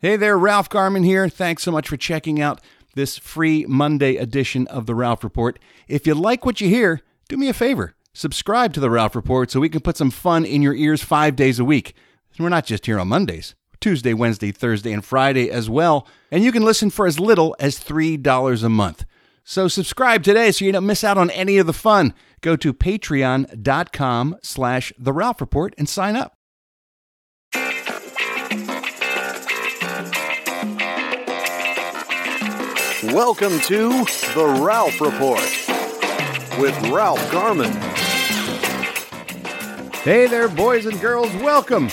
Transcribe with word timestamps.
Hey 0.00 0.14
there, 0.14 0.38
Ralph 0.38 0.68
Garman 0.68 1.02
here. 1.02 1.28
Thanks 1.28 1.64
so 1.64 1.72
much 1.72 1.88
for 1.88 1.96
checking 1.96 2.40
out 2.40 2.60
this 2.94 3.18
free 3.18 3.66
Monday 3.66 4.14
edition 4.14 4.68
of 4.68 4.86
the 4.86 4.94
Ralph 4.94 5.24
Report. 5.24 5.58
If 5.88 6.06
you 6.06 6.14
like 6.14 6.46
what 6.46 6.60
you 6.60 6.68
hear, 6.68 7.00
do 7.28 7.36
me 7.36 7.48
a 7.48 7.52
favor. 7.52 7.96
Subscribe 8.12 8.72
to 8.74 8.80
the 8.80 8.90
Ralph 8.90 9.16
Report 9.16 9.50
so 9.50 9.58
we 9.58 9.68
can 9.68 9.80
put 9.80 9.96
some 9.96 10.12
fun 10.12 10.44
in 10.44 10.62
your 10.62 10.76
ears 10.76 11.02
five 11.02 11.34
days 11.34 11.58
a 11.58 11.64
week. 11.64 11.96
And 12.36 12.44
we're 12.44 12.48
not 12.48 12.64
just 12.64 12.86
here 12.86 13.00
on 13.00 13.08
Mondays. 13.08 13.56
Tuesday, 13.80 14.14
Wednesday, 14.14 14.52
Thursday, 14.52 14.92
and 14.92 15.04
Friday 15.04 15.50
as 15.50 15.68
well. 15.68 16.06
And 16.30 16.44
you 16.44 16.52
can 16.52 16.62
listen 16.64 16.90
for 16.90 17.08
as 17.08 17.18
little 17.18 17.56
as 17.58 17.80
$3 17.80 18.62
a 18.62 18.68
month. 18.68 19.04
So 19.42 19.66
subscribe 19.66 20.22
today 20.22 20.52
so 20.52 20.64
you 20.64 20.70
don't 20.70 20.86
miss 20.86 21.02
out 21.02 21.18
on 21.18 21.30
any 21.30 21.58
of 21.58 21.66
the 21.66 21.72
fun. 21.72 22.14
Go 22.40 22.54
to 22.54 22.72
patreon.com 22.72 24.36
slash 24.44 24.92
the 24.96 25.12
Ralph 25.12 25.40
Report 25.40 25.74
and 25.76 25.88
sign 25.88 26.14
up. 26.14 26.37
Welcome 33.12 33.58
to 33.60 33.88
The 34.34 34.58
Ralph 34.60 35.00
Report 35.00 35.40
with 36.60 36.78
Ralph 36.90 37.32
Garman. 37.32 37.72
Hey 40.02 40.26
there, 40.26 40.46
boys 40.46 40.84
and 40.84 41.00
girls. 41.00 41.32
Welcome 41.36 41.88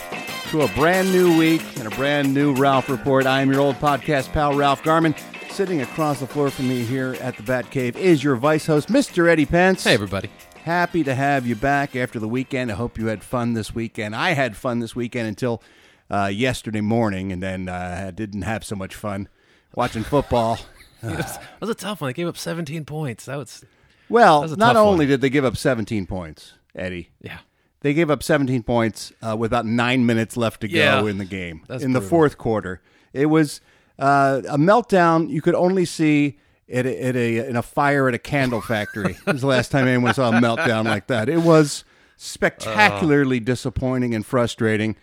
to 0.49 0.63
a 0.63 0.67
brand 0.69 1.13
new 1.13 1.37
week 1.37 1.61
and 1.77 1.87
a 1.87 1.95
brand 1.95 2.33
new 2.33 2.53
Ralph 2.53 2.89
Report. 2.89 3.25
I 3.25 3.41
am 3.41 3.49
your 3.49 3.61
old 3.61 3.75
podcast 3.75 4.33
pal, 4.33 4.55
Ralph 4.57 4.83
Garman. 4.83 5.15
Sitting 5.49 5.81
across 5.81 6.19
the 6.19 6.27
floor 6.27 6.49
from 6.49 6.67
me 6.67 6.83
here 6.83 7.15
at 7.21 7.37
the 7.37 7.43
Bat 7.43 7.71
Cave 7.71 7.95
is 7.95 8.21
your 8.21 8.35
vice 8.35 8.65
host, 8.65 8.89
Mr. 8.89 9.29
Eddie 9.29 9.45
Pence. 9.45 9.85
Hey, 9.85 9.93
everybody. 9.93 10.29
Happy 10.65 11.01
to 11.05 11.15
have 11.15 11.47
you 11.47 11.55
back 11.55 11.95
after 11.95 12.19
the 12.19 12.27
weekend. 12.27 12.73
I 12.73 12.75
hope 12.75 12.97
you 12.97 13.07
had 13.07 13.23
fun 13.23 13.53
this 13.53 13.73
weekend. 13.73 14.17
I 14.17 14.31
had 14.31 14.57
fun 14.57 14.79
this 14.79 14.97
weekend 14.97 15.29
until 15.29 15.63
uh, 16.11 16.25
yesterday 16.25 16.81
morning, 16.81 17.31
and 17.31 17.41
then 17.41 17.69
uh, 17.69 18.05
I 18.07 18.11
didn't 18.11 18.41
have 18.41 18.65
so 18.65 18.75
much 18.75 18.95
fun 18.95 19.29
watching 19.75 20.03
football. 20.03 20.59
it, 21.03 21.39
was, 21.59 21.69
a 21.69 21.75
tough 21.75 22.01
one. 22.01 22.09
They 22.09 22.13
gave 22.13 22.27
up 22.27 22.37
17 22.37 22.85
points. 22.85 23.25
That 23.25 23.37
was, 23.37 23.63
Well, 24.09 24.41
was 24.41 24.51
a 24.53 24.57
not 24.57 24.73
tough 24.73 24.85
one. 24.85 24.93
only 24.93 25.05
did 25.05 25.21
they 25.21 25.29
give 25.29 25.45
up 25.45 25.57
17 25.57 26.05
points, 26.05 26.53
Eddie, 26.75 27.09
yeah. 27.21 27.39
they 27.81 27.93
gave 27.93 28.09
up 28.09 28.23
17 28.23 28.63
points 28.63 29.11
uh, 29.21 29.35
with 29.37 29.51
about 29.51 29.65
nine 29.65 30.05
minutes 30.05 30.35
left 30.37 30.61
to 30.61 30.67
go 30.67 30.77
Yeah. 30.77 31.05
in 31.05 31.17
the 31.17 31.25
game 31.25 31.63
That's 31.67 31.83
in 31.83 31.93
the 31.93 32.01
fourth 32.01 32.37
quarter. 32.37 32.81
It 33.13 33.27
was 33.27 33.61
uh, 33.99 34.41
a 34.49 34.57
meltdown 34.57 35.29
you 35.29 35.41
could 35.41 35.55
only 35.55 35.85
see 35.85 36.39
at 36.71 36.85
a, 36.85 37.01
at 37.01 37.15
a 37.15 37.47
in 37.47 37.55
a 37.55 37.61
fire 37.61 38.07
at 38.07 38.15
a 38.15 38.19
candle 38.19 38.59
factory. 38.61 39.17
it 39.27 39.31
was 39.33 39.41
the 39.41 39.47
last 39.47 39.71
time 39.71 39.87
anyone 39.87 40.13
saw 40.13 40.29
a 40.29 40.33
meltdown 40.41 40.85
like 40.85 41.07
that. 41.07 41.29
It 41.29 41.41
was 41.43 41.83
spectacularly 42.17 43.39
disappointing 43.39 44.13
and 44.15 44.25
frustrating. 44.25 44.95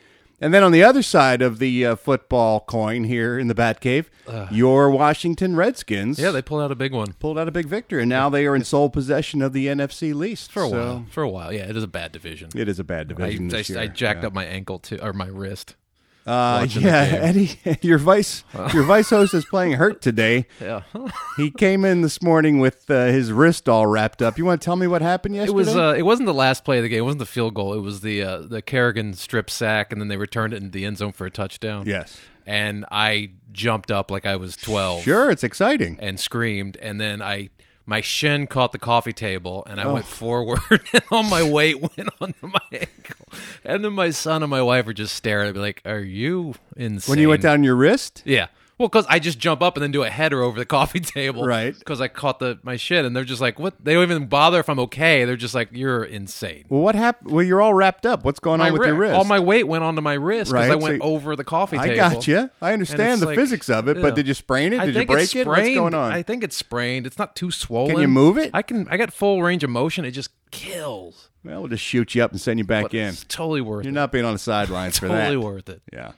And 0.42 0.52
then 0.52 0.64
on 0.64 0.72
the 0.72 0.82
other 0.82 1.02
side 1.02 1.40
of 1.40 1.60
the 1.60 1.86
uh, 1.86 1.94
football 1.96 2.60
coin 2.60 3.04
here 3.04 3.38
in 3.38 3.46
the 3.46 3.54
Batcave, 3.54 4.06
your 4.50 4.90
Washington 4.90 5.54
Redskins 5.54 6.18
Yeah, 6.18 6.32
they 6.32 6.42
pulled 6.42 6.62
out 6.62 6.72
a 6.72 6.74
big 6.74 6.92
one. 6.92 7.12
pulled 7.14 7.38
out 7.38 7.46
a 7.46 7.52
big 7.52 7.66
victory, 7.66 8.02
and 8.02 8.08
now 8.08 8.28
they 8.28 8.44
are 8.46 8.56
in 8.56 8.64
sole 8.64 8.90
possession 8.90 9.40
of 9.40 9.52
the 9.52 9.68
NFC 9.68 10.12
least 10.12 10.50
For 10.50 10.64
a 10.64 10.68
So 10.68 10.76
while. 10.76 11.06
For 11.10 11.22
a 11.22 11.28
while. 11.30 11.52
Yeah, 11.52 11.68
it 11.70 11.76
is 11.76 11.84
a 11.84 11.88
bad 11.88 12.10
division. 12.10 12.50
It 12.56 12.68
is 12.68 12.78
a 12.80 12.84
bad 12.84 13.06
division. 13.08 13.54
I, 13.54 13.58
year. 13.60 13.78
I 13.78 13.86
jacked 13.86 14.22
Yeah. 14.22 14.26
up 14.26 14.32
my 14.34 14.44
ankle 14.44 14.80
too, 14.80 14.98
or 15.00 15.12
my 15.12 15.26
wrist. 15.28 15.76
Uh, 16.24 16.66
yeah. 16.70 16.90
Eddie, 17.20 17.58
your 17.82 17.98
vice 17.98 18.44
your 18.72 18.84
vice 18.84 19.10
host 19.10 19.34
is 19.34 19.44
playing 19.44 19.72
hurt 19.72 20.00
today. 20.00 20.46
Yeah. 20.60 20.82
He 21.36 21.50
came 21.50 21.84
in 21.84 22.02
this 22.02 22.20
morning 22.22 22.58
with 22.60 22.88
uh, 22.90 23.06
his 23.06 23.32
wrist 23.32 23.68
all 23.68 23.86
wrapped 23.86 24.20
up. 24.22 24.36
You 24.38 24.44
want 24.44 24.60
to 24.60 24.64
tell 24.64 24.76
me 24.76 24.86
what 24.86 25.00
happened 25.02 25.34
It 25.34 25.38
yesterday? 25.38 25.54
was. 25.56 25.74
Uh, 25.76 25.94
it 25.96 26.02
wasn't 26.02 26.26
the 26.26 26.34
last 26.34 26.64
play 26.64 26.76
of 26.76 26.82
the 26.82 26.88
game. 26.90 26.98
It 26.98 27.02
wasn't 27.02 27.20
the 27.20 27.26
field 27.26 27.54
goal. 27.54 27.72
It 27.74 27.80
was 27.80 28.02
the 28.02 28.22
uh, 28.22 28.38
the 28.42 28.60
Kerrigan 28.62 29.14
strip 29.14 29.48
sack, 29.50 29.90
and 29.92 30.00
then 30.00 30.08
they 30.08 30.16
returned 30.18 30.52
it 30.52 30.56
into 30.58 30.70
the 30.70 30.84
end 30.84 30.98
zone 30.98 31.12
for 31.12 31.26
a 31.26 31.30
touchdown. 31.30 31.86
yes, 31.86 32.20
And 32.46 32.84
I 32.90 33.30
jumped 33.50 33.90
up 33.90 34.10
like 34.10 34.24
I 34.26 34.36
was 34.36 34.56
12. 34.56 35.02
sure, 35.02 35.30
it's 35.30 35.42
exciting. 35.44 35.96
and 36.00 36.20
screamed 36.20 36.76
and 36.80 37.00
then 37.00 37.20
i 37.22 37.48
my 37.86 38.00
shin 38.00 38.46
caught 38.46 38.72
the 38.72 38.78
coffee 38.78 39.12
table 39.12 39.64
and 39.68 39.80
i 39.80 39.84
Oh. 39.84 39.94
went 39.94 40.06
forward 40.06 40.60
and 40.92 41.02
all 41.10 41.22
my 41.22 41.42
weight 41.42 41.80
went 41.96 42.08
onto 42.20 42.46
my 42.46 42.60
ankle. 42.72 43.26
And 43.64 43.84
then 43.84 43.92
my 43.94 44.10
son 44.10 44.42
and 44.42 44.50
my 44.50 44.62
wife 44.62 44.86
were 44.86 44.92
just 44.92 45.14
staring 45.14 45.48
at 45.48 45.54
me 45.54 45.60
like 45.60 45.82
are 45.84 46.00
you 46.00 46.54
insane 46.76 47.12
When 47.12 47.18
you 47.18 47.28
went 47.28 47.42
down 47.42 47.64
your 47.64 47.74
wrist, 47.76 48.22
yeah 48.24 48.46
well 48.78 48.88
because 48.88 49.06
i 49.08 49.18
just 49.18 49.38
jump 49.38 49.62
up 49.62 49.76
and 49.76 49.82
then 49.82 49.90
do 49.92 50.02
a 50.02 50.10
header 50.10 50.42
over 50.42 50.58
the 50.58 50.64
coffee 50.78 51.00
table 51.00 51.44
Right. 51.44 51.78
because 51.78 52.00
i 52.00 52.08
caught 52.08 52.38
the 52.38 52.58
my 52.62 52.76
shit, 52.76 53.04
and 53.04 53.14
they're 53.14 53.24
just 53.24 53.40
like 53.40 53.58
what 53.58 53.74
they 53.84 53.94
don't 53.94 54.02
even 54.04 54.26
bother 54.26 54.60
if 54.60 54.68
i'm 54.68 54.78
okay 54.80 55.24
they're 55.24 55.36
just 55.36 55.54
like 55.54 55.68
you're 55.72 56.04
insane 56.04 56.64
well, 56.68 56.80
what 56.80 56.94
happened? 56.94 57.30
Well, 57.32 57.44
you're 57.44 57.60
all 57.60 57.74
wrapped 57.74 58.06
up. 58.06 58.24
What's 58.24 58.40
going 58.40 58.58
my 58.58 58.66
on 58.68 58.72
with 58.72 58.82
wri- 58.82 58.86
your 58.86 58.94
wrist? 58.96 59.14
all 59.14 59.24
my 59.24 59.38
weight 59.40 59.66
went 59.68 59.84
onto 59.84 60.00
my 60.00 60.14
wrist 60.14 60.50
because 60.50 60.68
Right, 60.68 60.70
i 60.72 60.74
went 60.74 61.02
so- 61.02 61.08
over 61.08 61.36
the 61.36 61.44
coffee 61.44 61.76
table. 61.78 61.92
I 61.92 61.96
got 61.96 62.26
you. 62.26 62.50
I 62.60 62.72
understand 62.72 63.20
the 63.20 63.26
like- 63.26 63.36
physics 63.36 63.68
of 63.68 63.88
it, 63.88 63.96
yeah. 63.96 64.02
but 64.02 64.14
did 64.14 64.26
you 64.26 64.34
sprain 64.34 64.72
it? 64.72 64.80
Did 64.80 64.94
you 64.94 65.06
break 65.06 65.34
it? 65.36 65.46
What's 65.46 65.60
going 65.74 65.94
on? 65.94 66.12
I 66.12 66.22
think 66.22 66.42
it's 66.44 66.56
sprained. 66.56 67.06
It's 67.06 67.18
not 67.18 67.36
too 67.36 67.50
swollen. 67.50 67.92
Can 67.92 68.00
you 68.00 68.08
move 68.08 68.38
it? 68.38 68.50
I 68.54 68.62
can. 68.62 68.86
I 68.88 68.96
got 68.96 69.12
full 69.12 69.42
range 69.42 69.62
of 69.64 69.70
motion. 69.70 70.04
It 70.04 70.12
just 70.12 70.30
kills. 70.50 71.28
well, 71.44 71.60
we'll 71.60 71.68
just 71.68 71.82
shoot 71.84 72.14
you 72.14 72.22
up 72.22 72.30
and 72.30 72.40
send 72.40 72.58
you 72.58 72.64
back 72.64 72.84
But 72.84 72.94
in. 72.94 73.08
it's 73.08 73.24
totally 73.24 73.60
worth 73.60 73.80
it. 73.84 73.86
You're 73.88 73.92
not 73.94 74.12
being 74.12 74.24
on 74.24 74.32
the 74.32 74.38
sidelines 74.38 74.98
for 75.00 75.08
that. 75.08 75.18
totally 75.28 75.36
worth 75.36 75.68
it. 75.68 75.82
Yeah. 75.92 76.12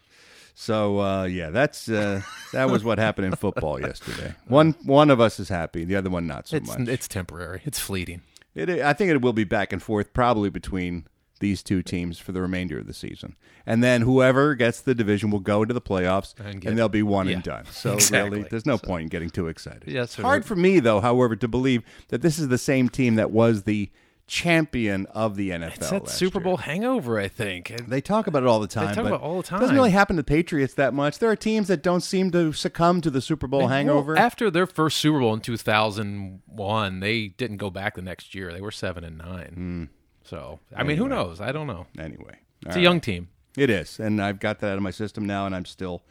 So 0.54 1.00
uh, 1.00 1.24
yeah, 1.24 1.50
that's 1.50 1.88
uh, 1.88 2.22
that 2.52 2.70
was 2.70 2.84
what 2.84 2.98
happened 2.98 3.26
in 3.26 3.36
football 3.36 3.80
yesterday. 3.80 4.34
One 4.46 4.74
one 4.84 5.10
of 5.10 5.20
us 5.20 5.40
is 5.40 5.48
happy, 5.48 5.84
the 5.84 5.96
other 5.96 6.10
one 6.10 6.26
not 6.26 6.46
so 6.48 6.56
It's 6.56 6.78
much. 6.78 6.88
it's 6.88 7.08
temporary. 7.08 7.60
It's 7.64 7.78
fleeting. 7.80 8.22
It, 8.54 8.70
I 8.70 8.92
think 8.92 9.10
it 9.10 9.20
will 9.20 9.32
be 9.32 9.42
back 9.44 9.72
and 9.72 9.82
forth, 9.82 10.12
probably 10.12 10.48
between 10.48 11.06
these 11.40 11.60
two 11.64 11.82
teams 11.82 12.20
for 12.20 12.30
the 12.30 12.40
remainder 12.40 12.78
of 12.78 12.86
the 12.86 12.94
season, 12.94 13.34
and 13.66 13.82
then 13.82 14.02
whoever 14.02 14.54
gets 14.54 14.80
the 14.80 14.94
division 14.94 15.32
will 15.32 15.40
go 15.40 15.62
into 15.62 15.74
the 15.74 15.80
playoffs, 15.80 16.38
and, 16.38 16.64
And 16.64 16.78
they'll 16.78 16.88
be 16.88 17.02
one 17.02 17.26
yeah, 17.26 17.34
and 17.34 17.42
done. 17.42 17.64
So 17.72 17.94
exactly. 17.94 18.38
really, 18.38 18.48
there's 18.48 18.64
no 18.64 18.78
point 18.78 19.02
in 19.02 19.08
getting 19.08 19.30
too 19.30 19.48
excited. 19.48 19.88
Yeah, 19.88 20.04
it's 20.04 20.14
hard 20.14 20.44
for 20.44 20.54
me 20.54 20.78
though, 20.78 21.00
however, 21.00 21.34
to 21.34 21.48
believe 21.48 21.82
that 22.08 22.22
this 22.22 22.38
is 22.38 22.46
the 22.46 22.58
same 22.58 22.88
team 22.88 23.16
that 23.16 23.32
was 23.32 23.64
the 23.64 23.90
champion 24.26 25.06
of 25.06 25.36
the 25.36 25.50
NFL. 25.50 25.76
It's 25.76 25.90
that 25.90 26.08
Super 26.08 26.38
year. 26.38 26.44
Bowl 26.44 26.56
hangover. 26.58 27.18
I 27.18 27.28
think. 27.28 27.72
They 27.88 28.00
talk 28.00 28.26
about 28.26 28.42
it 28.42 28.48
all 28.48 28.60
the 28.60 28.66
time. 28.66 28.94
talk 28.94 29.04
but 29.04 29.06
about 29.06 29.20
it 29.20 29.22
all 29.22 29.42
the 29.42 29.56
It 29.56 29.60
doesn't 29.60 29.76
really 29.76 29.90
happen 29.90 30.16
to 30.16 30.22
the 30.22 30.26
Patriots 30.26 30.74
that 30.74 30.94
much. 30.94 31.18
There 31.18 31.30
are 31.30 31.36
teams 31.36 31.68
that 31.68 31.82
don't 31.82 32.00
seem 32.00 32.30
to 32.32 32.52
succumb 32.52 33.00
to 33.02 33.10
the 33.10 33.20
Super 33.20 33.46
Bowl 33.46 33.68
hangover. 33.68 34.14
Well, 34.14 34.22
after 34.22 34.50
their 34.50 34.66
first 34.66 34.98
Super 34.98 35.20
Bowl 35.20 35.34
in 35.34 35.40
2001, 35.40 37.00
they 37.00 37.28
didn't 37.28 37.58
go 37.58 37.70
back 37.70 37.94
the 37.94 38.02
next 38.02 38.34
year. 38.34 38.52
They 38.52 38.60
were 38.60 38.70
seven 38.70 39.04
and 39.04 39.18
nine. 39.18 39.52
Hmm. 39.54 39.84
So 40.24 40.60
I 40.74 40.82
mean, 40.82 40.96
who 40.96 41.08
knows? 41.08 41.40
I 41.40 41.52
don't 41.52 41.66
know. 41.66 41.86
anyway, 41.98 42.36
It's 42.66 42.76
a 42.76 42.80
young 42.80 43.00
team. 43.00 43.28
It 43.56 43.70
is, 43.70 44.00
and 44.00 44.20
I've 44.20 44.40
got 44.40 44.58
that 44.60 44.72
out 44.72 44.76
of 44.78 44.82
my 44.82 44.90
system 44.90 45.26
now, 45.26 45.46
and 45.46 45.54
I'm 45.54 45.64
still 45.64 46.02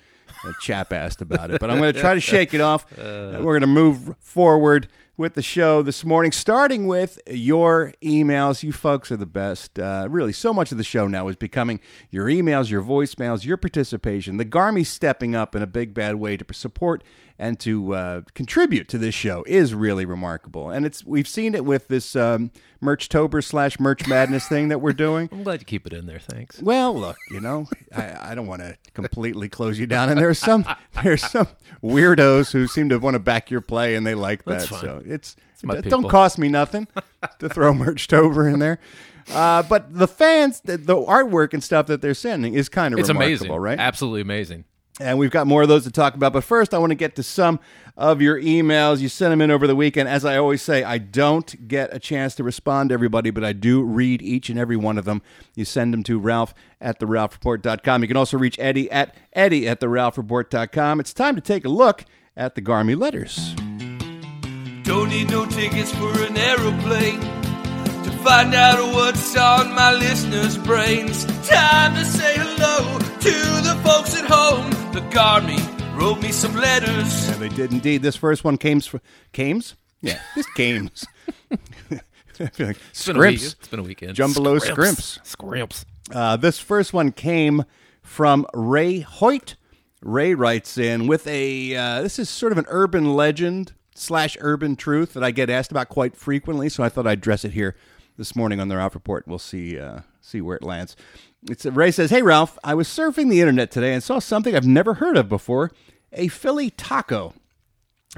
uh, 0.45 0.53
chap-assed 0.61 1.19
about 1.19 1.51
it. 1.51 1.59
But 1.59 1.69
I'm 1.69 1.77
going 1.79 1.93
to 1.93 1.99
try 1.99 2.13
to 2.13 2.21
shake 2.21 2.53
it 2.53 2.61
off. 2.61 2.85
Uh, 2.97 3.39
We're 3.41 3.59
going 3.59 3.61
to 3.61 3.67
move 3.67 4.15
forward 4.19 4.87
with 5.15 5.35
the 5.35 5.41
show 5.41 5.83
this 5.83 6.03
morning, 6.03 6.31
starting 6.31 6.87
with 6.87 7.19
your 7.27 7.93
emails. 8.01 8.63
You 8.63 8.71
folks 8.71 9.11
are 9.11 9.17
the 9.17 9.25
best. 9.25 9.77
Uh, 9.77 10.07
really, 10.09 10.33
so 10.33 10.53
much 10.53 10.71
of 10.71 10.77
the 10.77 10.83
show 10.83 11.07
now 11.07 11.27
is 11.27 11.35
becoming 11.35 11.79
your 12.09 12.25
emails, 12.25 12.69
your 12.69 12.81
voicemails, 12.81 13.45
your 13.45 13.57
participation. 13.57 14.37
The 14.37 14.45
Garmy 14.45 14.85
stepping 14.85 15.35
up 15.35 15.55
in 15.55 15.61
a 15.61 15.67
big 15.67 15.93
bad 15.93 16.15
way 16.15 16.37
to 16.37 16.53
support 16.53 17.03
and 17.43 17.59
to 17.59 17.93
uh, 17.93 18.21
contribute 18.33 18.87
to 18.87 18.97
this 18.97 19.13
show 19.13 19.43
is 19.45 19.73
really 19.73 20.05
remarkable. 20.05 20.69
And 20.69 20.85
it's 20.85 21.03
we've 21.03 21.27
seen 21.27 21.55
it 21.55 21.65
with 21.65 21.89
this 21.89 22.15
um, 22.15 22.51
Merchtober 22.81 23.43
slash 23.43 23.81
Merch 23.81 24.07
Madness 24.07 24.47
thing 24.47 24.69
that 24.69 24.79
we're 24.79 24.93
doing. 24.93 25.27
I'm 25.31 25.43
glad 25.43 25.59
you 25.59 25.65
keep 25.65 25.85
it 25.85 25.91
in 25.91 26.05
there. 26.05 26.19
Thanks. 26.19 26.61
Well, 26.61 26.97
look, 26.97 27.17
you 27.29 27.41
know, 27.41 27.67
I, 27.93 28.31
I 28.31 28.35
don't 28.35 28.47
want 28.47 28.61
to 28.61 28.77
completely 28.93 29.49
close 29.49 29.77
you 29.77 29.85
down, 29.85 30.07
and 30.07 30.17
there's 30.17 30.39
some 30.39 30.63
there's 31.03 31.29
some 31.29 31.49
weirdos 31.83 32.53
who 32.53 32.65
seem 32.65 32.87
to 32.89 32.97
want 32.97 33.15
to 33.15 33.19
back 33.19 33.51
your 33.51 33.61
play, 33.61 33.95
and 33.95 34.07
they 34.07 34.15
like 34.15 34.45
that. 34.45 34.61
So 34.61 35.01
it's, 35.05 35.35
my 35.63 35.75
it 35.75 35.89
don't 35.89 36.07
cost 36.09 36.37
me 36.37 36.47
nothing 36.47 36.87
to 37.39 37.49
throw 37.49 37.73
Merchtober 37.73 38.51
in 38.51 38.59
there. 38.59 38.79
Uh, 39.33 39.63
but 39.63 39.93
the 39.93 40.07
fans, 40.07 40.61
the, 40.61 40.77
the 40.77 40.95
artwork 40.95 41.53
and 41.53 41.63
stuff 41.63 41.87
that 41.87 42.01
they're 42.01 42.13
sending 42.13 42.53
is 42.53 42.69
kind 42.69 42.93
of 42.93 42.99
It's 43.01 43.09
remarkable, 43.09 43.27
amazing, 43.27 43.51
right? 43.51 43.79
Absolutely 43.79 44.21
amazing. 44.21 44.63
And 44.99 45.17
we've 45.17 45.31
got 45.31 45.47
more 45.47 45.63
of 45.63 45.69
those 45.69 45.85
to 45.85 45.91
talk 45.91 46.13
about. 46.13 46.33
But 46.33 46.43
first, 46.43 46.73
I 46.73 46.77
want 46.77 46.91
to 46.91 46.95
get 46.95 47.15
to 47.15 47.23
some 47.23 47.59
of 47.97 48.21
your 48.21 48.39
emails. 48.39 48.99
You 48.99 49.09
sent 49.09 49.31
them 49.31 49.41
in 49.41 49.49
over 49.49 49.65
the 49.65 49.75
weekend. 49.75 50.07
As 50.07 50.23
I 50.23 50.37
always 50.37 50.61
say, 50.61 50.83
I 50.83 50.99
don't 50.99 51.67
get 51.67 51.93
a 51.93 51.99
chance 51.99 52.35
to 52.35 52.43
respond 52.43 52.89
to 52.89 52.93
everybody, 52.93 53.31
but 53.31 53.43
I 53.43 53.53
do 53.53 53.81
read 53.81 54.21
each 54.21 54.49
and 54.49 54.59
every 54.59 54.77
one 54.77 54.99
of 54.99 55.05
them. 55.05 55.23
You 55.55 55.65
send 55.65 55.93
them 55.93 56.03
to 56.03 56.19
Ralph 56.19 56.53
at 56.79 56.99
theralphreport.com. 56.99 58.01
You 58.01 58.07
can 58.07 58.17
also 58.17 58.37
reach 58.37 58.59
Eddie 58.59 58.89
at 58.91 59.15
Eddie 59.33 59.67
at 59.67 59.79
theralphreport.com. 59.79 60.99
It's 60.99 61.13
time 61.13 61.35
to 61.35 61.41
take 61.41 61.65
a 61.65 61.69
look 61.69 62.05
at 62.37 62.53
the 62.53 62.61
Garmy 62.61 62.97
letters. 62.97 63.55
Don't 64.83 65.09
need 65.09 65.29
no 65.29 65.45
tickets 65.45 65.91
for 65.91 66.21
an 66.23 66.37
aeroplane 66.37 67.19
to 68.03 68.11
find 68.23 68.53
out 68.53 68.93
what's 68.93 69.35
on 69.35 69.73
my 69.73 69.93
listeners' 69.93 70.57
brains. 70.57 71.25
Time 71.47 71.95
to 71.95 72.05
say 72.05 72.35
hello 72.37 73.12
to 73.23 73.29
the 73.29 73.79
folks 73.85 74.13
at 74.17 74.25
home. 74.25 74.69
The 74.91 74.99
Garmy 75.09 75.57
wrote 75.97 76.21
me 76.21 76.33
some 76.33 76.53
letters. 76.55 77.29
And 77.29 77.41
they 77.41 77.47
did 77.47 77.71
indeed. 77.71 78.01
This 78.01 78.17
first 78.17 78.43
one 78.43 78.57
came 78.57 78.81
from 78.81 78.99
Cames? 79.31 79.75
Yeah, 80.01 80.19
this 80.35 80.45
Cames. 80.55 81.05
I 81.89 82.47
feel 82.47 82.67
like 82.67 82.77
It's 82.89 83.05
been 83.05 83.15
a. 83.15 83.19
Scrimps. 83.19 83.43
It's 83.53 83.67
been 83.69 83.79
a 83.79 83.83
weekend. 83.83 84.15
Jumbo 84.15 84.59
Scrimps. 84.59 85.19
Scrimps. 85.23 85.85
Uh, 86.13 86.35
this 86.35 86.59
first 86.59 86.91
one 86.91 87.13
came 87.13 87.63
from 88.01 88.45
Ray 88.53 88.99
Hoyt. 88.99 89.55
Ray 90.01 90.33
writes 90.33 90.77
in 90.77 91.07
with 91.07 91.25
a 91.25 91.77
uh, 91.77 92.01
this 92.01 92.19
is 92.19 92.29
sort 92.29 92.51
of 92.51 92.57
an 92.57 92.65
urban 92.67 93.13
legend 93.13 93.71
slash 93.95 94.35
urban 94.41 94.75
truth 94.75 95.13
that 95.13 95.23
I 95.23 95.31
get 95.31 95.49
asked 95.49 95.71
about 95.71 95.87
quite 95.87 96.17
frequently, 96.17 96.67
so 96.67 96.83
I 96.83 96.89
thought 96.89 97.07
I'd 97.07 97.19
address 97.19 97.45
it 97.45 97.53
here 97.53 97.77
this 98.17 98.35
morning 98.35 98.59
on 98.59 98.67
the 98.67 98.75
Ralph 98.75 98.95
Report. 98.95 99.25
We'll 99.25 99.39
see 99.39 99.79
uh, 99.79 100.01
see 100.19 100.41
where 100.41 100.57
it 100.57 100.63
lands. 100.63 100.97
It's 101.49 101.65
Ray 101.65 101.91
says, 101.91 102.09
"Hey 102.09 102.21
Ralph, 102.21 102.57
I 102.63 102.73
was 102.73 102.87
surfing 102.87 103.29
the 103.29 103.41
internet 103.41 103.69
today 103.69 103.93
and 103.93 104.01
saw 104.01 104.19
something 104.19 104.55
I've 104.55 104.65
never 104.65 104.95
heard 104.95 105.17
of 105.17 105.27
before: 105.29 105.71
a 106.11 106.27
Philly 106.29 106.69
taco." 106.69 107.33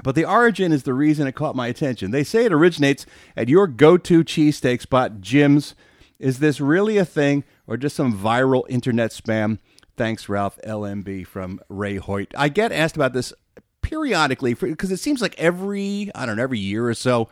But 0.02 0.14
the 0.14 0.24
origin 0.24 0.72
is 0.72 0.82
the 0.82 0.94
reason 0.94 1.26
it 1.26 1.34
caught 1.34 1.56
my 1.56 1.68
attention. 1.68 2.10
They 2.10 2.22
say 2.24 2.44
it 2.44 2.52
originates 2.52 3.06
at 3.36 3.48
your 3.48 3.66
go-to 3.66 4.22
cheesesteak 4.22 4.82
spot, 4.82 5.20
Jim's. 5.20 5.74
Is 6.18 6.38
this 6.38 6.60
really 6.60 6.98
a 6.98 7.04
thing 7.04 7.44
or 7.66 7.76
just 7.76 7.96
some 7.96 8.16
viral 8.16 8.64
internet 8.68 9.10
spam? 9.10 9.58
Thanks, 9.96 10.28
Ralph 10.28 10.58
LMB 10.64 11.26
from 11.26 11.60
Ray 11.68 11.96
Hoyt. 11.96 12.32
I 12.36 12.50
get 12.50 12.72
asked 12.72 12.96
about 12.96 13.14
this 13.14 13.32
periodically 13.80 14.54
because 14.54 14.90
it 14.90 14.98
seems 14.98 15.22
like 15.22 15.34
every 15.38 16.10
I 16.14 16.26
don't 16.26 16.36
know 16.36 16.42
every 16.42 16.58
year 16.58 16.88
or 16.88 16.94
so. 16.94 17.28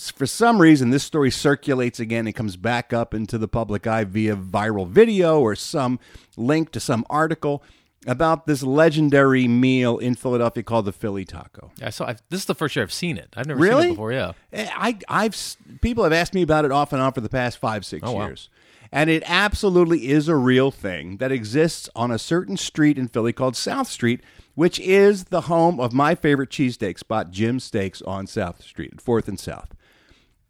For 0.00 0.26
some 0.26 0.60
reason, 0.60 0.90
this 0.90 1.02
story 1.02 1.30
circulates 1.32 1.98
again 1.98 2.26
and 2.28 2.34
comes 2.36 2.56
back 2.56 2.92
up 2.92 3.12
into 3.12 3.36
the 3.36 3.48
public 3.48 3.84
eye 3.86 4.04
via 4.04 4.36
viral 4.36 4.86
video 4.88 5.40
or 5.40 5.56
some 5.56 5.98
link 6.36 6.70
to 6.72 6.78
some 6.80 7.04
article 7.10 7.64
about 8.06 8.46
this 8.46 8.62
legendary 8.62 9.48
meal 9.48 9.98
in 9.98 10.14
Philadelphia 10.14 10.62
called 10.62 10.84
the 10.84 10.92
Philly 10.92 11.24
Taco. 11.24 11.72
I 11.82 11.90
saw. 11.90 12.06
I've, 12.06 12.22
this 12.30 12.40
is 12.40 12.46
the 12.46 12.54
first 12.54 12.76
year 12.76 12.84
I've 12.84 12.92
seen 12.92 13.18
it. 13.18 13.34
I've 13.36 13.46
never 13.48 13.58
seen 13.60 13.68
Really? 13.68 13.86
it 13.88 13.90
before. 13.90 14.12
Yeah. 14.12 14.32
Eh, 14.52 14.68
I, 14.72 14.98
I've 15.08 15.36
people 15.80 16.04
have 16.04 16.12
asked 16.12 16.32
me 16.32 16.42
about 16.42 16.64
it 16.64 16.70
off 16.70 16.92
and 16.92 17.02
on 17.02 17.12
for 17.12 17.20
the 17.20 17.28
past 17.28 17.58
five, 17.58 17.84
six 17.84 18.06
Oh, 18.06 18.12
wow. 18.12 18.26
years, 18.26 18.48
and 18.92 19.10
it 19.10 19.24
absolutely 19.26 20.10
is 20.10 20.28
a 20.28 20.36
real 20.36 20.70
thing 20.70 21.16
that 21.16 21.32
exists 21.32 21.90
on 21.96 22.12
a 22.12 22.20
certain 22.20 22.56
street 22.56 22.98
in 22.98 23.08
Philly 23.08 23.32
called 23.32 23.56
South 23.56 23.88
Street, 23.88 24.20
which 24.54 24.78
is 24.78 25.24
the 25.24 25.42
home 25.42 25.80
of 25.80 25.92
my 25.92 26.14
favorite 26.14 26.50
cheesesteak 26.50 27.00
spot, 27.00 27.32
Jim 27.32 27.58
Steaks 27.58 28.00
on 28.02 28.28
South 28.28 28.62
Street, 28.62 29.00
Fourth 29.00 29.26
and 29.26 29.40
South. 29.40 29.74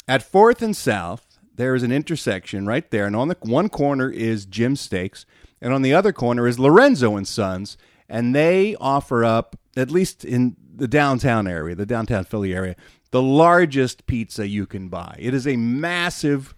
At 0.08 0.22
Fourth 0.22 0.62
and 0.62 0.75
South, 0.75 1.38
there 1.55 1.75
is 1.75 1.82
an 1.82 1.93
intersection 1.93 2.64
right 2.64 2.90
there, 2.90 3.05
and 3.05 3.14
on 3.14 3.28
the 3.28 3.37
one 3.43 3.69
corner 3.69 4.08
is 4.08 4.46
Jim 4.46 4.75
Steaks, 4.75 5.26
and 5.60 5.75
on 5.75 5.82
the 5.82 5.93
other 5.93 6.14
corner 6.14 6.49
is 6.49 6.58
Lorenzo 6.58 7.14
and 7.14 7.28
Sons, 7.28 7.76
and 8.08 8.34
they 8.34 8.75
offer 8.81 9.22
up, 9.22 9.58
at 9.76 9.90
least 9.90 10.25
in 10.25 10.56
the 10.75 10.88
downtown 10.88 11.46
area, 11.46 11.75
the 11.75 11.84
downtown 11.84 12.25
Philly 12.25 12.55
area, 12.55 12.75
the 13.10 13.20
largest 13.20 14.06
pizza 14.06 14.49
you 14.49 14.66
can 14.66 14.88
buy. 14.88 15.14
It 15.19 15.34
is 15.34 15.46
a 15.46 15.56
massive 15.56 16.55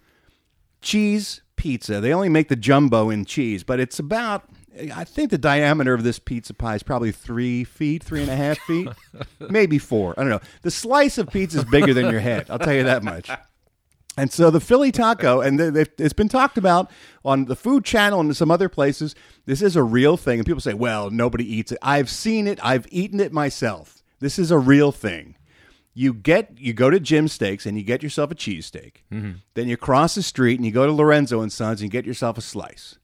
cheese 0.81 1.43
pizza. 1.56 2.00
They 2.00 2.14
only 2.14 2.29
make 2.29 2.49
the 2.49 2.56
jumbo 2.56 3.11
in 3.11 3.25
cheese, 3.25 3.64
but 3.64 3.81
it's 3.81 3.99
about. 3.99 4.49
I 4.94 5.05
think 5.05 5.31
the 5.31 5.38
diameter 5.38 5.94
of 5.94 6.05
this 6.05 6.19
pizza 6.19 6.55
pie 6.55 6.76
is 6.76 6.82
probably 6.82 7.12
three 7.12 7.64
feet, 7.64 8.05
three 8.05 8.22
and 8.22 8.31
a 8.31 8.37
half 8.37 8.58
feet, 8.58 8.88
maybe 9.40 9.78
four. 9.78 10.14
I 10.17 10.22
don't 10.22 10.31
know. 10.31 10.40
The 10.62 10.70
slice 10.70 11.19
of 11.19 11.28
pizza 11.28 11.58
is 11.58 11.64
bigger 11.64 11.93
than 11.93 12.11
your 12.11 12.20
head. 12.20 12.46
I'll 12.49 12.58
tell 12.58 12.75
you 12.75 12.84
that 12.84 13.02
much. 13.02 13.31
And 14.17 14.32
so 14.32 14.50
the 14.50 14.61
Philly 14.61 14.93
taco, 14.93 15.40
and 15.40 15.61
it's 15.61 16.12
been 16.12 16.28
talked 16.28 16.58
about 16.58 16.90
on 17.25 17.46
the 17.46 17.56
Food 17.56 17.84
Channel 17.84 18.20
and 18.20 18.37
some 18.37 18.50
other 18.50 18.69
places. 18.69 19.14
This 19.46 19.62
is 19.62 19.76
a 19.76 19.82
real 19.82 20.17
thing, 20.17 20.38
and 20.38 20.46
people 20.46 20.61
say, 20.61 20.75
"Well, 20.75 21.11
nobody 21.11 21.44
eats 21.44 21.73
it." 21.73 21.78
I've 21.81 22.11
seen 22.11 22.46
it. 22.46 22.58
I've 22.62 22.87
eaten 22.90 23.20
it 23.20 23.32
myself. 23.32 24.02
This 24.19 24.38
is 24.38 24.50
a 24.50 24.58
real 24.58 24.93
thing. 24.93 25.37
You 25.94 26.12
get 26.12 26.58
you 26.58 26.73
go 26.73 26.90
to 26.90 27.00
Jim 27.00 27.28
Steaks 27.28 27.66
and 27.66 27.76
you 27.76 27.82
get 27.82 28.02
yourself 28.02 28.31
a 28.31 28.34
cheesesteak. 28.34 29.02
Mm-hmm. 29.12 29.32
Then 29.55 29.69
you 29.69 29.76
cross 29.76 30.14
the 30.14 30.23
street 30.23 30.58
and 30.58 30.66
you 30.66 30.73
go 30.73 30.87
to 30.87 30.93
Lorenzo 30.93 31.40
and 31.40 31.52
Sons 31.52 31.81
and 31.81 31.87
you 31.87 31.90
get 31.90 32.06
yourself 32.06 32.37
a 32.37 32.43
slice. 32.43 32.99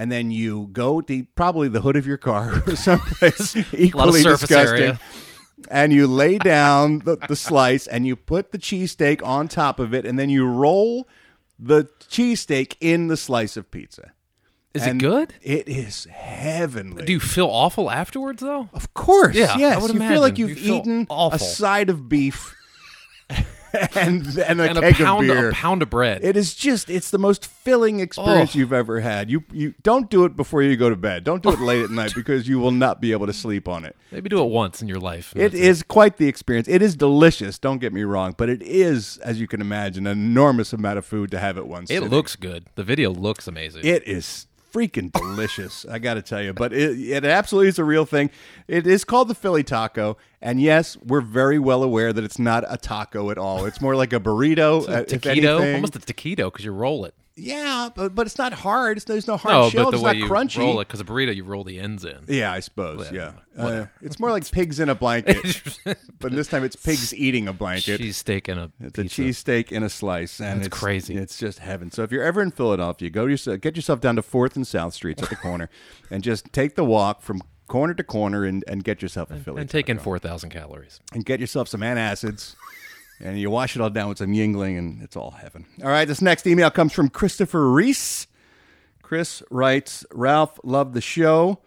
And 0.00 0.12
then 0.12 0.30
you 0.30 0.68
go 0.70 1.00
to 1.00 1.24
probably 1.34 1.66
the 1.68 1.80
hood 1.80 1.96
of 1.96 2.06
your 2.06 2.18
car 2.18 2.62
or 2.68 2.76
someplace 2.76 3.56
equally 3.74 4.22
disgusting 4.22 4.56
area. 4.78 5.00
and 5.72 5.92
you 5.92 6.06
lay 6.06 6.38
down 6.38 7.00
the, 7.00 7.16
the 7.28 7.34
slice 7.34 7.88
and 7.88 8.06
you 8.06 8.14
put 8.14 8.52
the 8.52 8.58
cheesesteak 8.58 9.20
on 9.26 9.48
top 9.48 9.80
of 9.80 9.92
it 9.92 10.06
and 10.06 10.16
then 10.16 10.30
you 10.30 10.46
roll 10.46 11.08
the 11.58 11.88
cheesesteak 12.08 12.76
in 12.80 13.08
the 13.08 13.16
slice 13.16 13.56
of 13.56 13.72
pizza. 13.72 14.12
Is 14.72 14.86
And 14.86 15.02
it 15.02 15.04
good? 15.04 15.34
It 15.42 15.68
is 15.68 16.04
heavenly. 16.04 17.04
Do 17.04 17.12
you 17.12 17.18
feel 17.18 17.48
awful 17.48 17.90
afterwards 17.90 18.40
though? 18.40 18.68
of 18.72 18.94
course, 18.94 19.34
Yeah, 19.34 19.54
I 19.54 19.58
yes. 19.58 19.82
would 19.82 19.94
you 19.94 19.98
feel 19.98 20.20
like 20.20 20.38
you've 20.38 20.50
You 20.50 20.54
feel 20.54 20.74
eaten 20.76 21.06
a 21.10 21.38
side 21.40 21.90
of 21.90 22.08
beef 22.08 22.54
and 23.94 24.26
and 24.38 24.60
a 24.60 24.64
And 24.70 24.78
a 24.78 24.92
pound, 24.92 25.30
of 25.30 25.36
beer. 25.36 25.50
a 25.50 25.52
pound 25.52 25.82
of 25.82 25.90
bread. 25.90 26.24
It 26.24 26.36
is 26.36 26.54
just 26.54 26.88
it's 26.90 27.10
the 27.10 27.18
most 27.18 27.46
filling 27.46 28.00
experience 28.00 28.54
Oh. 28.54 28.58
you've 28.58 28.72
ever 28.72 29.00
had. 29.00 29.30
You 29.30 29.44
you 29.52 29.74
don't 29.82 30.10
do 30.10 30.24
it 30.24 30.36
before 30.36 30.62
you 30.62 30.76
go 30.76 30.90
to 30.90 30.96
bed. 30.96 31.24
Don't 31.24 31.42
do 31.42 31.50
it 31.50 31.60
late 31.60 31.82
at 31.84 31.90
night 32.02 32.12
because 32.14 32.48
you 32.48 32.58
will 32.58 32.70
not 32.72 33.00
be 33.00 33.12
able 33.12 33.26
to 33.26 33.32
sleep 33.32 33.68
on 33.68 33.84
it. 33.84 33.94
Maybe 34.10 34.28
do 34.28 34.42
it 34.42 34.50
once 34.50 34.82
in 34.82 34.88
your 34.88 34.98
life. 34.98 35.32
It 35.36 35.54
is 35.54 35.82
It 35.82 35.88
quite 35.88 36.16
the 36.16 36.26
experience. 36.28 36.66
It 36.68 36.82
is 36.82 36.96
delicious, 36.96 37.58
don't 37.58 37.78
get 37.78 37.92
me 37.92 38.02
wrong, 38.02 38.34
but 38.36 38.48
it 38.48 38.62
is, 38.62 39.18
as 39.18 39.38
you 39.40 39.46
can 39.46 39.60
imagine, 39.60 40.06
an 40.06 40.18
enormous 40.18 40.72
amount 40.72 40.98
of 40.98 41.06
food 41.06 41.30
to 41.30 41.38
have 41.38 41.56
at 41.58 41.66
once. 41.68 41.90
It 41.90 42.00
looks 42.02 42.34
good. 42.34 42.66
The 42.74 42.84
video 42.84 43.10
looks 43.12 43.46
amazing. 43.46 43.84
It 43.84 44.02
is 44.08 44.46
freaking 44.72 45.12
delicious, 45.12 45.84
I 45.86 45.98
got 45.98 46.14
to 46.14 46.22
tell 46.22 46.42
you. 46.42 46.52
But 46.52 46.72
it, 46.72 46.98
it 46.98 47.24
absolutely 47.24 47.68
is 47.68 47.78
a 47.78 47.84
real 47.84 48.04
thing. 48.04 48.30
It 48.66 48.86
is 48.86 49.04
called 49.04 49.28
the 49.28 49.34
Philly 49.34 49.64
taco, 49.64 50.16
and 50.40 50.60
yes, 50.60 50.96
we're 50.98 51.20
very 51.20 51.58
well 51.58 51.82
aware 51.82 52.12
that 52.12 52.24
it's 52.24 52.38
not 52.38 52.64
a 52.68 52.76
taco 52.76 53.30
at 53.30 53.38
all. 53.38 53.64
It's 53.64 53.80
more 53.80 53.96
like 53.96 54.12
a 54.12 54.20
burrito. 54.20 54.88
uh, 54.88 55.04
if 55.08 55.20
taquito, 55.20 55.58
anything. 55.60 55.74
almost 55.76 55.96
a 55.96 56.00
taquito 56.00 56.52
because 56.52 56.64
you 56.64 56.72
roll 56.72 57.04
it. 57.04 57.14
Yeah, 57.38 57.88
but, 57.94 58.14
but 58.14 58.26
it's 58.26 58.36
not 58.38 58.52
hard. 58.52 58.96
It's, 58.98 59.04
there's 59.04 59.26
no 59.28 59.36
hard 59.36 59.52
No, 59.54 59.70
shell. 59.70 59.84
but 59.84 59.90
the 59.92 59.96
it's 59.98 60.04
way 60.04 60.10
not 60.12 60.16
you 60.18 60.26
crunchy. 60.28 60.58
roll 60.58 60.80
it, 60.80 60.88
because 60.88 61.00
a 61.00 61.04
burrito 61.04 61.34
you 61.34 61.44
roll 61.44 61.64
the 61.64 61.78
ends 61.78 62.04
in. 62.04 62.18
Yeah, 62.26 62.52
I 62.52 62.60
suppose. 62.60 63.10
Yeah, 63.12 63.32
Yeah, 63.56 63.64
uh, 63.64 63.86
it's 64.02 64.18
more 64.18 64.30
like 64.30 64.50
pigs 64.50 64.80
in 64.80 64.88
a 64.88 64.94
blanket, 64.94 65.72
but 66.18 66.32
this 66.32 66.48
time 66.48 66.64
it's 66.64 66.76
pigs 66.76 67.14
eating 67.14 67.48
a 67.48 67.52
blanket. 67.52 67.98
Cheese 67.98 68.16
steak 68.16 68.48
and 68.48 68.58
a 68.60 68.70
It's 68.80 68.98
a 68.98 69.02
pizza. 69.02 69.22
cheesesteak 69.22 69.72
in 69.72 69.82
a 69.82 69.88
slice, 69.88 70.40
and 70.40 70.58
That's 70.60 70.66
it's 70.68 70.76
crazy. 70.78 71.16
It's 71.16 71.38
just 71.38 71.60
heaven. 71.60 71.90
So 71.90 72.02
if 72.02 72.10
you're 72.12 72.24
ever 72.24 72.42
in 72.42 72.50
Philadelphia, 72.50 73.08
go 73.10 73.24
to 73.26 73.30
yourself, 73.30 73.60
get 73.60 73.76
yourself 73.76 74.00
down 74.00 74.16
to 74.16 74.22
Fourth 74.22 74.56
and 74.56 74.66
South 74.66 74.94
Streets 74.94 75.22
at 75.22 75.28
the 75.30 75.36
corner, 75.36 75.70
and 76.10 76.22
just 76.22 76.52
take 76.52 76.74
the 76.74 76.84
walk 76.84 77.22
from 77.22 77.40
corner 77.68 77.92
to 77.94 78.02
corner 78.02 78.44
and, 78.44 78.64
and 78.66 78.82
get 78.82 79.02
yourself 79.02 79.30
a 79.30 79.36
Philly 79.36 79.60
and 79.60 79.68
take 79.68 79.88
in 79.90 79.98
four 79.98 80.18
thousand 80.18 80.48
calories. 80.50 81.00
and 81.12 81.24
get 81.24 81.38
yourself 81.38 81.68
some 81.68 81.82
antacids, 81.82 82.54
and 83.20 83.38
you 83.38 83.50
wash 83.50 83.74
it 83.76 83.82
all 83.82 83.90
down 83.90 84.08
with 84.08 84.18
some 84.18 84.32
Yuengling, 84.32 84.78
and 84.78 85.02
it's 85.02 85.16
all 85.16 85.32
heaven. 85.32 85.66
All 85.82 85.90
right, 85.90 86.06
this 86.06 86.22
next 86.22 86.46
email 86.46 86.70
comes 86.70 86.92
from 86.92 87.08
Christopher 87.08 87.70
Reese. 87.70 88.26
Chris 89.02 89.42
writes, 89.50 90.04
Ralph, 90.12 90.58
loved 90.62 90.94
the 90.94 91.00
show. 91.00 91.60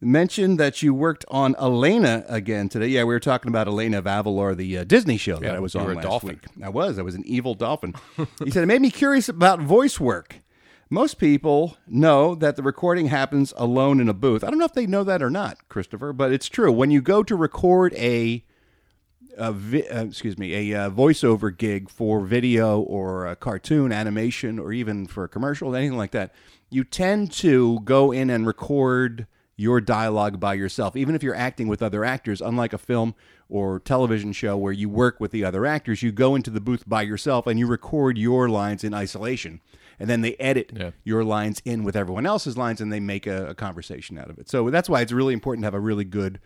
Mentioned 0.00 0.58
that 0.58 0.82
you 0.82 0.92
worked 0.92 1.24
on 1.28 1.54
Elena 1.60 2.24
again 2.28 2.68
today. 2.68 2.88
Yeah, 2.88 3.04
we 3.04 3.14
were 3.14 3.20
talking 3.20 3.48
about 3.48 3.68
Elena 3.68 3.98
of 3.98 4.04
Avalor, 4.06 4.56
the 4.56 4.78
uh, 4.78 4.84
Disney 4.84 5.16
show 5.16 5.36
that 5.36 5.46
Yeah, 5.46 5.54
I 5.54 5.60
was 5.60 5.76
on 5.76 5.94
last 5.94 6.02
dolphin. 6.02 6.28
week. 6.30 6.64
I 6.64 6.70
was. 6.70 6.98
I 6.98 7.02
was 7.02 7.14
an 7.14 7.22
evil 7.24 7.54
dolphin. 7.54 7.94
he 8.44 8.50
said, 8.50 8.64
it 8.64 8.66
made 8.66 8.82
me 8.82 8.90
curious 8.90 9.28
about 9.28 9.60
voice 9.60 10.00
work. 10.00 10.40
Most 10.90 11.18
people 11.18 11.76
know 11.86 12.34
that 12.34 12.56
the 12.56 12.62
recording 12.64 13.06
happens 13.06 13.54
alone 13.56 14.00
in 14.00 14.08
a 14.08 14.12
booth. 14.12 14.42
I 14.42 14.50
don't 14.50 14.58
know 14.58 14.64
if 14.64 14.74
they 14.74 14.86
know 14.86 15.04
that 15.04 15.22
or 15.22 15.30
not, 15.30 15.56
Christopher, 15.68 16.12
but 16.12 16.32
it's 16.32 16.48
true. 16.48 16.72
When 16.72 16.90
you 16.90 17.00
go 17.00 17.22
to 17.22 17.36
record 17.36 17.94
a 17.94 18.44
a 19.36 19.52
vi- 19.52 19.88
uh, 19.88 20.04
excuse 20.04 20.38
me, 20.38 20.72
a 20.72 20.86
uh, 20.86 20.90
voiceover 20.90 21.56
gig 21.56 21.88
for 21.90 22.20
video 22.20 22.80
or 22.80 23.26
a 23.26 23.36
cartoon 23.36 23.92
animation 23.92 24.58
or 24.58 24.72
even 24.72 25.06
for 25.06 25.24
a 25.24 25.28
commercial, 25.28 25.74
anything 25.74 25.96
like 25.96 26.10
that, 26.12 26.34
you 26.70 26.84
tend 26.84 27.32
to 27.32 27.80
go 27.80 28.12
in 28.12 28.30
and 28.30 28.46
record 28.46 29.26
your 29.56 29.80
dialogue 29.80 30.40
by 30.40 30.54
yourself, 30.54 30.96
even 30.96 31.14
if 31.14 31.22
you're 31.22 31.34
acting 31.34 31.68
with 31.68 31.82
other 31.82 32.04
actors. 32.04 32.40
Unlike 32.40 32.72
a 32.72 32.78
film 32.78 33.14
or 33.48 33.78
television 33.80 34.32
show 34.32 34.56
where 34.56 34.72
you 34.72 34.88
work 34.88 35.20
with 35.20 35.30
the 35.30 35.44
other 35.44 35.66
actors, 35.66 36.02
you 36.02 36.10
go 36.10 36.34
into 36.34 36.50
the 36.50 36.60
booth 36.60 36.88
by 36.88 37.02
yourself 37.02 37.46
and 37.46 37.58
you 37.58 37.66
record 37.66 38.16
your 38.16 38.48
lines 38.48 38.82
in 38.82 38.94
isolation. 38.94 39.60
And 40.00 40.08
then 40.08 40.22
they 40.22 40.34
edit 40.36 40.72
Yeah. 40.74 40.90
your 41.04 41.22
lines 41.22 41.60
in 41.64 41.84
with 41.84 41.94
everyone 41.96 42.26
else's 42.26 42.56
lines 42.56 42.80
and 42.80 42.92
they 42.92 42.98
make 42.98 43.26
a, 43.26 43.48
a 43.50 43.54
conversation 43.54 44.18
out 44.18 44.30
of 44.30 44.38
it. 44.38 44.48
So 44.48 44.68
that's 44.70 44.88
why 44.88 45.02
it's 45.02 45.12
really 45.12 45.34
important 45.34 45.62
to 45.62 45.66
have 45.66 45.74
a 45.74 45.80
really 45.80 46.04
good 46.04 46.40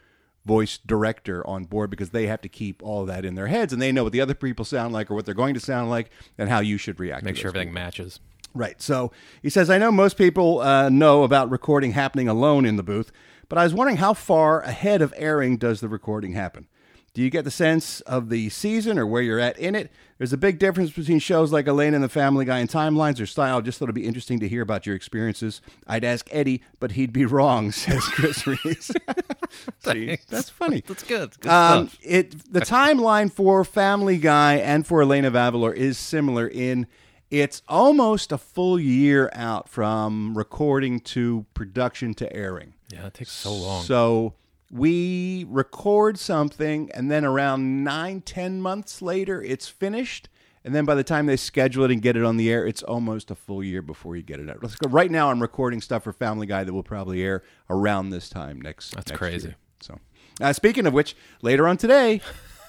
voice 0.47 0.79
director 0.79 1.47
on 1.47 1.65
board 1.65 1.91
because 1.91 2.11
they 2.11 2.27
have 2.27 2.41
to 2.41 2.49
keep 2.49 2.83
all 2.83 3.05
that 3.05 3.25
in 3.25 3.35
their 3.35 3.49
heads 3.49 3.73
and 3.73 3.83
they 3.83 3.93
know 3.93 4.05
what 4.05 4.13
the 4.13 4.21
other 4.21 4.35
people 4.35 4.65
sound 4.65 4.95
like 4.95 5.11
or 5.11 5.15
what 5.15 5.27
they're 5.27 5.35
going 5.35 5.55
to 5.55 5.61
sound 5.61 5.91
like 5.91 6.11
and 6.39 6.49
how 6.49 6.61
you 6.61 6.79
should 6.79 7.01
react. 7.01 7.25
Make 7.25 7.37
sure 7.37 7.49
everything 7.49 7.75
matches. 7.75 8.21
Right. 8.55 8.81
So 8.81 9.13
he 9.43 9.51
says, 9.51 9.69
I 9.69 9.77
know 9.77 9.93
most 9.93 10.17
people 10.17 10.61
uh, 10.61 10.89
know 10.89 11.25
about 11.25 11.51
recording 11.51 11.93
happening 11.93 12.29
alone 12.29 12.65
in 12.65 12.77
the 12.77 12.83
booth, 12.83 13.13
but 13.49 13.59
I 13.59 13.65
was 13.65 13.75
wondering 13.75 13.99
how 13.99 14.15
far 14.15 14.63
ahead 14.63 15.03
of 15.03 15.13
airing 15.17 15.59
does 15.59 15.81
the 15.81 15.89
recording 15.89 16.33
happen? 16.33 16.69
Do 17.17 17.23
you 17.23 17.31
get 17.31 17.47
the 17.47 17.51
sense 17.51 18.03
of 18.03 18.29
the 18.29 18.51
season 18.51 18.99
or 18.99 19.07
where 19.07 19.23
you're 19.23 19.41
at 19.41 19.59
in 19.59 19.75
it? 19.75 19.91
There's 20.19 20.35
a 20.35 20.37
big 20.37 20.59
difference 20.59 20.91
between 20.91 21.19
shows 21.19 21.51
like 21.51 21.67
Elena 21.67 21.95
and 21.95 22.05
the 22.05 22.11
Family 22.11 22.45
Guy 22.45 22.59
and 22.59 22.69
Timelines 22.69 23.19
or 23.19 23.25
Style. 23.25 23.63
Just 23.63 23.79
thought 23.79 23.87
it'd 23.87 23.95
be 23.95 24.05
interesting 24.05 24.39
to 24.41 24.47
hear 24.47 24.61
about 24.61 24.85
your 24.85 24.95
experiences. 24.95 25.63
I'd 25.87 26.05
ask 26.05 26.29
Eddie, 26.31 26.63
but 26.79 26.93
he'd 26.93 27.15
be 27.15 27.25
wrong, 27.25 27.73
says 27.73 28.05
Chris 28.05 28.47
Reese. 28.47 28.91
See, 29.79 30.19
that's 30.29 30.51
funny. 30.51 30.85
That's 30.87 31.05
good. 31.05 31.41
Good 31.41 31.51
Um, 31.51 31.89
it 32.03 32.53
the 32.53 32.61
timeline 32.61 33.33
for 33.33 33.65
Family 33.65 34.19
Guy 34.19 34.57
and 34.57 34.87
for 34.87 35.01
Elena 35.01 35.29
of 35.29 35.33
Avalor 35.33 35.75
is 35.75 35.97
similar 35.97 36.47
in 36.47 36.87
it's 37.31 37.63
almost 37.67 38.31
a 38.31 38.37
full 38.37 38.79
year 38.79 39.31
out 39.33 39.71
from 39.71 40.37
recording 40.37 41.01
to 41.01 41.47
production 41.55 42.13
to 42.13 42.31
airing. 42.31 42.75
Yeah, 42.93 43.07
it 43.07 43.15
takes 43.15 43.33
so 43.33 43.55
long. 43.55 43.85
So 43.85 44.35
we 44.71 45.47
record 45.49 46.19
something, 46.19 46.91
and 46.93 47.11
then 47.11 47.25
around 47.25 47.85
nine, 47.85 48.21
ten 48.21 48.61
months 48.61 49.01
later, 49.01 49.43
it's 49.43 49.69
finished. 49.69 50.29
And 50.65 50.75
then 50.75 50.85
by 50.85 50.97
the 50.97 51.05
time 51.05 51.27
they 51.27 51.37
schedule 51.37 51.85
it 51.85 51.93
and 51.93 52.03
get 52.03 52.17
it 52.17 52.25
on 52.25 52.37
the 52.37 52.51
air, 52.51 52.67
it's 52.67 52.83
almost 52.83 53.31
a 53.31 53.37
full 53.37 53.63
year 53.63 53.83
before 53.83 54.17
you 54.17 54.23
get 54.23 54.41
it 54.41 54.51
out. 54.51 54.61
Let's 54.63 54.75
go. 54.75 54.89
Right 54.89 55.11
now, 55.13 55.31
I'm 55.31 55.41
recording 55.41 55.81
stuff 55.81 56.03
for 56.03 56.13
Family 56.13 56.47
Guy 56.49 56.65
that 56.65 56.73
will 56.73 56.83
probably 56.83 57.23
air 57.23 57.45
around 57.71 58.11
this 58.11 58.29
time 58.29 58.61
next. 58.61 58.91
That's 58.91 59.11
next 59.11 59.19
crazy. 59.19 59.49
year. 59.49 59.57
So, 59.81 60.01
uh, 60.41 60.53
speaking 60.53 60.87
of 60.87 60.93
which, 60.93 61.15
later 61.41 61.69
on 61.69 61.77
today, 61.77 62.21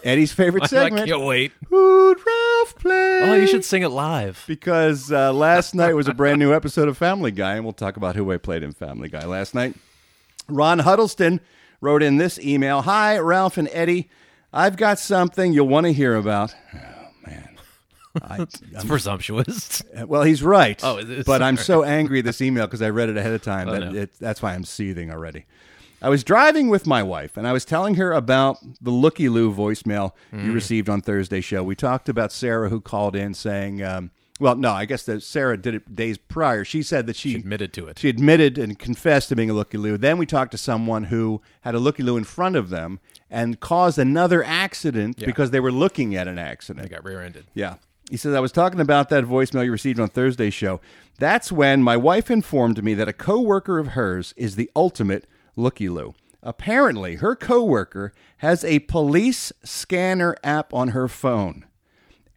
Eddie's 0.03 0.31
favorite 0.31 0.65
segment. 0.69 1.05
I 1.05 1.07
can't 1.07 1.23
wait. 1.25 1.53
Who'd 1.69 2.17
Ralph 2.19 2.75
play? 2.77 3.19
Oh, 3.23 3.33
you 3.33 3.47
should 3.47 3.65
sing 3.65 3.81
it 3.81 3.89
live. 3.89 4.43
because 4.45 5.11
uh, 5.11 5.33
last 5.33 5.73
night 5.73 5.95
was 5.95 6.07
a 6.07 6.13
brand 6.13 6.37
new 6.37 6.53
episode 6.53 6.87
of 6.87 6.99
Family 6.99 7.31
Guy, 7.31 7.55
and 7.55 7.63
we'll 7.63 7.73
talk 7.73 7.97
about 7.97 8.15
who 8.15 8.31
I 8.31 8.37
played 8.37 8.61
in 8.61 8.73
Family 8.73 9.09
Guy 9.09 9.25
last 9.25 9.55
night. 9.55 9.73
Ron 10.47 10.79
Huddleston 10.79 11.41
wrote 11.81 12.03
in 12.03 12.17
this 12.17 12.39
email 12.39 12.81
Hi, 12.83 13.17
Ralph 13.19 13.57
and 13.57 13.69
Eddie. 13.71 14.09
I've 14.53 14.77
got 14.77 14.97
something 14.99 15.53
you'll 15.53 15.67
want 15.67 15.85
to 15.85 15.93
hear 15.93 16.15
about. 16.15 16.55
Oh, 16.73 16.79
man. 17.25 17.57
I, 18.21 18.37
It's 18.71 18.85
presumptuous. 18.85 19.81
well, 20.05 20.23
he's 20.23 20.41
right. 20.41 20.79
Oh, 20.83 20.97
it 20.97 21.09
is? 21.09 21.25
but 21.25 21.41
I'm 21.41 21.57
so 21.57 21.83
angry 21.83 22.21
this 22.21 22.41
email 22.41 22.65
because 22.65 22.81
I 22.81 22.89
read 22.89 23.09
it 23.09 23.17
ahead 23.17 23.33
of 23.33 23.41
time 23.43 23.67
that 23.69 23.83
Oh, 23.83 23.91
no. 23.91 23.99
it, 23.99 24.11
that's 24.19 24.41
why 24.41 24.53
I'm 24.53 24.63
seething 24.63 25.11
already. 25.11 25.45
I 26.01 26.09
was 26.09 26.23
driving 26.23 26.69
with 26.69 26.85
my 26.85 27.01
wife, 27.01 27.37
and 27.37 27.47
I 27.47 27.53
was 27.53 27.65
telling 27.65 27.95
her 27.95 28.13
about 28.13 28.57
the 28.79 28.91
Looky 28.91 29.29
Loo 29.29 29.51
voicemail 29.53 30.11
Mm. 30.31 30.45
you 30.45 30.53
received 30.53 30.89
on 30.89 31.01
Thursday 31.01 31.41
show. 31.41 31.63
We 31.63 31.75
talked 31.75 32.07
about 32.07 32.31
Sarah 32.31 32.69
who 32.69 32.79
called 32.81 33.15
in 33.15 33.33
saying, 33.33 33.81
um, 33.81 34.11
"Well, 34.39 34.55
no, 34.55 34.71
I 34.71 34.85
guess 34.85 35.03
that 35.03 35.23
Sarah 35.23 35.57
did 35.57 35.75
it 35.75 35.95
days 35.95 36.17
prior. 36.17 36.63
She 36.63 36.81
said 36.83 37.07
that 37.07 37.15
she, 37.15 37.35
Admitted 37.35 37.73
to 37.73 37.87
it. 37.87 37.99
she 37.99 38.09
admitted 38.09 38.57
and 38.57 38.77
confessed 38.77 39.29
to 39.29 39.35
being 39.35 39.49
a 39.49 39.53
looky 39.53 39.77
loo. 39.77 39.97
Then 39.97 40.17
we 40.17 40.25
talked 40.25 40.51
to 40.51 40.57
someone 40.57 41.05
who 41.05 41.41
had 41.61 41.75
a 41.75 41.79
looky 41.79 42.03
loo 42.03 42.17
in 42.17 42.23
front 42.23 42.55
of 42.55 42.69
them 42.69 42.99
and 43.29 43.59
caused 43.59 43.97
another 43.99 44.43
accident 44.43 45.17
because 45.17 45.51
they 45.51 45.59
were 45.59 45.71
looking 45.71 46.15
at 46.15 46.27
an 46.27 46.39
accident. 46.39 46.85
I 46.85 46.89
got 46.89 47.03
rear-ended. 47.03 47.45
Yeah. 47.53 47.75
He 48.09 48.15
says, 48.15 48.33
I 48.33 48.39
was 48.39 48.53
talking 48.53 48.79
about 48.79 49.09
that 49.09 49.25
voicemail 49.25 49.65
you 49.65 49.71
received 49.71 49.99
on 49.99 50.07
Thursday's 50.07 50.53
show. 50.53 50.79
That's 51.19 51.51
when 51.51 51.83
my 51.83 51.97
wife 51.97 52.31
informed 52.31 52.81
me 52.81 52.93
that 52.93 53.09
a 53.09 53.13
coworker 53.13 53.79
of 53.79 53.89
hers 53.89 54.33
is 54.37 54.55
the 54.55 54.71
ultimate 54.75 55.25
looky 55.57 55.89
loo. 55.89 56.13
Apparently, 56.41 57.15
her 57.15 57.35
coworker 57.35 58.13
has 58.37 58.63
a 58.63 58.79
police 58.79 59.51
scanner 59.63 60.37
app 60.43 60.73
on 60.73 60.89
her 60.89 61.09
phone 61.09 61.65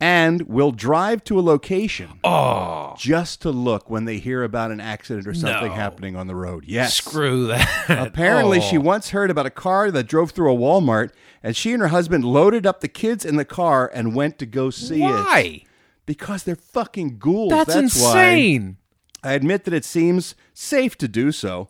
and 0.00 0.42
will 0.42 0.72
drive 0.72 1.22
to 1.24 1.38
a 1.38 1.42
location 1.42 2.18
oh. 2.24 2.94
just 2.96 3.42
to 3.42 3.50
look 3.50 3.90
when 3.90 4.06
they 4.06 4.18
hear 4.18 4.42
about 4.42 4.70
an 4.70 4.80
accident 4.80 5.26
or 5.26 5.34
something 5.34 5.68
No. 5.68 5.74
happening 5.74 6.16
on 6.16 6.26
the 6.26 6.34
road. 6.34 6.64
Yes. 6.66 6.94
Screw 6.94 7.46
that. 7.48 7.84
Apparently, 7.88 8.58
Oh. 8.58 8.62
she 8.62 8.78
once 8.78 9.10
heard 9.10 9.30
about 9.30 9.44
a 9.46 9.50
car 9.50 9.90
that 9.90 10.04
drove 10.06 10.30
through 10.30 10.52
a 10.52 10.56
Walmart, 10.56 11.10
and 11.42 11.54
she 11.54 11.72
and 11.72 11.82
her 11.82 11.88
husband 11.88 12.24
loaded 12.24 12.66
up 12.66 12.80
the 12.80 12.88
kids 12.88 13.24
in 13.24 13.36
the 13.36 13.44
car 13.44 13.90
and 13.92 14.14
went 14.14 14.38
to 14.38 14.46
go 14.46 14.70
see 14.70 15.02
it. 15.02 15.06
Why? 15.06 15.64
Because 16.06 16.42
they're 16.44 16.56
fucking 16.56 17.18
ghouls. 17.18 17.50
That's, 17.50 17.74
why 17.74 17.80
insane. 17.82 18.76
I 19.22 19.34
admit 19.34 19.64
that 19.64 19.74
it 19.74 19.84
seems 19.84 20.34
safe 20.54 20.96
to 20.98 21.08
do 21.08 21.30
so. 21.30 21.68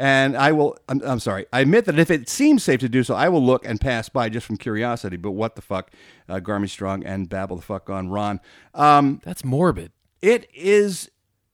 And 0.00 0.36
I 0.36 0.52
will, 0.52 0.78
I'm, 0.88 1.02
I'm 1.04 1.18
sorry, 1.18 1.46
I 1.52 1.58
admit 1.62 1.84
that 1.86 1.98
if 1.98 2.08
it 2.08 2.28
seems 2.28 2.62
safe 2.62 2.78
to 2.80 2.88
do 2.88 3.02
so, 3.02 3.16
I 3.16 3.28
will 3.28 3.44
look 3.44 3.66
and 3.66 3.80
pass 3.80 4.08
by 4.08 4.28
just 4.28 4.46
from 4.46 4.56
curiosity. 4.56 5.16
But 5.16 5.32
what 5.32 5.56
the 5.56 5.60
fuck, 5.60 5.90
uh, 6.28 6.36
Garmy 6.36 6.68
Strong 6.70 7.02
and 7.04 7.28
Babble 7.28 7.56
the 7.56 7.62
fuck 7.62 7.90
on 7.90 8.08
Ron. 8.08 8.38
Um, 8.74 9.20
That's 9.24 9.44
morbid. 9.44 9.90
it 10.22 10.48
is, 10.54 11.10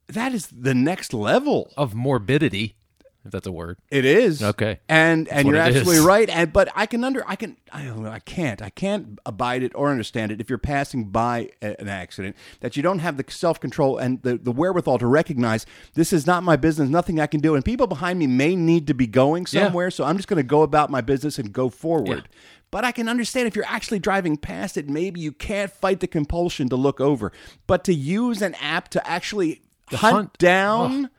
that 0.09 0.35
is 0.35 0.49
the 0.49 0.75
next 0.75 1.15
level. 1.15 1.73
Of 1.79 1.95
morbidity, 1.95 2.77
if 3.25 3.31
that's 3.33 3.47
a 3.47 3.53
word. 3.53 3.79
It 3.91 4.05
is 4.05 4.43
Okay. 4.43 4.81
and 4.89 5.29
and 5.29 5.49
you're 5.49 5.57
absolutely 5.57 5.97
is. 5.97 6.03
right. 6.05 6.29
And 6.29 6.53
but 6.53 6.69
I 6.75 6.87
can 6.87 7.03
under 7.05 7.25
I 7.29 7.37
can 7.37 7.57
I 7.73 7.85
don't 7.85 8.03
know 8.03 8.11
I 8.11 8.19
can't 8.19 8.61
I 8.63 8.71
can't 8.71 9.19
abide 9.27 9.63
it 9.63 9.73
or 9.75 9.91
understand 9.91 10.31
it 10.33 10.41
if 10.41 10.49
you're 10.49 10.59
passing 10.59 11.05
by 11.07 11.51
a- 11.63 11.81
an 11.81 11.89
accident 11.89 12.37
that 12.61 12.77
you 12.77 12.83
don't 12.83 12.99
have 13.01 13.17
the 13.17 13.25
self 13.29 13.59
control 13.61 13.99
and 13.99 14.21
the 14.23 14.37
the 14.37 14.53
wherewithal 14.53 14.99
to 14.99 15.07
recognize 15.07 15.65
this 15.95 16.13
is 16.13 16.27
not 16.27 16.43
my 16.43 16.57
business, 16.57 16.89
nothing 16.89 17.21
I 17.21 17.27
can 17.27 17.41
do, 17.41 17.55
and 17.55 17.65
people 17.65 17.87
behind 17.87 18.19
me 18.19 18.27
may 18.27 18.55
need 18.57 18.87
to 18.89 18.95
be 18.95 19.07
going 19.07 19.47
Yeah. 19.51 19.65
somewhere, 19.65 19.91
so 19.91 20.05
I'm 20.05 20.17
just 20.17 20.29
going 20.29 20.37
to 20.39 20.43
go 20.49 20.63
about 20.63 20.91
my 20.91 21.01
business 21.01 21.39
and 21.39 21.53
go 21.53 21.69
forward. 21.69 22.29
But 22.71 22.85
I 22.85 22.91
can 22.91 23.09
understand 23.09 23.47
if 23.47 23.55
you're 23.55 23.65
actually 23.69 24.01
driving 24.01 24.37
past 24.37 24.77
it, 24.77 24.89
maybe 24.89 25.21
you 25.21 25.31
can't 25.31 25.71
fight 25.71 26.01
the 26.01 26.09
compulsion 26.09 26.69
to 26.71 26.77
look 26.77 27.01
over. 27.01 27.31
But 27.69 27.85
to 27.85 27.95
use 27.95 28.43
an 28.43 28.55
app 28.61 28.89
to 28.89 29.09
actually 29.09 29.63
hunt, 29.91 30.15
hunt. 30.15 30.39
down 30.39 31.11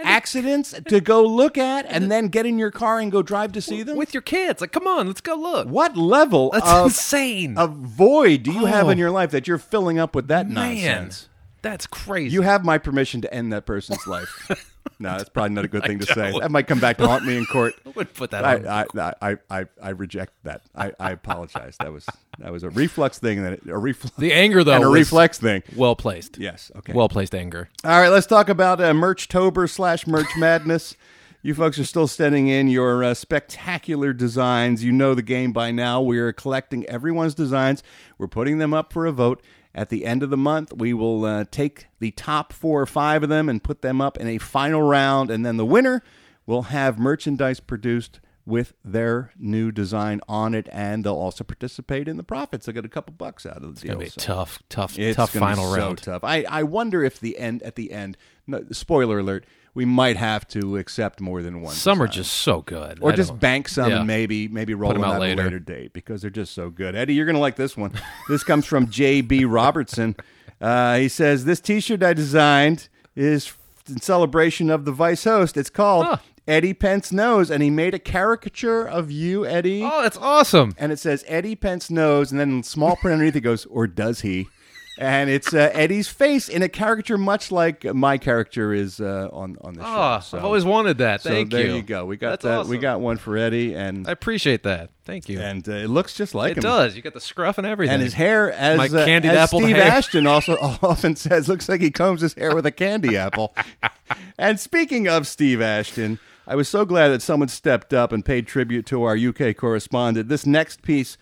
accidents 0.00 0.74
to 0.88 1.00
go 1.00 1.22
look 1.24 1.56
at 1.58 1.86
and 1.86 2.10
then 2.10 2.28
get 2.28 2.46
in 2.46 2.58
your 2.58 2.70
car 2.70 2.98
and 2.98 3.10
go 3.10 3.22
drive 3.22 3.52
to 3.52 3.60
see 3.60 3.82
them? 3.82 3.96
With 3.96 4.14
your 4.14 4.20
kids. 4.22 4.60
Like, 4.60 4.72
come 4.72 4.86
on, 4.86 5.06
let's 5.06 5.20
go 5.20 5.34
look. 5.34 5.68
what 5.68 5.96
level 5.96 6.50
That's 6.52 6.68
of, 6.68 6.86
insane. 6.86 7.56
of 7.58 7.72
void 7.72 8.42
do 8.42 8.52
you 8.52 8.66
have 8.66 8.86
Oh. 8.86 8.90
in 8.90 8.98
your 8.98 9.10
life 9.10 9.30
that 9.30 9.46
you're 9.48 9.58
filling 9.58 9.98
up 9.98 10.14
with 10.14 10.28
that 10.28 10.48
Man, 10.48 10.74
nonsense? 10.74 11.28
That's 11.66 11.86
crazy. 11.86 12.32
You 12.32 12.42
have 12.42 12.64
my 12.64 12.78
permission 12.78 13.20
to 13.22 13.34
end 13.34 13.52
that 13.52 13.66
person's 13.66 14.06
life. 14.06 14.72
no, 14.98 15.16
that's 15.16 15.28
probably 15.28 15.54
not 15.54 15.64
a 15.64 15.68
good 15.68 15.84
thing 15.84 15.98
to 15.98 16.06
say. 16.06 16.38
That 16.38 16.50
might 16.50 16.66
come 16.66 16.78
back 16.78 16.98
to 16.98 17.06
haunt 17.06 17.24
me 17.24 17.36
in 17.36 17.44
court. 17.52 17.74
I 17.84 17.90
wouldn't 17.90 18.14
put 18.14 18.30
that 18.30 18.44
on. 18.44 18.66
I, 18.66 18.86
I, 18.98 19.06
I, 19.20 19.36
I, 19.50 19.64
I 19.82 19.88
reject 19.90 20.32
that. 20.44 20.62
I, 20.74 20.92
I 21.00 21.10
apologize. 21.10 21.76
That 21.80 21.92
was 21.92 22.06
that 22.38 22.52
was 22.52 22.62
a 22.62 22.70
reflex 22.70 23.18
thing. 23.18 23.42
That 23.42 23.66
a 23.66 23.78
reflex. 23.78 24.16
the 24.16 24.32
anger, 24.32 24.62
though, 24.62 24.74
and 24.74 24.84
a 24.84 24.88
reflex 24.88 25.38
thing. 25.38 25.62
well 25.74 25.96
placed. 25.96 26.38
Yes. 26.38 26.70
Okay. 26.76 26.92
Well 26.92 27.08
placed 27.08 27.34
anger. 27.34 27.68
All 27.84 28.00
right, 28.00 28.08
let's 28.08 28.26
talk 28.26 28.48
about 28.48 28.80
uh, 28.80 28.92
Merchtober 28.92 29.68
slash 29.68 30.06
Merch 30.06 30.30
Madness. 30.36 30.96
You 31.42 31.54
folks 31.54 31.78
are 31.78 31.84
still 31.84 32.08
sending 32.08 32.48
in 32.48 32.66
your 32.66 33.04
uh, 33.04 33.14
spectacular 33.14 34.12
designs. 34.12 34.82
You 34.82 34.90
know 34.90 35.14
the 35.14 35.22
game 35.22 35.52
by 35.52 35.70
now. 35.70 36.00
We 36.02 36.18
are 36.18 36.32
collecting 36.32 36.84
everyone's 36.86 37.34
designs. 37.34 37.84
We're 38.18 38.26
putting 38.26 38.58
them 38.58 38.74
up 38.74 38.92
for 38.92 39.06
a 39.06 39.12
vote. 39.12 39.40
At 39.76 39.90
the 39.90 40.06
end 40.06 40.22
of 40.22 40.30
the 40.30 40.36
month, 40.38 40.72
we 40.72 40.94
will 40.94 41.24
uh, 41.26 41.44
take 41.50 41.86
the 42.00 42.10
top 42.10 42.52
four 42.52 42.80
or 42.80 42.86
five 42.86 43.22
of 43.22 43.28
them 43.28 43.48
and 43.50 43.62
put 43.62 43.82
them 43.82 44.00
up 44.00 44.16
in 44.16 44.26
a 44.26 44.38
final 44.38 44.80
round. 44.82 45.30
And 45.30 45.44
then 45.44 45.58
the 45.58 45.66
winner 45.66 46.02
will 46.46 46.62
have 46.62 46.98
merchandise 46.98 47.60
produced 47.60 48.18
with 48.46 48.72
their 48.82 49.32
new 49.38 49.70
design 49.70 50.22
on 50.28 50.54
it. 50.54 50.66
And 50.72 51.04
they'll 51.04 51.14
also 51.14 51.44
participate 51.44 52.08
in 52.08 52.16
the 52.16 52.22
profits. 52.24 52.64
They'll 52.64 52.74
get 52.74 52.86
a 52.86 52.88
couple 52.88 53.12
bucks 53.18 53.44
out 53.44 53.62
of 53.62 53.74
the 53.74 53.80
deal. 53.82 53.92
Gonna 53.96 54.04
be 54.06 54.10
So- 54.10 54.20
tough, 54.22 54.62
tough, 54.70 54.98
it's 54.98 55.16
tough 55.16 55.32
final 55.32 55.70
so 55.70 55.76
round. 55.78 55.98
tough. 55.98 56.24
I, 56.24 56.46
I 56.48 56.62
wonder 56.62 57.04
if 57.04 57.20
the 57.20 57.36
end 57.38 57.62
at 57.62 57.74
the 57.74 57.92
end. 57.92 58.16
No, 58.46 58.64
spoiler 58.72 59.18
alert: 59.18 59.44
we 59.76 59.84
might 59.84 60.16
have 60.16 60.48
to 60.48 60.78
accept 60.78 61.20
more 61.20 61.42
than 61.42 61.60
one. 61.60 61.74
Some 61.74 62.02
are 62.02 62.08
just 62.08 62.32
so 62.32 62.62
good. 62.62 62.98
or 63.00 63.12
I 63.12 63.14
just 63.14 63.30
don't- 63.30 63.40
bank 63.40 63.68
some 63.68 63.90
Yeah. 63.90 63.98
and 63.98 64.06
maybe 64.06 64.48
maybe 64.48 64.74
roll 64.74 64.90
them 64.92 65.02
them 65.02 65.10
out 65.10 65.16
out 65.16 65.22
at 65.22 65.26
a 65.26 65.30
later. 65.36 65.42
later 65.44 65.58
date 65.60 65.92
because 65.92 66.22
they're 66.22 66.30
just 66.30 66.52
so 66.54 66.70
good. 66.70 66.96
Eddie, 66.96 67.14
you're 67.14 67.26
gonna 67.26 67.38
like 67.38 67.56
this 67.56 67.76
one. 67.76 67.92
this 68.28 68.42
comes 68.42 68.66
from 68.66 68.88
J.B. 68.90 69.44
Robertson. 69.44 70.16
Uh, 70.60 70.96
he 70.96 71.08
says 71.08 71.44
this 71.44 71.60
T-shirt 71.60 72.02
I 72.02 72.14
designed 72.14 72.88
is 73.14 73.52
in 73.88 74.00
celebration 74.00 74.70
of 74.70 74.84
the 74.86 74.92
Vice 74.92 75.24
host. 75.24 75.56
It's 75.56 75.70
called 75.70 76.06
Huh. 76.06 76.16
Eddie 76.48 76.74
Pence 76.74 77.12
Knows, 77.12 77.50
and 77.50 77.62
he 77.62 77.70
made 77.70 77.92
a 77.92 77.98
caricature 77.98 78.86
of 78.86 79.10
you, 79.10 79.44
Eddie 79.44 79.82
Oh, 79.84 80.02
that's 80.02 80.16
awesome. 80.16 80.74
and 80.78 80.92
it 80.92 80.98
says 80.98 81.24
Eddie 81.26 81.56
Pence 81.56 81.90
knows, 81.90 82.30
and 82.30 82.38
then 82.40 82.62
small 82.62 82.96
print 82.96 83.12
underneath 83.14 83.36
it 83.36 83.40
goes, 83.40 83.66
or 83.66 83.86
does 83.86 84.20
he? 84.20 84.48
And 84.98 85.28
it's 85.28 85.52
uh, 85.52 85.70
Eddie's 85.74 86.08
face 86.08 86.48
in 86.48 86.62
a 86.62 86.70
caricature, 86.70 87.18
much 87.18 87.52
like 87.52 87.84
my 87.84 88.16
character 88.16 88.72
is 88.72 88.98
uh, 88.98 89.28
on 89.30 89.58
on 89.60 89.74
the 89.74 89.82
show. 89.82 89.86
Oh, 89.86 90.20
So- 90.20 90.38
I've 90.38 90.44
always 90.44 90.64
wanted 90.64 90.98
that. 90.98 91.20
so 91.20 91.28
Thank 91.30 91.50
there 91.50 91.66
you. 91.66 91.74
you 91.76 91.82
go. 91.82 92.06
We 92.06 92.16
got 92.16 92.30
That's 92.30 92.44
that. 92.44 92.58
awesome. 92.60 92.70
We 92.70 92.78
got 92.78 93.00
one 93.00 93.18
for 93.18 93.36
Eddie, 93.36 93.74
and 93.74 94.08
I 94.08 94.12
appreciate 94.12 94.62
that. 94.62 94.90
Thank 95.04 95.28
you. 95.28 95.38
and 95.38 95.68
uh, 95.68 95.72
it 95.72 95.88
looks 95.90 96.14
just 96.14 96.34
like 96.34 96.52
it 96.52 96.56
him. 96.58 96.62
does. 96.62 96.96
You 96.96 97.02
got 97.02 97.12
the 97.14 97.20
scruff 97.20 97.58
and 97.58 97.66
everything. 97.66 97.94
And 97.94 98.02
his 98.02 98.14
hair, 98.14 98.50
as, 98.52 98.78
My 98.78 98.86
uh, 98.86 99.04
candied 99.04 99.30
as 99.32 99.36
apple 99.36 99.60
Steve 99.60 99.76
hair. 99.76 99.84
Ashton 99.84 100.26
also 100.26 100.56
often 100.82 101.14
says, 101.14 101.46
looks 101.48 101.68
like 101.68 101.80
he 101.80 101.90
combs 101.90 102.22
his 102.22 102.34
hair 102.34 102.54
with 102.54 102.64
a 102.66 102.72
candy 102.72 103.16
apple. 103.16 103.54
and 104.38 104.58
speaking 104.58 105.06
of 105.08 105.26
Steve 105.28 105.60
Ashton, 105.60 106.18
I 106.46 106.56
was 106.56 106.68
so 106.68 106.84
glad 106.84 107.08
that 107.08 107.22
someone 107.22 107.48
stepped 107.48 107.92
up 107.94 108.12
and 108.12 108.24
paid 108.24 108.46
tribute 108.46 108.86
to 108.86 109.02
our 109.04 109.16
UK 109.16 109.54
correspondent. 109.56 110.28
This 110.28 110.46
next 110.46 110.82
piece 110.82 111.18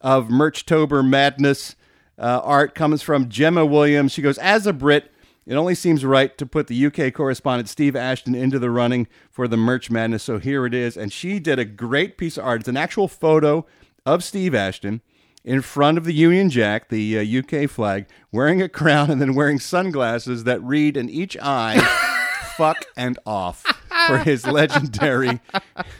of 0.00 0.28
Merchtober 0.28 1.06
madness 1.06 1.76
uh, 2.18 2.40
art 2.42 2.74
comes 2.74 3.02
from 3.02 3.28
Gemma 3.28 3.64
Williams. 3.64 4.12
She 4.12 4.22
goes, 4.22 4.38
as 4.38 4.66
a 4.66 4.72
Brit, 4.72 5.12
it 5.46 5.54
only 5.54 5.74
seems 5.74 6.04
right 6.04 6.36
to 6.36 6.44
put 6.44 6.66
the 6.66 6.86
UK 6.86 7.14
correspondent 7.14 7.68
Steve 7.68 7.96
Ashton 7.96 8.34
into 8.34 8.58
the 8.58 8.70
running 8.70 9.06
for 9.30 9.48
the 9.48 9.56
merch 9.56 9.90
madness. 9.90 10.22
So 10.24 10.38
here 10.38 10.66
it 10.66 10.74
is. 10.74 10.96
And 10.96 11.12
she 11.12 11.38
did 11.38 11.58
a 11.58 11.64
great 11.64 12.18
piece 12.18 12.36
of 12.36 12.44
art. 12.44 12.60
It's 12.60 12.68
an 12.68 12.76
actual 12.76 13.08
photo 13.08 13.64
of 14.04 14.22
Steve 14.22 14.54
Ashton 14.54 15.00
in 15.44 15.62
front 15.62 15.96
of 15.96 16.04
the 16.04 16.12
Union 16.12 16.50
Jack, 16.50 16.90
the 16.90 17.18
uh, 17.18 17.38
UK 17.38 17.70
flag, 17.70 18.06
wearing 18.30 18.60
a 18.60 18.68
crown 18.68 19.10
and 19.10 19.20
then 19.20 19.34
wearing 19.34 19.58
sunglasses 19.58 20.44
that 20.44 20.62
read 20.62 20.96
in 20.96 21.08
each 21.08 21.36
eye, 21.40 21.78
fuck 22.56 22.84
and 22.96 23.18
off. 23.24 23.64
For 24.06 24.18
his 24.18 24.46
legendary 24.46 25.40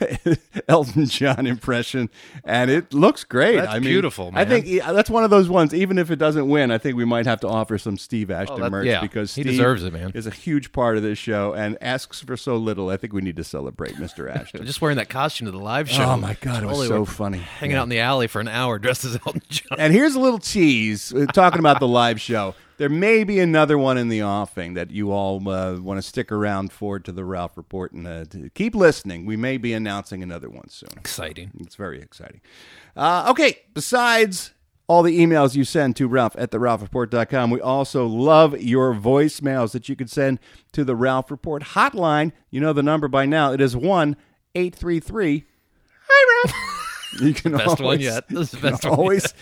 Elton 0.69 1.07
John 1.07 1.47
impression, 1.47 2.11
and 2.45 2.71
it 2.71 2.93
looks 2.93 3.25
great. 3.25 3.57
That's 3.57 3.69
I 3.71 3.75
mean, 3.79 3.85
beautiful, 3.91 4.31
I 4.35 4.45
think 4.45 4.67
yeah, 4.67 4.93
that's 4.93 5.11
one 5.11 5.25
of 5.25 5.31
those 5.31 5.49
ones. 5.49 5.75
Even 5.75 5.99
if 5.99 6.11
it 6.11 6.17
doesn't 6.17 6.49
win, 6.49 6.71
I 6.71 6.79
think 6.79 6.97
we 6.97 7.05
might 7.05 7.27
have 7.27 7.41
to 7.41 7.49
offer 7.49 7.79
some 7.79 7.99
Steve 7.99 8.31
Ashton 8.31 8.61
that- 8.61 8.71
merch 8.71 8.87
yeah, 8.87 9.01
because 9.01 9.35
he 9.35 9.43
deserves 9.43 9.83
it, 9.85 9.93
man. 9.93 10.13
Is 10.15 10.27
a 10.27 10.31
huge 10.31 10.73
part 10.73 10.97
of 10.97 11.03
this 11.03 11.19
show 11.19 11.55
and 11.55 11.77
asks 11.81 12.21
for 12.21 12.37
so 12.37 12.57
little. 12.57 12.91
I 12.91 12.97
think 12.97 13.13
we 13.13 13.21
need 13.23 13.37
to 13.37 13.45
celebrate 13.45 13.95
Mr. 13.97 14.31
Ashton. 14.35 14.65
Just 14.67 14.81
wearing 14.81 14.97
that 14.99 15.09
costume 15.09 15.47
to 15.47 15.53
the 15.53 15.59
live 15.59 15.89
show. 15.89 16.05
oh 16.05 16.17
my 16.17 16.35
god, 16.41 16.63
it 16.63 16.67
was 16.67 16.79
Totally 16.79 16.89
so 16.89 17.05
funny. 17.05 17.39
Hanging 17.39 17.77
out 17.77 17.85
in 17.85 17.89
the 17.89 18.01
alley 18.01 18.27
for 18.27 18.41
an 18.41 18.49
hour 18.49 18.79
dressed 18.81 19.05
as 19.05 19.15
Elton 19.27 19.43
John. 19.49 19.79
And 19.79 19.93
here's 19.93 20.15
a 20.15 20.21
little 20.21 20.39
tease 20.39 21.13
uh, 21.15 21.27
talking 21.33 21.59
about 21.59 21.81
the 21.81 21.89
live 21.89 22.21
show. 22.21 22.55
There 22.79 22.89
may 22.89 23.25
be 23.25 23.41
another 23.41 23.77
one 23.77 23.99
in 23.99 24.09
the 24.09 24.23
offing 24.23 24.75
that 24.75 24.93
you 24.93 25.11
all 25.11 25.47
uh, 25.49 25.81
want 25.81 25.99
to 25.99 26.03
stick 26.03 26.31
around 26.31 26.73
for 26.73 27.01
to 27.01 27.11
the 27.11 27.25
Ralph 27.25 27.57
Report 27.57 27.93
and 27.93 28.07
uh, 28.07 28.25
to 28.27 28.51
keep 28.51 28.75
listening. 28.75 29.27
We 29.27 29.37
may 29.37 29.57
be 29.57 29.73
announcing 29.73 30.23
another 30.23 30.49
one 30.49 30.69
soon. 30.69 30.91
Exciting. 30.97 31.51
It's 31.59 31.75
very 31.75 32.01
exciting. 32.01 32.41
Uh, 32.97 33.27
okay, 33.31 33.59
besides 33.75 34.53
all 34.87 35.03
the 35.03 35.19
emails 35.19 35.57
you 35.57 35.65
send 35.65 35.97
to 35.97 36.07
Ralph 36.07 36.37
at 36.39 36.53
the 36.53 36.59
RalphReport.com, 36.59 37.51
we 37.51 37.61
also 37.61 38.07
love 38.07 38.61
your 38.61 38.95
voicemails 38.95 39.73
that 39.73 39.89
you 39.89 39.97
can 39.97 40.07
send 40.07 40.39
to 40.73 40.85
the 40.85 40.95
Ralph 40.95 41.33
Report 41.33 41.65
hotline. 41.65 42.31
You 42.49 42.61
know 42.61 42.73
the 42.73 42.85
number 42.85 43.09
by 43.09 43.27
now. 43.27 43.53
It 43.53 43.61
is 43.61 43.77
1 43.77 44.17
833 44.55 45.45
Hi, 46.09 46.43
Ralph. 46.45 46.85
You 47.21 47.33
can 47.33 47.53
Best 47.53 47.67
one 47.67 47.83
always, 47.83 48.01
yet. 48.01 48.29
This 48.29 48.53
is 48.53 48.61
best 48.61 48.85
one 48.85 48.95
always 48.95 49.35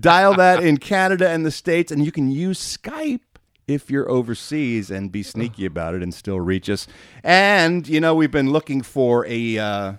dial 0.00 0.34
that 0.36 0.62
in 0.62 0.78
Canada 0.78 1.28
and 1.28 1.44
the 1.44 1.50
States, 1.50 1.92
and 1.92 2.04
you 2.04 2.12
can 2.12 2.30
use 2.30 2.58
Skype 2.58 3.20
if 3.66 3.90
you're 3.90 4.10
overseas 4.10 4.90
and 4.90 5.10
be 5.10 5.22
sneaky 5.22 5.66
about 5.66 5.94
it 5.94 6.02
and 6.02 6.12
still 6.12 6.40
reach 6.40 6.68
us. 6.68 6.86
And, 7.22 7.86
you 7.88 8.00
know, 8.00 8.14
we've 8.14 8.30
been 8.30 8.50
looking 8.50 8.82
for 8.82 9.26
a. 9.26 9.58
Uh, 9.58 9.92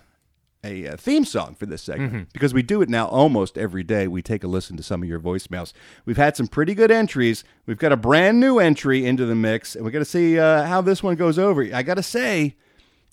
a, 0.63 0.87
uh 0.87 0.97
theme 0.97 1.23
song 1.25 1.53
for 1.53 1.67
this 1.67 1.83
segment 1.83 2.33
because 2.33 2.51
we 2.51 2.63
do 2.63 2.81
it 2.81 2.89
now 2.89 3.05
almost 3.05 3.55
every 3.55 3.83
day. 3.83 4.07
We 4.07 4.23
take 4.23 4.43
a 4.43 4.47
listen 4.47 4.75
to 4.77 4.81
some 4.81 5.03
of 5.03 5.07
your 5.07 5.19
voicemails. 5.19 5.73
We've 6.05 6.17
had 6.17 6.35
some 6.35 6.47
pretty 6.47 6.73
good 6.73 6.89
entries. 6.89 7.43
We've 7.67 7.77
got 7.77 7.91
a 7.91 7.97
brand 7.97 8.39
new 8.39 8.57
entry 8.57 9.05
into 9.05 9.27
the 9.27 9.35
mix, 9.35 9.75
and 9.75 9.85
we 9.85 9.91
got 9.91 9.99
to 9.99 10.05
see 10.05 10.39
uh, 10.39 10.63
how 10.63 10.81
this 10.81 11.03
one 11.03 11.17
goes 11.17 11.37
over. 11.37 11.61
I 11.71 11.83
got 11.83 11.97
to 11.97 12.03
say, 12.03 12.55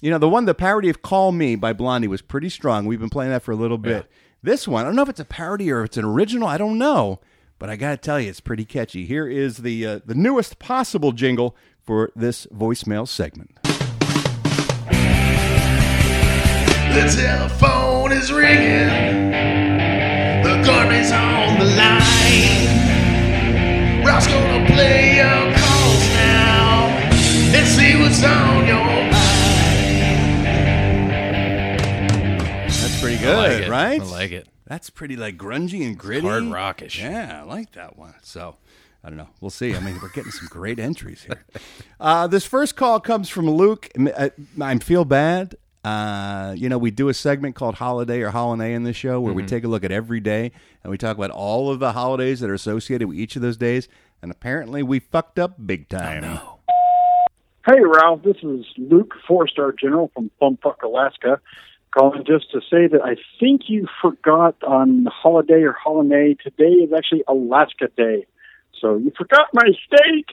you 0.03 0.11
know, 0.11 0.19
the 0.19 0.29
one, 0.29 0.45
the 0.45 0.55
parody 0.55 0.91
of 0.91 1.01
Call 1.01 1.31
Me 1.31 1.55
by 1.55 1.73
Blondie 1.73 2.09
was 2.09 2.21
pretty 2.21 2.49
strong. 2.49 2.87
We've 2.87 2.99
been 2.99 3.09
playing 3.09 3.31
that 3.31 3.43
for 3.43 3.53
a 3.53 3.57
little 3.57 3.79
bit. 3.79 4.11
This 4.43 4.67
one, 4.67 4.83
I 4.83 4.89
don't 4.89 4.97
know 4.97 5.03
if 5.03 5.09
it's 5.09 5.21
a 5.21 5.25
parody 5.25 5.71
or 5.71 5.83
if 5.83 5.87
it's 5.87 5.97
an 5.97 6.05
original. 6.05 6.49
I 6.49 6.59
don't 6.59 6.77
know. 6.77 7.21
But 7.61 7.71
I 7.71 7.77
got 7.77 7.93
to 7.93 7.97
tell 7.97 8.19
you, 8.19 8.29
it's 8.29 8.41
pretty 8.41 8.65
catchy. 8.65 9.07
Here 9.07 9.29
is 9.29 9.59
the, 9.59 9.87
uh, 9.87 10.01
the 10.05 10.17
newest 10.17 10.59
possible 10.59 11.13
jingle 11.13 11.57
for 11.81 12.11
this 12.17 12.47
voicemail 12.47 13.07
segment. 13.07 13.57
The 16.93 17.09
telephone 17.17 18.11
is 18.11 18.33
ringing. 18.33 19.31
The 20.43 20.63
garbage 20.67 21.13
on 21.13 21.61
the 21.61 21.67
line. 21.77 22.73
Ralph's 24.05 24.27
gonna 24.27 24.67
play 24.67 25.19
your 25.19 25.55
calls 25.57 26.09
now 26.15 26.89
and 27.55 27.67
see 27.69 27.95
what's 28.03 28.25
on 28.25 28.62
good, 33.23 33.61
like 33.63 33.71
right? 33.71 34.01
I 34.01 34.05
like 34.05 34.33
it. 34.33 34.49
That's 34.67 34.91
pretty 34.91 35.17
like 35.17 35.37
grungy 35.37 35.85
and 35.87 35.97
gritty. 35.99 36.27
hard 36.27 36.45
rockish. 36.45 36.99
Yeah, 37.01 37.41
I 37.43 37.47
like 37.47 37.73
that 37.73 37.97
one. 37.99 38.15
So 38.23 38.57
I 39.05 39.09
don't 39.09 39.19
know. 39.19 39.29
We'll 39.41 39.51
see. 39.51 39.75
I 39.75 39.81
mean, 39.81 39.99
we're 40.01 40.09
getting 40.11 40.31
some 40.33 40.49
great 40.51 40.79
entries 40.79 41.25
here. 41.25 41.45
Uh, 42.01 42.27
this 42.27 42.45
first 42.45 42.75
call 42.75 42.99
comes 42.99 43.29
from 43.29 43.49
Luke. 43.49 43.89
Uh, 43.97 44.31
I 44.61 44.77
feel 44.79 45.05
bad. 45.05 45.55
Uh, 45.85 46.53
you 46.57 46.69
know, 46.69 46.79
we 46.79 46.91
do 46.91 47.09
a 47.09 47.15
segment 47.15 47.55
called 47.55 47.77
Holiday 47.77 48.23
or 48.23 48.31
Holiday 48.31 48.73
in 48.75 48.83
this 48.83 48.97
show 48.97 49.21
where 49.21 49.31
Mm-hmm. 49.33 49.37
we 49.37 49.47
take 49.47 49.63
a 49.63 49.69
look 49.69 49.85
at 49.85 49.93
every 49.93 50.19
day 50.19 50.51
and 50.83 50.91
we 50.91 50.99
talk 50.99 51.17
about 51.17 51.31
all 51.31 51.71
of 51.71 51.79
the 51.79 51.93
holidays 51.93 52.41
that 52.41 52.51
are 52.51 52.55
associated 52.55 53.07
with 53.07 53.17
each 53.17 53.37
of 53.37 53.43
those 53.43 53.57
days. 53.57 53.89
And 54.21 54.33
apparently, 54.33 54.83
we 54.83 54.99
fucked 54.99 55.39
up 55.39 55.65
big 55.65 55.89
time. 55.89 56.25
Hey, 57.67 57.79
Ralph, 57.85 58.23
this 58.25 58.37
is 58.43 58.65
Luke, 58.77 59.15
four 59.29 59.47
star 59.47 59.71
general 59.73 60.11
from 60.13 60.31
Bumfuck, 60.41 60.83
Alaska, 60.83 61.41
calling 61.93 62.25
just 62.27 62.51
to 62.53 62.61
say 62.61 62.87
that 62.89 63.01
I 63.05 63.17
think 63.39 63.63
you 63.69 63.87
forgot 64.01 64.57
on 64.63 65.07
holiday 65.07 65.63
or 65.63 65.73
holiday. 65.73 66.35
Today 66.43 66.73
is 66.73 66.93
actually 66.93 67.23
Alaska 67.29 67.89
Day. 67.97 68.27
So 68.81 68.97
you 68.97 69.13
forgot 69.17 69.49
my 69.53 69.69
state. 69.87 70.27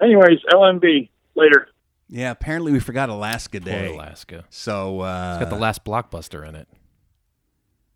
Anyways, 0.00 0.38
LMB. 0.52 1.08
Later. 1.34 1.68
Yeah, 2.08 2.30
apparently 2.30 2.72
we 2.72 2.80
forgot 2.80 3.08
Alaska 3.08 3.60
Poor 3.60 3.72
Day. 3.72 3.94
Alaska. 3.94 4.44
So 4.50 5.00
uh, 5.00 5.40
Got 5.40 5.50
the 5.50 5.56
last 5.56 5.84
blockbuster 5.84 6.46
in 6.48 6.54
it. 6.54 6.68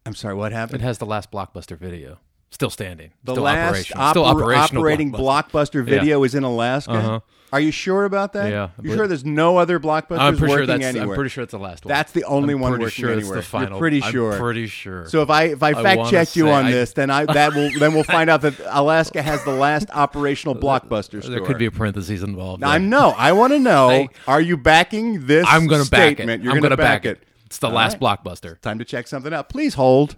I'm 0.05 0.15
sorry, 0.15 0.35
what 0.35 0.53
happened? 0.53 0.83
It 0.83 0.85
has 0.85 0.99
the 0.99 1.07
last 1.07 1.31
blockbuster 1.31 1.77
video. 1.77 2.19
Still 2.51 2.71
standing. 2.71 3.13
The 3.25 3.33
Still 3.33 3.45
last 3.45 3.69
operational. 3.69 4.11
Still 4.11 4.25
operational 4.25 4.83
operating 4.83 5.13
blockbuster, 5.13 5.85
video 5.85 6.23
is 6.25 6.35
in 6.35 6.43
Alaska. 6.43 6.93
Uh-huh. 6.93 7.21
Are 7.53 7.61
you 7.61 7.71
sure 7.71 8.07
about 8.07 8.33
that? 8.33 8.51
Yeah, 8.51 8.71
You 8.81 8.95
sure 8.97 9.07
there's 9.07 9.27
no 9.27 9.59
other 9.59 9.79
blockbusters 9.79 10.19
I'm 10.21 10.37
pretty 10.39 10.53
sure 10.53 10.61
working 10.63 10.67
that's. 10.81 10.85
anywhere? 10.97 11.09
I'm 11.11 11.15
pretty 11.15 11.29
sure 11.29 11.45
it's 11.45 11.51
the 11.53 11.59
last 11.59 11.85
one. 11.85 11.91
That's 11.91 12.11
the 12.13 12.25
only 12.25 12.55
I'm 12.55 12.61
one 12.61 12.71
pretty 12.73 12.85
working 12.85 13.03
sure 13.03 13.13
anywhere. 13.13 13.39
It's 13.39 13.47
the 13.47 13.51
final. 13.51 13.69
You're 13.73 13.79
pretty 13.79 14.03
I'm 14.03 14.11
sure. 14.11 14.39
pretty 14.39 14.67
sure. 14.69 15.07
So 15.09 15.21
if 15.21 15.29
I 15.29 15.43
if 15.45 15.63
I 15.63 15.69
I 15.71 15.83
fact 15.83 15.99
wanna 15.99 16.27
you 16.33 16.49
on 16.49 16.65
I- 16.67 16.71
this, 16.73 16.93
then 16.95 17.11
I 17.11 17.27
that 17.27 17.55
will 17.55 17.71
then 17.79 17.93
we'll 17.93 18.05
find 18.05 18.31
out 18.31 18.41
that 18.43 18.55
Alaska 18.67 19.21
has 19.23 19.45
the 19.45 19.53
last 19.53 19.91
operational 19.95 20.55
blockbuster 20.55 21.21
store. 21.23 21.31
there 21.31 21.41
could 21.45 21.59
be 21.59 21.67
a 21.67 21.71
parenthesis 21.71 22.23
involved. 22.23 22.63
Now. 22.63 22.71
I'm 22.71 22.89
no. 22.89 23.11
I 23.19 23.33
want 23.33 23.53
to 23.53 23.59
know. 23.59 23.91
I- 23.91 24.09
are 24.27 24.41
you 24.41 24.57
backing 24.57 25.27
this? 25.27 25.45
I'm 25.47 25.67
going 25.67 25.85
to 25.85 25.91
back 25.91 26.19
it. 26.21 26.27
You're 26.27 26.33
I'm 26.33 26.41
going 26.41 26.57
to 26.63 26.69
gonna 26.71 26.77
back 26.77 27.05
it. 27.05 27.23
It's 27.45 27.59
the 27.59 27.67
All 27.67 27.75
last 27.75 27.99
right. 28.01 28.19
blockbuster. 28.25 28.59
Time 28.63 28.79
to 28.79 28.85
check 28.87 29.07
something 29.07 29.33
out. 29.35 29.51
Please 29.51 29.75
hold. 29.75 30.17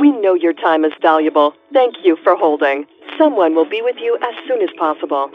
We 0.00 0.12
know 0.12 0.34
your 0.34 0.52
time 0.52 0.84
is 0.84 0.92
valuable. 1.02 1.54
Thank 1.72 1.96
you 2.04 2.16
for 2.22 2.36
holding. 2.36 2.86
Someone 3.18 3.56
will 3.56 3.68
be 3.68 3.82
with 3.82 3.96
you 3.98 4.16
as 4.22 4.34
soon 4.46 4.62
as 4.62 4.68
possible. 4.78 5.28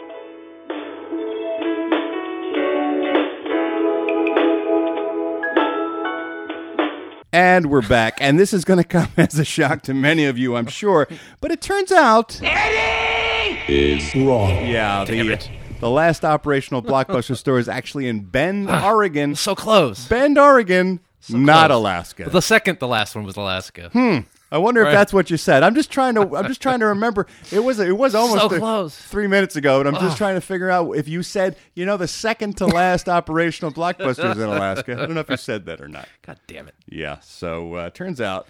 And 7.30 7.66
we're 7.66 7.86
back. 7.86 8.16
And 8.20 8.38
this 8.40 8.54
is 8.54 8.64
going 8.64 8.78
to 8.82 8.84
come 8.84 9.08
as 9.18 9.38
a 9.38 9.44
shock 9.44 9.82
to 9.82 9.92
many 9.92 10.24
of 10.24 10.38
you, 10.38 10.56
I'm 10.56 10.68
sure. 10.68 11.08
But 11.42 11.50
it 11.50 11.60
turns 11.60 11.92
out. 11.92 12.40
Eddie! 12.42 13.60
Is 13.66 14.14
wrong. 14.14 14.66
Yeah, 14.66 15.04
the, 15.04 15.38
the 15.80 15.90
last 15.90 16.24
operational 16.24 16.82
blockbuster 16.82 17.36
store 17.36 17.58
is 17.58 17.68
actually 17.68 18.08
in 18.08 18.20
Bend, 18.20 18.70
Oregon. 18.70 19.34
So 19.34 19.54
close. 19.54 20.06
Bend, 20.06 20.38
Oregon, 20.38 21.00
not 21.28 21.68
close. 21.68 21.76
Alaska. 21.78 22.30
The 22.30 22.42
second, 22.42 22.78
the 22.78 22.88
last 22.88 23.14
one 23.14 23.24
was 23.24 23.36
Alaska. 23.36 23.90
Hmm. 23.92 24.18
I 24.54 24.58
wonder 24.58 24.82
if 24.86 24.92
that's 24.92 25.12
what 25.12 25.30
you 25.30 25.36
said. 25.36 25.62
I'm 25.64 25.74
just 25.74 25.90
trying 25.90 26.14
to. 26.14 26.36
I'm 26.36 26.46
just 26.46 26.62
trying 26.62 26.78
to 26.80 26.86
remember. 26.94 27.26
It 27.50 27.58
was. 27.64 27.80
It 27.80 27.96
was 27.96 28.14
almost 28.14 28.40
So 28.40 28.48
close. 28.48 28.96
three 28.96 29.26
minutes 29.26 29.56
ago, 29.56 29.80
and 29.80 29.88
I'm 29.88 29.96
just 30.00 30.16
trying 30.16 30.36
to 30.36 30.40
figure 30.40 30.70
out 30.70 30.92
if 30.92 31.08
you 31.08 31.22
said, 31.24 31.56
you 31.74 31.84
know, 31.84 31.96
the 31.96 32.06
second 32.06 32.56
to 32.58 32.66
last 32.66 33.08
operational 33.18 33.72
blockbusters 33.72 34.34
in 34.36 34.42
Alaska. 34.42 34.92
I 34.92 35.06
don't 35.06 35.14
know 35.14 35.20
if 35.20 35.28
you 35.30 35.36
said 35.36 35.66
that 35.66 35.80
or 35.80 35.88
not. 35.88 36.08
God 36.22 36.38
damn 36.46 36.68
it. 36.68 36.74
Yeah. 36.88 37.18
So 37.20 37.74
uh, 37.74 37.90
turns 37.90 38.20
out 38.20 38.46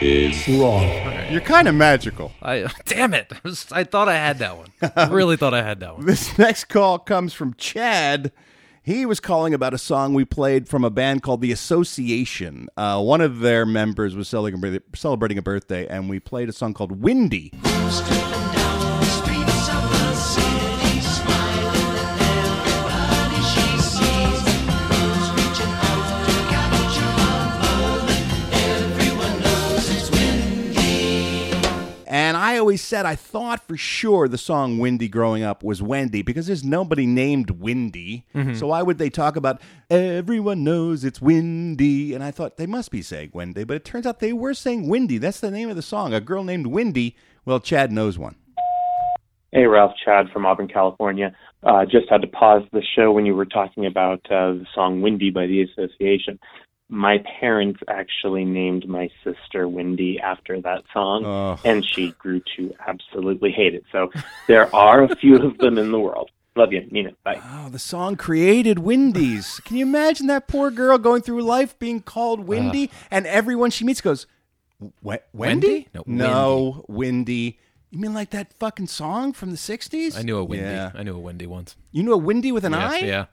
Is 0.00 0.48
wrong. 0.48 0.82
you're 1.30 1.40
kind 1.40 1.68
of 1.68 1.74
magical. 1.74 2.32
I 2.42 2.66
damn 2.86 3.14
it. 3.14 3.32
I, 3.32 3.38
was, 3.44 3.66
I 3.70 3.84
thought 3.84 4.08
I 4.08 4.14
had 4.14 4.38
that 4.38 4.56
one. 4.56 4.68
I 4.96 5.08
really 5.08 5.36
thought 5.36 5.54
I 5.54 5.62
had 5.62 5.80
that 5.80 5.96
one. 5.96 6.06
This 6.06 6.36
next 6.38 6.64
call 6.64 6.98
comes 6.98 7.32
from 7.34 7.54
Chad. 7.54 8.32
He 8.84 9.06
was 9.06 9.20
calling 9.20 9.54
about 9.54 9.74
a 9.74 9.78
song 9.78 10.12
we 10.12 10.24
played 10.24 10.68
from 10.68 10.82
a 10.82 10.90
band 10.90 11.22
called 11.22 11.40
The 11.40 11.52
Association. 11.52 12.68
Uh, 12.76 13.00
one 13.00 13.20
of 13.20 13.38
their 13.38 13.64
members 13.64 14.16
was 14.16 14.26
celebrating, 14.26 14.80
celebrating 14.92 15.38
a 15.38 15.42
birthday, 15.42 15.86
and 15.86 16.10
we 16.10 16.18
played 16.18 16.48
a 16.48 16.52
song 16.52 16.74
called 16.74 17.00
Windy. 17.00 17.52
I 32.52 32.58
always 32.58 32.82
said 32.82 33.06
I 33.06 33.14
thought 33.14 33.66
for 33.66 33.78
sure 33.78 34.28
the 34.28 34.36
song 34.36 34.76
Windy 34.76 35.08
growing 35.08 35.42
up 35.42 35.62
was 35.62 35.80
Wendy 35.80 36.20
because 36.20 36.46
there's 36.46 36.62
nobody 36.62 37.06
named 37.06 37.48
Windy. 37.50 38.26
So 38.54 38.66
why 38.66 38.82
would 38.82 38.98
they 38.98 39.08
talk 39.08 39.36
about 39.36 39.62
everyone 39.88 40.62
knows 40.62 41.02
it's 41.02 41.18
windy? 41.18 42.12
And 42.12 42.22
I 42.22 42.30
thought 42.30 42.58
they 42.58 42.66
must 42.66 42.90
be 42.90 43.00
saying 43.00 43.30
Wendy, 43.32 43.64
but 43.64 43.78
it 43.78 43.86
turns 43.86 44.06
out 44.06 44.20
they 44.20 44.34
were 44.34 44.52
saying 44.52 44.86
Windy. 44.86 45.16
That's 45.16 45.40
the 45.40 45.50
name 45.50 45.70
of 45.70 45.76
the 45.76 45.82
song. 45.82 46.12
A 46.12 46.20
girl 46.20 46.44
named 46.44 46.66
Windy. 46.66 47.16
Well, 47.46 47.58
Chad 47.58 47.90
knows 47.90 48.18
one. 48.18 48.36
Hey, 49.50 49.64
Ralph, 49.64 49.92
Chad 50.04 50.26
from 50.30 50.44
Auburn, 50.44 50.68
California. 50.68 51.34
Uh, 51.62 51.86
just 51.86 52.10
had 52.10 52.20
to 52.20 52.28
pause 52.28 52.64
the 52.72 52.82
show 52.94 53.12
when 53.12 53.24
you 53.24 53.34
were 53.34 53.46
talking 53.46 53.86
about 53.86 54.20
uh, 54.30 54.52
the 54.52 54.66
song 54.74 55.00
Windy 55.00 55.30
by 55.30 55.46
the 55.46 55.62
Association. 55.62 56.38
My 56.88 57.18
parents 57.40 57.80
actually 57.88 58.44
named 58.44 58.86
my 58.86 59.08
sister 59.24 59.66
Windy 59.66 60.20
after 60.20 60.60
that 60.60 60.82
song, 60.92 61.24
Oh. 61.24 61.58
and 61.64 61.84
she 61.84 62.10
grew 62.18 62.42
to 62.56 62.74
absolutely 62.86 63.50
hate 63.50 63.74
it. 63.74 63.84
So 63.90 64.10
there 64.46 64.74
are 64.74 65.02
a 65.02 65.16
few 65.16 65.36
of 65.36 65.56
them 65.58 65.78
in 65.78 65.90
the 65.90 65.98
world. 66.00 66.30
Love 66.54 66.70
you. 66.72 66.86
Mean 66.90 67.06
it. 67.06 67.16
Bye. 67.24 67.40
Oh, 67.42 67.70
the 67.70 67.78
song 67.78 68.16
created 68.16 68.78
Wendy's. 68.80 69.58
Can 69.64 69.78
you 69.78 69.86
imagine 69.86 70.26
that 70.26 70.48
poor 70.48 70.70
girl 70.70 70.98
going 70.98 71.22
through 71.22 71.42
life 71.42 71.78
being 71.78 72.02
called 72.02 72.46
Wendy, 72.46 72.90
and 73.10 73.26
everyone 73.26 73.70
she 73.70 73.86
meets 73.86 74.02
goes, 74.02 74.26
"We- 75.00 75.16
"Wendy? 75.32 75.88
No, 75.94 76.02
no, 76.06 76.84
Wendy." 76.88 77.58
You 77.90 77.98
mean 78.00 78.12
like 78.12 78.30
that 78.30 78.52
fucking 78.58 78.88
song 78.88 79.32
from 79.32 79.50
the 79.50 79.56
'60s? 79.56 80.18
I 80.18 80.22
knew 80.22 80.36
a 80.36 80.44
Wendy. 80.44 80.64
Yeah. 80.66 80.92
I 80.94 81.02
knew 81.02 81.14
a 81.16 81.18
Wendy 81.18 81.46
once. 81.46 81.74
You 81.90 82.02
knew 82.02 82.12
a 82.12 82.18
Wendy 82.18 82.52
with 82.52 82.64
an 82.66 82.72
yeah, 82.72 82.88
eye? 82.90 82.98
yeah. 82.98 83.24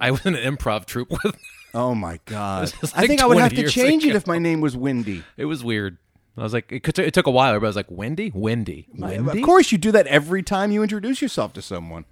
I 0.00 0.12
was 0.12 0.24
in 0.24 0.36
an 0.36 0.56
improv 0.56 0.86
troupe 0.86 1.10
with. 1.24 1.36
Oh 1.74 1.94
my 1.94 2.20
god! 2.24 2.72
Is 2.82 2.92
I 2.94 3.06
think 3.06 3.20
I 3.20 3.26
would 3.26 3.38
have 3.38 3.54
to 3.54 3.68
change 3.68 4.04
it 4.04 4.16
if 4.16 4.26
my 4.26 4.38
name 4.38 4.60
was 4.60 4.76
Wendy. 4.76 5.24
It 5.36 5.46
was 5.46 5.62
weird. 5.62 5.98
I 6.38 6.42
was 6.42 6.52
like, 6.52 6.70
it, 6.70 6.82
could, 6.82 6.98
it 6.98 7.14
took 7.14 7.26
a 7.26 7.30
while. 7.30 7.48
Everybody 7.48 7.68
was 7.68 7.76
like, 7.76 7.90
Wendy, 7.90 8.30
Wendy, 8.34 8.86
Wendy. 8.94 9.40
Of 9.40 9.44
course, 9.44 9.72
you 9.72 9.78
do 9.78 9.90
that 9.92 10.06
every 10.06 10.42
time 10.42 10.70
you 10.70 10.82
introduce 10.82 11.22
yourself 11.22 11.54
to 11.54 11.62
someone. 11.62 12.04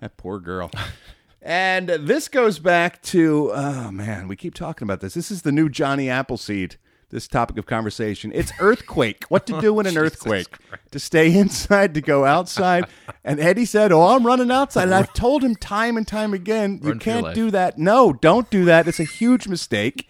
That 0.00 0.18
poor 0.18 0.38
girl. 0.38 0.70
and 1.42 1.88
this 1.88 2.28
goes 2.28 2.58
back 2.58 3.00
to 3.04 3.50
oh 3.54 3.90
man, 3.90 4.28
we 4.28 4.36
keep 4.36 4.54
talking 4.54 4.86
about 4.86 5.00
this. 5.00 5.14
This 5.14 5.30
is 5.30 5.42
the 5.42 5.52
new 5.52 5.68
Johnny 5.68 6.08
Appleseed. 6.10 6.76
This 7.10 7.26
topic 7.26 7.58
of 7.58 7.66
conversation. 7.66 8.30
It's 8.32 8.52
earthquake. 8.60 9.24
What 9.28 9.44
to 9.46 9.60
do 9.60 9.78
in 9.80 9.86
an 9.86 9.98
earthquake? 10.04 10.46
To 10.92 11.00
stay 11.00 11.36
inside, 11.36 11.94
to 11.94 12.00
go 12.00 12.24
outside. 12.24 12.86
And 13.24 13.40
Eddie 13.40 13.64
said, 13.64 13.90
"Oh, 13.90 14.14
I'm 14.14 14.24
running 14.24 14.50
outside." 14.52 14.84
And 14.84 14.94
I've 14.94 15.12
told 15.12 15.42
him 15.42 15.56
time 15.56 15.96
and 15.96 16.06
time 16.06 16.32
again, 16.32 16.74
you 16.82 16.90
Run 16.90 16.98
your 16.98 16.98
can't 17.00 17.34
do 17.34 17.50
that. 17.50 17.78
No, 17.78 18.12
don't 18.12 18.48
do 18.48 18.64
that. 18.66 18.86
It's 18.86 19.00
a 19.00 19.04
huge 19.04 19.48
mistake. 19.48 20.08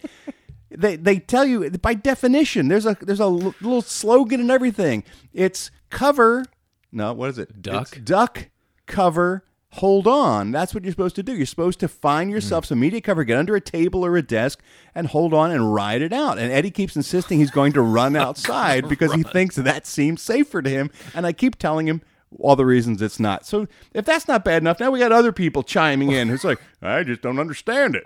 they 0.69 0.95
they 0.95 1.17
tell 1.17 1.43
you 1.43 1.69
by 1.71 1.95
definition. 1.95 2.67
There's 2.67 2.85
a 2.85 2.95
there's 3.01 3.19
a 3.19 3.23
l- 3.23 3.55
little 3.61 3.81
slogan 3.81 4.39
and 4.39 4.51
everything. 4.51 5.03
It's 5.33 5.71
cover. 5.89 6.45
No, 6.91 7.13
what 7.13 7.29
is 7.31 7.39
it? 7.39 7.61
Duck. 7.63 7.81
It's 7.81 7.91
duck, 8.05 8.49
cover, 8.85 9.43
hold 9.73 10.07
on. 10.07 10.51
That's 10.51 10.73
what 10.73 10.83
you're 10.83 10.91
supposed 10.91 11.15
to 11.15 11.23
do. 11.23 11.35
You're 11.35 11.45
supposed 11.45 11.79
to 11.79 11.87
find 11.87 12.29
yourself 12.31 12.65
some 12.65 12.79
media 12.79 13.01
cover, 13.01 13.23
get 13.23 13.37
under 13.37 13.55
a 13.55 13.61
table 13.61 14.05
or 14.05 14.17
a 14.17 14.21
desk, 14.21 14.61
and 14.93 15.07
hold 15.07 15.33
on 15.33 15.51
and 15.51 15.73
ride 15.73 16.01
it 16.01 16.13
out. 16.13 16.37
And 16.37 16.51
Eddie 16.51 16.71
keeps 16.71 16.95
insisting 16.95 17.39
he's 17.39 17.51
going 17.51 17.73
to 17.73 17.81
run 17.81 18.15
outside 18.17 18.87
because 18.89 19.13
he 19.13 19.23
thinks 19.23 19.55
that 19.55 19.87
seems 19.87 20.21
safer 20.21 20.61
to 20.61 20.69
him. 20.69 20.91
And 21.13 21.25
I 21.25 21.33
keep 21.33 21.57
telling 21.57 21.87
him 21.87 22.01
all 22.39 22.55
the 22.55 22.65
reasons 22.65 23.01
it's 23.01 23.19
not. 23.19 23.45
So 23.45 23.67
if 23.93 24.05
that's 24.05 24.27
not 24.27 24.43
bad 24.43 24.61
enough, 24.61 24.79
now 24.79 24.91
we 24.91 24.99
got 24.99 25.11
other 25.11 25.31
people 25.31 25.63
chiming 25.63 26.11
in 26.11 26.29
who's 26.29 26.43
like, 26.43 26.59
I 26.81 27.03
just 27.03 27.21
don't 27.21 27.39
understand 27.39 27.95
it. 27.95 28.03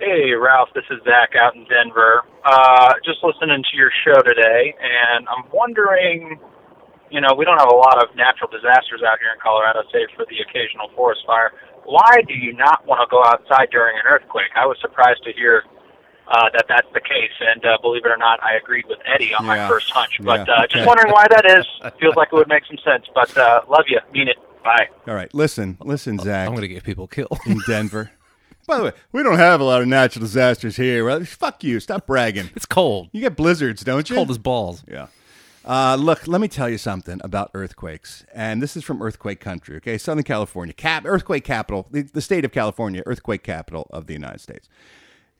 Hey, 0.00 0.30
Ralph, 0.32 0.68
this 0.74 0.84
is 0.90 0.98
Zach 1.04 1.30
out 1.36 1.56
in 1.56 1.64
Denver. 1.64 2.22
Uh, 2.44 2.94
just 3.04 3.18
listening 3.24 3.64
to 3.68 3.76
your 3.76 3.90
show 4.04 4.22
today, 4.22 4.74
and 4.80 5.26
I'm 5.28 5.44
wondering, 5.52 6.38
you 7.10 7.20
know, 7.20 7.34
we 7.36 7.44
don't 7.44 7.58
have 7.58 7.70
a 7.72 7.74
lot 7.76 8.02
of 8.02 8.14
natural 8.16 8.50
disasters 8.50 9.02
out 9.06 9.18
here 9.18 9.32
in 9.32 9.40
Colorado, 9.42 9.82
save 9.92 10.08
for 10.16 10.24
the 10.28 10.38
occasional 10.40 10.88
forest 10.94 11.22
fire. 11.26 11.52
Why 11.84 12.20
do 12.26 12.34
you 12.34 12.52
not 12.52 12.86
want 12.86 13.00
to 13.00 13.08
go 13.10 13.24
outside 13.24 13.68
during 13.70 13.96
an 13.96 14.04
earthquake? 14.06 14.52
I 14.56 14.66
was 14.66 14.76
surprised 14.80 15.22
to 15.24 15.32
hear 15.32 15.64
uh, 16.28 16.50
that 16.52 16.66
that's 16.68 16.86
the 16.92 17.00
case, 17.00 17.32
and 17.40 17.64
uh, 17.64 17.78
believe 17.80 18.04
it 18.04 18.10
or 18.10 18.18
not, 18.18 18.42
I 18.42 18.56
agreed 18.60 18.84
with 18.88 18.98
Eddie 19.06 19.32
on 19.34 19.46
Yeah. 19.46 19.56
my 19.56 19.68
first 19.68 19.90
hunch. 19.90 20.18
But 20.20 20.46
Yeah, 20.46 20.54
uh, 20.54 20.66
just 20.66 20.86
wondering 20.86 21.10
why 21.12 21.26
that 21.30 21.46
is. 21.46 21.64
Feels 22.00 22.16
like 22.16 22.28
it 22.30 22.34
would 22.36 22.48
make 22.48 22.64
some 22.66 22.76
sense. 22.84 23.06
But 23.14 23.34
uh, 23.38 23.62
love 23.68 23.84
you. 23.88 23.98
Mean 24.12 24.28
it. 24.28 24.36
Bye. 24.62 24.88
All 25.06 25.14
right, 25.14 25.32
listen, 25.32 25.78
listen, 25.82 26.18
Zach. 26.18 26.46
I'm 26.46 26.52
going 26.52 26.62
to 26.62 26.68
get 26.68 26.84
people 26.84 27.06
killed. 27.06 27.38
in 27.46 27.58
Denver. 27.66 28.10
By 28.66 28.76
the 28.76 28.84
way, 28.84 28.92
we 29.12 29.22
don't 29.22 29.38
have 29.38 29.62
a 29.62 29.64
lot 29.64 29.80
of 29.80 29.88
natural 29.88 30.20
disasters 30.22 30.76
here. 30.76 31.02
Well, 31.06 31.24
fuck 31.24 31.64
you. 31.64 31.80
Stop 31.80 32.06
bragging. 32.06 32.50
it's 32.54 32.66
cold. 32.66 33.08
You 33.12 33.22
get 33.22 33.34
blizzards, 33.34 33.82
don't 33.82 34.10
you? 34.10 34.16
Cold 34.16 34.30
as 34.30 34.36
balls. 34.36 34.84
Yeah. 34.86 35.06
Uh, 35.68 35.96
look, 36.00 36.26
let 36.26 36.40
me 36.40 36.48
tell 36.48 36.70
you 36.70 36.78
something 36.78 37.20
about 37.22 37.50
earthquakes. 37.52 38.24
And 38.32 38.62
this 38.62 38.74
is 38.74 38.84
from 38.84 39.02
earthquake 39.02 39.38
country, 39.38 39.76
okay? 39.76 39.98
Southern 39.98 40.24
California, 40.24 40.72
cap, 40.72 41.04
earthquake 41.04 41.44
capital, 41.44 41.86
the, 41.90 42.00
the 42.00 42.22
state 42.22 42.46
of 42.46 42.52
California, 42.52 43.02
earthquake 43.04 43.42
capital 43.42 43.86
of 43.90 44.06
the 44.06 44.14
United 44.14 44.40
States. 44.40 44.66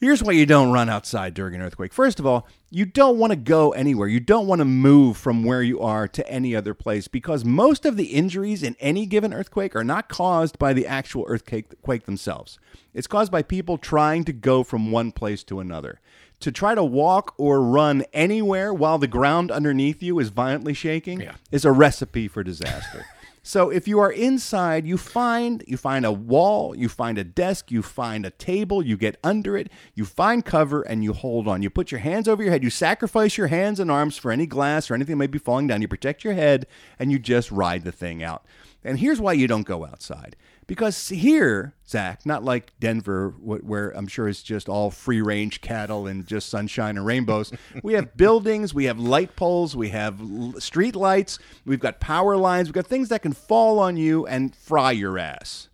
Here's 0.01 0.23
why 0.23 0.33
you 0.33 0.45
don't 0.45 0.71
run 0.71 0.91
outside 0.91 1.33
during 1.33 1.55
an 1.55 1.63
earthquake. 1.63 1.95
First 1.95 2.21
of 2.21 2.27
all, 2.27 2.47
you 2.71 2.85
don't 2.85 3.19
want 3.19 3.33
to 3.33 3.37
go 3.37 3.71
anywhere. 3.71 4.07
You 4.07 4.21
don't 4.21 4.47
want 4.47 4.59
to 4.59 4.67
move 4.67 5.17
from 5.17 5.45
where 5.45 5.63
you 5.63 5.81
are 5.81 6.07
to 6.07 6.31
any 6.31 6.55
other 6.55 6.75
place 6.75 7.09
because 7.09 7.45
most 7.45 7.87
of 7.87 7.97
the 7.97 8.13
injuries 8.13 8.63
in 8.63 8.77
any 8.79 9.07
given 9.07 9.33
earthquake 9.33 9.75
are 9.75 9.83
not 9.83 10.11
caused 10.11 10.59
by 10.59 10.75
the 10.75 10.87
actual 10.87 11.25
earthquake 11.27 11.81
quake 11.81 12.05
themselves. 12.05 12.59
It's 12.93 13.07
caused 13.07 13.33
by 13.33 13.43
people 13.43 13.79
trying 13.79 14.25
to 14.25 14.33
go 14.33 14.63
from 14.63 14.93
one 14.93 15.11
place 15.11 15.43
to 15.45 15.59
another. 15.59 16.01
To 16.41 16.53
try 16.53 16.75
to 16.75 16.85
walk 16.85 17.35
or 17.37 17.61
run 17.63 18.05
anywhere 18.13 18.73
while 18.73 18.99
the 18.99 19.09
ground 19.09 19.51
underneath 19.51 20.03
you 20.03 20.19
is 20.21 20.29
violently 20.29 20.73
shaking 20.75 21.21
Yeah. 21.21 21.35
is 21.51 21.65
a 21.65 21.73
recipe 21.73 22.29
for 22.29 22.43
disaster. 22.45 23.05
So 23.41 23.71
if 23.71 23.89
you 23.89 23.99
are 24.01 24.13
inside, 24.13 24.87
you 24.87 24.99
find 24.99 25.65
you 25.67 25.79
find 25.79 26.05
a 26.05 26.13
wall, 26.13 26.77
you 26.77 26.87
find 26.91 27.17
a 27.17 27.25
desk, 27.25 27.71
you 27.71 27.83
find 27.83 28.27
a 28.27 28.31
table, 28.31 28.85
you 28.85 28.99
get 28.99 29.17
under 29.25 29.57
it, 29.57 29.71
you 29.95 30.05
find 30.05 30.45
cover 30.45 30.83
and 30.83 31.03
you 31.03 31.15
hold 31.15 31.49
on. 31.49 31.63
You 31.63 31.71
put 31.71 31.91
your 31.91 32.01
hands 32.01 32.29
over 32.29 32.43
your 32.43 32.53
head, 32.53 32.63
you 32.63 32.69
sacrifice 32.69 33.39
your 33.39 33.47
hands 33.47 33.81
and 33.81 33.91
arms 33.91 34.19
for 34.19 34.31
any 34.31 34.45
glass 34.45 34.91
or 34.91 34.95
anything 34.95 35.15
that 35.15 35.21
may 35.21 35.29
be 35.29 35.39
falling 35.39 35.67
down. 35.67 35.81
You 35.81 35.89
protect 35.89 36.25
your 36.25 36.35
head 36.35 36.67
and 36.99 37.11
you 37.11 37.19
just 37.19 37.51
ride 37.51 37.85
the 37.85 37.93
thing 37.93 38.23
out. 38.23 38.45
And 38.85 38.99
here's 38.99 39.21
why 39.21 39.33
you 39.33 39.47
don't 39.47 39.63
go 39.67 39.87
outside. 39.87 40.37
Because 40.69 41.09
here, 41.09 41.73
Zach, 41.89 42.27
not 42.27 42.45
like 42.45 42.73
Denver, 42.79 43.31
where 43.41 43.91
I'm 43.97 44.07
sure 44.07 44.29
it's 44.29 44.43
just 44.43 44.69
all 44.69 44.91
free 44.91 45.23
range 45.23 45.63
cattle 45.63 46.07
and 46.07 46.27
just 46.27 46.51
sunshine 46.51 46.99
and 46.99 47.07
rainbows. 47.07 47.53
we 47.83 47.95
have 47.95 48.19
buildings, 48.19 48.75
we 48.75 48.85
have 48.85 48.99
light 48.99 49.35
poles, 49.35 49.75
we 49.75 49.89
have 49.89 50.21
street 50.59 50.95
lights, 50.95 51.39
we've 51.65 51.81
got 51.81 52.01
power 52.01 52.37
lines, 52.37 52.69
we've 52.69 52.75
got 52.75 52.87
things 52.87 53.09
that 53.09 53.23
can 53.23 53.33
fall 53.33 53.79
on 53.81 53.97
you 53.97 54.27
and 54.27 54.55
fry 54.55 54.93
your 54.93 55.19
ass. 55.19 55.69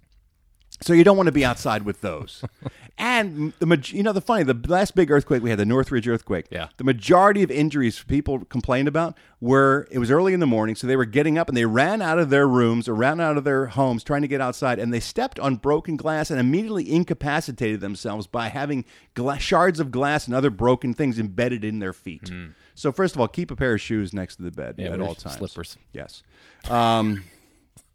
So 0.80 0.92
you 0.92 1.02
don't 1.02 1.16
want 1.16 1.26
to 1.26 1.33
be 1.33 1.44
outside 1.44 1.83
with 1.83 2.00
those. 2.00 2.44
and 2.96 3.52
the 3.59 3.80
you 3.92 4.02
know 4.02 4.12
the 4.12 4.20
funny 4.20 4.44
the 4.44 4.59
last 4.68 4.94
big 4.94 5.11
earthquake 5.11 5.42
we 5.42 5.50
had 5.50 5.59
the 5.59 5.64
Northridge 5.66 6.07
earthquake. 6.07 6.46
Yeah. 6.50 6.68
The 6.76 6.85
majority 6.85 7.42
of 7.42 7.50
injuries 7.50 8.02
people 8.02 8.44
complained 8.44 8.87
about 8.88 9.16
were 9.40 9.88
it 9.90 9.98
was 9.98 10.11
early 10.11 10.33
in 10.33 10.40
the 10.40 10.46
morning, 10.46 10.76
so 10.76 10.87
they 10.87 10.96
were 10.96 11.04
getting 11.04 11.37
up 11.37 11.48
and 11.48 11.57
they 11.57 11.64
ran 11.64 12.00
out 12.00 12.18
of 12.18 12.30
their 12.30 12.46
rooms 12.46 12.88
or 12.88 12.94
ran 12.94 13.20
out 13.20 13.37
of 13.37 13.44
their 13.44 13.66
homes 13.66 14.04
trying 14.04 14.22
to 14.22 14.28
get 14.28 14.40
outside, 14.40 14.78
and 14.78 14.94
they 14.94 15.00
stepped 15.00 15.40
on 15.40 15.57
broken 15.57 15.96
glass 15.96 16.30
and 16.30 16.38
immediately 16.38 16.90
incapacitated 16.90 17.80
themselves 17.80 18.26
by 18.26 18.48
having 18.48 18.85
gla- 19.14 19.38
shards 19.38 19.80
of 19.80 19.90
glass 19.90 20.26
and 20.26 20.35
other 20.35 20.50
broken 20.50 20.94
things 20.94 21.18
embedded 21.18 21.64
in 21.64 21.80
their 21.80 21.92
feet. 21.92 22.30
So 22.76 22.90
first 22.92 23.14
of 23.14 23.20
all, 23.20 23.28
keep 23.28 23.50
a 23.50 23.57
pair 23.57 23.74
of 23.74 23.80
shoes 23.80 24.12
next 24.12 24.37
to 24.37 24.42
the 24.42 24.50
bed 24.50 24.76
Yeah, 24.78 24.92
at 24.92 25.00
all 25.00 25.14
times. 25.14 25.37
slippers. 25.37 25.76
Yes. 25.92 26.22
Um, 26.68 27.24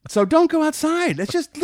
so 0.07 0.25
don't 0.25 0.49
go 0.49 0.63
outside. 0.63 1.19
It's 1.19 1.31
just 1.31 1.55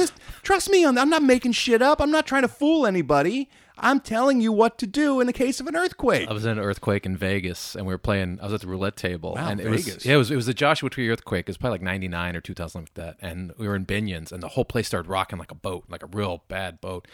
trust 0.43 0.69
me 0.69 0.83
on. 0.83 0.97
I'm 0.97 1.09
not 1.09 1.23
making 1.23 1.53
shit 1.53 1.81
up. 1.81 2.01
I'm 2.01 2.11
not 2.11 2.27
trying 2.27 2.41
to 2.43 2.47
fool 2.47 2.85
anybody. 2.85 3.49
I'm 3.77 3.99
telling 3.99 4.39
you 4.39 4.53
what 4.53 4.77
to 4.77 4.87
do 4.87 5.19
in 5.19 5.27
the 5.27 5.33
case 5.33 5.59
of 5.59 5.67
an 5.67 5.75
earthquake. 5.75 6.29
I 6.29 6.33
was 6.33 6.45
in 6.45 6.51
an 6.51 6.59
earthquake 6.59 7.05
in 7.05 7.17
Vegas, 7.17 7.75
and 7.75 7.85
we 7.85 7.93
were 7.93 7.97
playing. 7.97 8.39
I 8.41 8.45
was 8.45 8.53
at 8.53 8.61
the 8.61 8.67
roulette 8.67 8.95
table, 8.95 9.33
Wow, 9.35 9.49
and 9.49 9.59
it 9.59 9.63
Vegas. 9.69 9.95
was 9.95 10.05
yeah, 10.05 10.13
it 10.13 10.17
was 10.17 10.31
it 10.31 10.35
was 10.37 10.45
the 10.45 10.53
Joshua 10.53 10.89
Tree 10.89 11.09
earthquake. 11.09 11.41
It 11.41 11.49
was 11.49 11.57
probably 11.57 11.75
like 11.75 11.81
ninety 11.81 12.07
nine 12.07 12.35
or 12.37 12.41
two 12.41 12.53
thousand 12.53 12.81
like 12.83 12.93
that, 12.93 13.17
and 13.21 13.51
we 13.57 13.67
were 13.67 13.75
in 13.75 13.85
Binion's, 13.85 14.31
and 14.31 14.41
the 14.41 14.47
whole 14.49 14.63
place 14.65 14.87
started 14.87 15.09
rocking 15.09 15.39
like 15.39 15.51
a 15.51 15.55
boat, 15.55 15.83
like 15.89 16.03
a 16.03 16.07
real 16.07 16.43
bad 16.47 16.79
boat. 16.79 17.05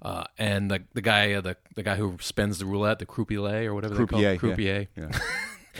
Uh, 0.00 0.24
and 0.38 0.70
the 0.70 0.82
the 0.94 1.02
guy 1.02 1.32
uh, 1.34 1.40
the 1.42 1.56
the 1.74 1.82
guy 1.82 1.96
who 1.96 2.16
spins 2.20 2.58
the 2.58 2.64
roulette, 2.66 3.00
the 3.00 3.06
croupier 3.06 3.68
or 3.70 3.74
whatever 3.74 3.94
Croupier, 3.96 4.30
they 4.32 4.38
call 4.38 4.50
it, 4.50 4.88
yeah. 4.96 5.04
croupier. 5.04 5.10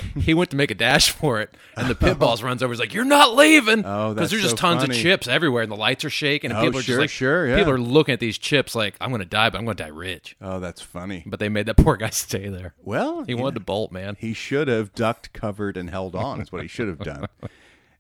he 0.21 0.35
went 0.35 0.51
to 0.51 0.57
make 0.57 0.71
a 0.71 0.75
dash 0.75 1.11
for 1.11 1.41
it, 1.41 1.55
and 1.77 1.89
the 1.89 1.95
pit 1.95 2.19
boss 2.21 2.43
runs 2.43 2.63
over. 2.63 2.73
He's 2.73 2.81
like, 2.81 2.95
"You're 2.95 3.05
not 3.05 3.35
leaving!" 3.35 3.85
Oh, 3.85 4.15
that's 4.15 4.31
there's 4.31 4.43
just 4.43 4.57
so 4.57 4.61
tons 4.61 4.83
funny. 4.83 4.97
of 4.97 5.03
chips 5.03 5.29
everywhere, 5.29 5.63
and 5.63 5.71
the 5.73 5.77
lights 5.77 6.05
are 6.05 6.11
shaking, 6.11 6.51
and 6.51 6.59
Oh, 6.59 6.63
people 6.63 6.81
are 6.81 6.83
sure, 6.83 6.95
just 6.97 7.01
like, 7.01 7.11
sure, 7.11 7.49
yeah. 7.49 7.57
people 7.57 7.73
are 7.73 7.79
looking 7.81 8.13
at 8.13 8.21
these 8.21 8.39
chips 8.39 8.75
like, 8.75 8.97
"I'm 9.01 9.11
going 9.11 9.21
to 9.21 9.27
die, 9.27 9.51
but 9.51 9.59
I'm 9.59 9.65
going 9.65 9.77
to 9.77 9.83
die 9.83 9.89
rich." 9.91 10.37
oh, 10.41 10.61
that's 10.61 10.81
funny. 10.81 11.23
But 11.27 11.41
they 11.41 11.49
made 11.49 11.67
that 11.67 11.77
poor 11.79 11.97
guy 11.97 12.11
stay 12.11 12.49
there. 12.49 12.75
Well, 12.83 13.25
He 13.25 13.35
wanted 13.35 13.55
know, 13.55 13.59
to 13.61 13.65
bolt, 13.65 13.93
man. 13.93 14.17
He 14.19 14.33
should 14.35 14.69
have 14.69 14.93
ducked, 14.95 15.33
covered, 15.33 15.77
and 15.77 15.91
held 15.91 16.15
on. 16.15 16.41
Is 16.41 16.51
what 16.53 16.63
he 16.63 16.69
should 16.69 16.89
have 16.89 16.99
done. 17.01 17.27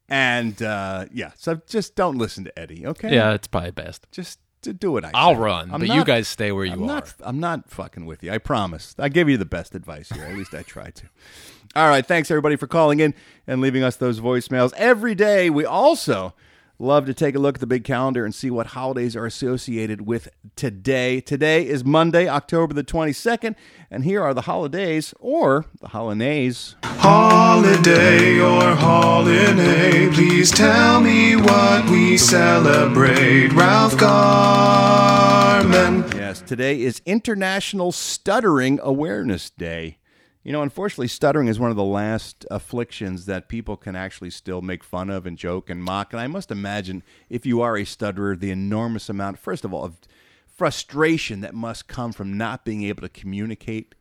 And 0.08 0.62
uh, 0.62 1.06
yeah, 1.12 1.32
so 1.36 1.60
just 1.66 1.94
don't 1.94 2.16
listen 2.16 2.44
to 2.44 2.58
Eddie. 2.58 2.86
Okay. 2.86 3.14
Yeah, 3.14 3.32
it's 3.34 3.46
probably 3.46 3.72
best. 3.72 4.06
Just 4.10 4.38
to 4.62 4.72
do 4.72 4.90
what 4.92 5.04
I. 5.04 5.10
I'll 5.14 5.34
say. 5.34 5.40
run, 5.40 5.70
I'm 5.70 5.80
but 5.80 5.88
you 5.90 6.04
guys 6.04 6.28
stay 6.28 6.50
where 6.50 6.64
you 6.64 6.72
I'm 6.72 6.82
are. 6.84 6.86
Not, 6.86 7.14
I'm 7.20 7.40
not 7.40 7.70
fucking 7.70 8.06
with 8.06 8.22
you. 8.22 8.32
I 8.32 8.38
promise. 8.38 8.94
I 8.98 9.08
give 9.10 9.28
you 9.28 9.36
the 9.36 9.44
best 9.44 9.74
advice 9.74 10.08
here. 10.08 10.24
At 10.24 10.34
least 10.36 10.54
I 10.54 10.62
try 10.62 10.90
to. 10.90 11.06
All 11.78 11.88
right. 11.88 12.04
Thanks 12.04 12.28
everybody 12.28 12.56
for 12.56 12.66
calling 12.66 12.98
in 12.98 13.14
and 13.46 13.60
leaving 13.60 13.84
us 13.84 13.94
those 13.94 14.18
voicemails 14.18 14.72
every 14.76 15.14
day. 15.14 15.48
We 15.48 15.64
also 15.64 16.34
love 16.80 17.06
to 17.06 17.14
take 17.14 17.36
a 17.36 17.38
look 17.38 17.54
at 17.54 17.60
the 17.60 17.68
big 17.68 17.84
calendar 17.84 18.24
and 18.24 18.34
see 18.34 18.50
what 18.50 18.66
holidays 18.66 19.14
are 19.14 19.24
associated 19.24 20.00
with 20.04 20.28
today. 20.56 21.20
Today 21.20 21.64
is 21.68 21.84
Monday, 21.84 22.26
October 22.26 22.74
the 22.74 22.82
22nd, 22.82 23.54
and 23.92 24.02
here 24.02 24.20
are 24.20 24.34
the 24.34 24.40
holidays 24.40 25.14
or 25.20 25.66
the 25.80 25.86
holidays. 25.90 26.74
Holiday 26.82 28.40
or 28.40 28.74
holiday, 28.74 30.08
please 30.10 30.50
tell 30.50 31.00
me 31.00 31.36
what 31.36 31.88
we 31.88 32.18
celebrate. 32.18 33.52
Ralph 33.52 33.96
Garman. 33.96 34.98
Yes, 36.16 36.40
today 36.40 36.82
is 36.82 37.00
International 37.06 37.92
Stuttering 37.92 38.80
Awareness 38.82 39.50
Day. 39.50 39.97
You 40.48 40.52
know, 40.52 40.62
unfortunately, 40.62 41.08
stuttering 41.08 41.48
is 41.48 41.60
one 41.60 41.68
of 41.68 41.76
the 41.76 41.84
last 41.84 42.46
afflictions 42.50 43.26
that 43.26 43.50
people 43.50 43.76
can 43.76 43.94
actually 43.94 44.30
still 44.30 44.62
make 44.62 44.82
fun 44.82 45.10
of 45.10 45.26
and 45.26 45.36
joke 45.36 45.68
and 45.68 45.84
mock. 45.84 46.14
And 46.14 46.20
I 46.22 46.26
must 46.26 46.50
imagine 46.50 47.02
if 47.28 47.44
you 47.44 47.60
are 47.60 47.76
a 47.76 47.84
stutterer, 47.84 48.34
the 48.34 48.50
enormous 48.50 49.10
amount, 49.10 49.38
first 49.38 49.66
of 49.66 49.74
all, 49.74 49.84
of 49.84 49.98
frustration 50.46 51.42
that 51.42 51.52
must 51.52 51.86
come 51.86 52.12
from 52.12 52.38
not 52.38 52.64
being 52.64 52.82
able 52.84 53.02
to 53.02 53.10
communicate 53.10 53.94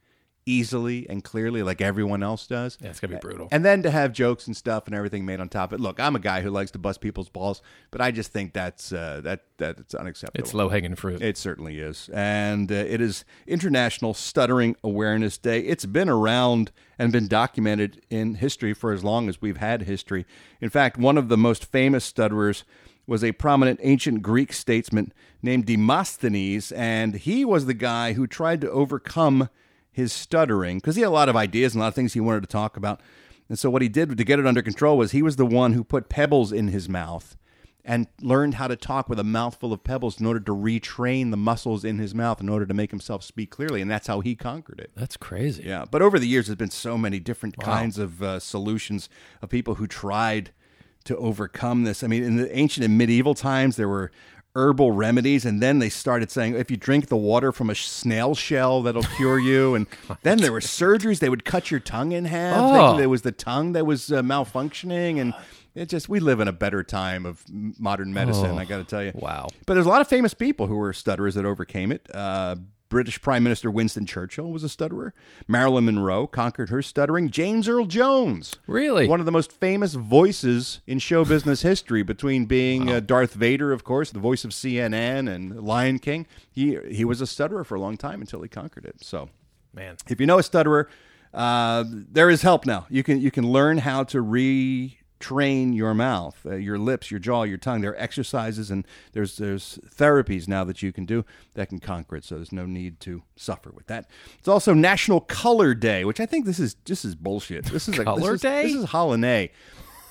easily 0.47 1.07
and 1.09 1.23
clearly 1.23 1.61
like 1.61 1.81
everyone 1.81 2.23
else 2.23 2.47
does. 2.47 2.77
Yeah, 2.81 2.89
it's 2.89 2.99
gonna 2.99 3.15
be 3.15 3.19
brutal. 3.19 3.47
And 3.51 3.63
then 3.63 3.83
to 3.83 3.91
have 3.91 4.13
jokes 4.13 4.47
and 4.47 4.55
stuff 4.55 4.87
and 4.87 4.95
everything 4.95 5.25
made 5.25 5.39
on 5.39 5.49
top 5.49 5.71
of 5.71 5.79
it. 5.79 5.83
Look, 5.83 5.99
I'm 5.99 6.15
a 6.15 6.19
guy 6.19 6.41
who 6.41 6.49
likes 6.49 6.71
to 6.71 6.79
bust 6.79 7.01
people's 7.01 7.29
balls, 7.29 7.61
but 7.91 8.01
I 8.01 8.11
just 8.11 8.31
think 8.31 8.53
that's 8.53 8.91
uh, 8.91 9.21
that 9.23 9.43
that's 9.57 9.93
unacceptable. 9.93 10.43
It's 10.43 10.53
low 10.53 10.69
hanging 10.69 10.95
fruit. 10.95 11.21
It 11.21 11.37
certainly 11.37 11.79
is. 11.79 12.09
And 12.13 12.71
uh, 12.71 12.75
it 12.75 13.01
is 13.01 13.25
International 13.45 14.13
Stuttering 14.13 14.75
Awareness 14.83 15.37
Day. 15.37 15.59
It's 15.59 15.85
been 15.85 16.09
around 16.09 16.71
and 16.97 17.11
been 17.11 17.27
documented 17.27 18.01
in 18.09 18.35
history 18.35 18.73
for 18.73 18.91
as 18.91 19.03
long 19.03 19.29
as 19.29 19.41
we've 19.41 19.57
had 19.57 19.83
history. 19.83 20.25
In 20.61 20.69
fact, 20.69 20.97
one 20.97 21.17
of 21.17 21.27
the 21.29 21.37
most 21.37 21.65
famous 21.65 22.05
stutterers 22.05 22.63
was 23.05 23.23
a 23.23 23.31
prominent 23.33 23.79
ancient 23.83 24.21
Greek 24.21 24.51
statesman 24.51 25.13
named 25.41 25.65
Demosthenes, 25.65 26.71
and 26.73 27.15
he 27.15 27.45
was 27.45 27.65
the 27.65 27.73
guy 27.73 28.13
who 28.13 28.27
tried 28.27 28.61
to 28.61 28.69
overcome 28.69 29.49
his 29.97 30.13
stuttering 30.13 30.77
because 30.77 30.95
he 30.95 31.01
had 31.01 31.07
a 31.07 31.09
lot 31.09 31.27
of 31.27 31.35
ideas 31.35 31.73
and 31.73 31.81
a 31.81 31.83
lot 31.83 31.87
of 31.87 31.95
things 31.95 32.13
he 32.13 32.19
wanted 32.19 32.41
to 32.41 32.47
talk 32.47 32.77
about. 32.77 33.01
And 33.49 33.57
so 33.57 33.71
what 33.71 33.81
he 33.81 33.89
did 33.89 34.15
to 34.15 34.23
get 34.23 34.37
it 34.37 34.45
under 34.45 34.61
control 34.61 34.95
was 34.95 35.11
he 35.11 35.23
was 35.23 35.37
the 35.37 35.45
one 35.45 35.73
who 35.73 35.83
put 35.83 36.07
pebbles 36.07 36.51
in 36.51 36.67
his 36.67 36.87
mouth 36.87 37.35
and 37.83 38.05
learned 38.21 38.53
how 38.53 38.67
to 38.67 38.75
talk 38.75 39.09
with 39.09 39.17
a 39.17 39.23
mouthful 39.23 39.73
of 39.73 39.83
pebbles 39.83 40.19
in 40.19 40.27
order 40.27 40.39
to 40.39 40.51
retrain 40.51 41.31
the 41.31 41.37
muscles 41.37 41.83
in 41.83 41.97
his 41.97 42.13
mouth 42.13 42.39
in 42.39 42.47
order 42.47 42.67
to 42.67 42.75
make 42.75 42.91
himself 42.91 43.23
speak 43.23 43.49
clearly. 43.49 43.81
And 43.81 43.89
that's 43.89 44.05
how 44.05 44.19
he 44.19 44.35
conquered 44.35 44.79
it. 44.79 44.91
That's 44.93 45.17
crazy. 45.17 45.63
Yeah. 45.63 45.85
But 45.89 46.03
over 46.03 46.19
the 46.19 46.27
years, 46.27 46.45
there's 46.45 46.57
been 46.57 46.69
so 46.69 46.95
many 46.95 47.19
different 47.19 47.57
kinds 47.57 47.97
of 47.97 48.21
uh, 48.21 48.39
solutions 48.39 49.09
of 49.41 49.49
people 49.49 49.75
who 49.75 49.87
tried 49.87 50.51
to 51.05 51.17
overcome 51.17 51.85
this. 51.85 52.03
I 52.03 52.07
mean, 52.07 52.23
in 52.23 52.35
the 52.35 52.55
ancient 52.55 52.85
and 52.85 52.99
medieval 52.99 53.33
times, 53.33 53.77
there 53.77 53.89
were 53.89 54.11
herbal 54.57 54.91
remedies, 54.91 55.45
and 55.45 55.61
then 55.61 55.79
they 55.79 55.87
started 55.87 56.31
saying 56.31 56.55
if 56.55 56.71
you 56.71 56.75
drink 56.75 57.07
the 57.07 57.15
water 57.15 57.51
from 57.51 57.69
a 57.69 57.75
snail 57.75 58.33
shell, 58.35 58.81
that'll 58.81 59.03
cure 59.03 59.39
you. 59.39 59.75
And 59.75 59.85
then 60.23 60.39
there 60.39 60.51
were 60.51 60.59
surgeries; 60.59 61.19
they 61.19 61.29
would 61.29 61.45
cut 61.45 61.71
your 61.71 61.79
tongue 61.79 62.11
in 62.11 62.25
half. 62.25 62.57
Oh. 62.59 62.97
It 62.97 63.05
was 63.05 63.21
the 63.21 63.31
tongue 63.31 63.73
that 63.73 63.85
was 63.85 64.11
uh, 64.11 64.21
malfunctioning, 64.21 65.21
and 65.21 65.33
it 65.75 65.89
just 65.89 66.09
we 66.09 66.19
live 66.19 66.39
in 66.39 66.47
a 66.47 66.53
better 66.53 66.83
time 66.83 67.25
of 67.25 67.43
modern 67.49 68.13
medicine. 68.13 68.51
Oh. 68.51 68.57
I 68.57 68.65
got 68.65 68.77
to 68.79 68.83
tell 68.83 69.03
you. 69.03 69.11
Wow. 69.13 69.47
But 69.65 69.75
there's 69.75 69.85
a 69.85 69.89
lot 69.89 70.01
of 70.01 70.07
famous 70.07 70.33
people 70.33 70.67
who 70.67 70.75
were 70.75 70.91
stutterers 70.91 71.35
that 71.35 71.45
overcame 71.45 71.91
it. 71.91 72.09
Uh, 72.13 72.55
British 72.89 73.21
Prime 73.21 73.43
Minister 73.43 73.69
Winston 73.69 74.05
Churchill 74.05 74.51
was 74.51 74.63
a 74.63 74.69
stutterer. 74.69 75.13
Marilyn 75.47 75.85
Monroe 75.85 76.27
conquered 76.27 76.69
her 76.69 76.81
stuttering. 76.81 77.29
James 77.29 77.67
Earl 77.67 77.85
Jones, 77.85 78.55
Really? 78.67 79.07
one 79.07 79.19
of 79.19 79.25
the 79.25 79.31
most 79.31 79.51
famous 79.51 79.93
voices 79.93 80.79
in 80.87 80.99
show 80.99 81.25
business 81.25 81.61
history, 81.61 82.03
between 82.03 82.45
being 82.45 82.89
uh, 82.89 82.99
Darth 82.99 83.33
Vader, 83.33 83.71
of 83.71 83.83
course, 83.83 84.11
the 84.11 84.19
voice 84.19 84.45
of 84.45 84.51
CNN, 84.51 85.29
and 85.33 85.61
Lion 85.61 85.99
King. 85.99 86.25
He 86.51 86.77
he 86.89 87.03
was 87.05 87.21
a 87.21 87.27
stutterer 87.27 87.63
for 87.63 87.75
a 87.75 87.79
long 87.79 87.97
time 87.97 88.21
until 88.21 88.41
he 88.41 88.49
conquered 88.49 88.85
it. 88.85 89.03
So 89.03 89.29
Man. 89.73 89.97
if 90.07 90.19
you 90.19 90.25
know 90.25 90.39
a 90.39 90.43
stutterer, 90.43 90.89
uh, 91.33 91.83
there 91.87 92.29
is 92.29 92.41
help 92.41 92.65
now. 92.65 92.85
You 92.89 93.03
can 93.03 93.19
you 93.21 93.31
can 93.31 93.47
learn 93.51 93.79
how 93.79 94.03
to 94.05 94.21
retrain 95.19 95.75
your 95.75 95.93
mouth, 95.93 96.39
uh, 96.45 96.55
your 96.55 96.77
lips, 96.77 97.11
your 97.11 97.19
jaw, 97.19 97.43
your 97.43 97.57
tongue. 97.57 97.81
There 97.81 97.91
are 97.91 97.99
exercises 97.99 98.71
and 98.71 98.85
there's 99.13 99.37
there's 99.37 99.79
therapies 99.95 100.47
now 100.47 100.63
that 100.63 100.81
you 100.81 100.91
can 100.91 101.05
do 101.05 101.25
that 101.53 101.69
can 101.69 101.79
conquer 101.79 102.17
it. 102.17 102.25
So 102.25 102.35
there's 102.35 102.51
no 102.51 102.65
need 102.65 102.99
to 103.01 103.23
suffer 103.35 103.71
with 103.71 103.87
that. 103.87 104.09
It's 104.39 104.47
also 104.47 104.73
National 104.73 105.21
Color 105.21 105.73
Day, 105.73 106.05
which 106.05 106.19
I 106.19 106.25
think 106.25 106.45
this 106.45 106.59
is 106.59 106.75
this 106.85 107.05
is 107.05 107.15
bullshit. 107.15 107.65
This 107.65 107.87
is 107.87 107.99
a, 107.99 108.03
Color 108.03 108.31
this 108.31 108.35
is, 108.35 108.41
Day? 108.41 108.63
This 108.63 108.75
is 108.75 108.85
holiday. 108.85 109.51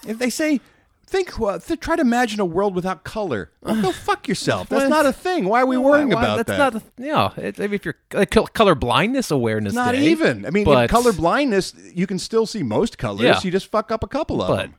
If 0.07 0.19
they 0.19 0.31
say. 0.31 0.61
Think. 1.09 1.41
Uh, 1.41 1.61
th- 1.61 1.79
try 1.79 1.95
to 1.95 2.03
imagine 2.03 2.41
a 2.41 2.45
world 2.45 2.75
without 2.75 3.05
color. 3.05 3.53
Well, 3.63 3.81
go 3.81 3.93
fuck 4.07 4.27
yourself. 4.27 4.69
That's 4.69 4.91
not 4.91 5.07
a 5.07 5.13
thing. 5.13 5.45
Why 5.45 5.63
are 5.63 5.67
we 5.67 5.77
worrying 5.77 6.09
Why- 6.09 6.21
about 6.21 6.45
that's 6.45 6.59
that? 6.59 6.75
not. 6.75 6.83
A, 6.83 7.37
yeah. 7.39 7.47
It, 7.47 7.61
if 7.61 7.85
you're 7.85 7.95
uh, 8.13 8.25
color 8.27 8.75
blindness 8.75 9.31
awareness, 9.31 9.73
Not 9.73 9.93
day, 9.93 10.05
even. 10.09 10.45
I 10.45 10.51
mean, 10.51 10.65
but, 10.65 10.91
color 10.91 11.13
blindness, 11.13 11.75
you 11.95 12.09
can 12.09 12.19
still 12.19 12.45
see 12.45 12.65
most 12.65 12.99
colors. 12.99 13.23
Yeah. 13.23 13.41
You 13.41 13.53
just 13.53 13.71
fuck 13.71 13.93
up 13.93 14.03
a 14.03 14.09
couple 14.09 14.43
of 14.43 14.49
But 14.49 14.57
them. 14.57 14.75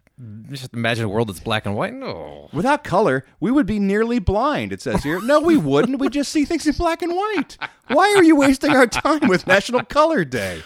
Just 0.50 0.74
imagine 0.74 1.06
a 1.06 1.10
world 1.10 1.30
that's 1.30 1.40
black 1.40 1.66
and 1.66 1.76
white. 1.76 1.94
No. 1.94 2.50
Without 2.52 2.84
color, 2.84 3.24
we 3.40 3.52
would 3.52 3.66
be 3.68 3.80
nearly 3.80 4.20
blind, 4.20 4.74
it 4.74 4.82
says 4.82 5.04
here. 5.04 5.22
No, 5.22 5.40
we 5.40 5.58
wouldn't. 5.58 6.00
We'd 6.00 6.12
just 6.12 6.32
see 6.32 6.44
things 6.44 6.66
in 6.66 6.74
black 6.74 7.02
and 7.02 7.16
white. 7.16 7.58
Why 7.88 8.14
are 8.18 8.24
you 8.24 8.36
wasting 8.36 8.72
our 8.72 8.88
time 8.88 9.28
with 9.28 9.46
National 9.46 9.84
Color 9.84 10.26
Day? 10.26 10.64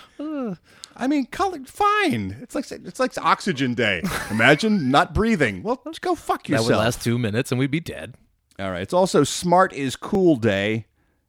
I 0.95 1.07
mean, 1.07 1.25
color, 1.25 1.59
fine. 1.65 2.37
It's 2.41 2.55
like 2.55 2.71
it's 2.71 2.99
like 2.99 3.17
Oxygen 3.17 3.73
Day. 3.73 4.03
Imagine 4.29 4.89
not 4.91 5.13
breathing. 5.13 5.63
Well, 5.63 5.81
just 5.85 6.01
go 6.01 6.15
fuck 6.15 6.47
yourself. 6.47 6.67
That 6.67 6.75
would 6.75 6.83
last 6.83 7.01
two 7.01 7.17
minutes 7.17 7.51
and 7.51 7.59
we'd 7.59 7.71
be 7.71 7.79
dead. 7.79 8.15
All 8.59 8.71
right. 8.71 8.81
It's 8.81 8.93
also 8.93 9.23
Smart 9.23 9.73
is 9.73 9.95
Cool 9.95 10.35
Day. 10.35 10.85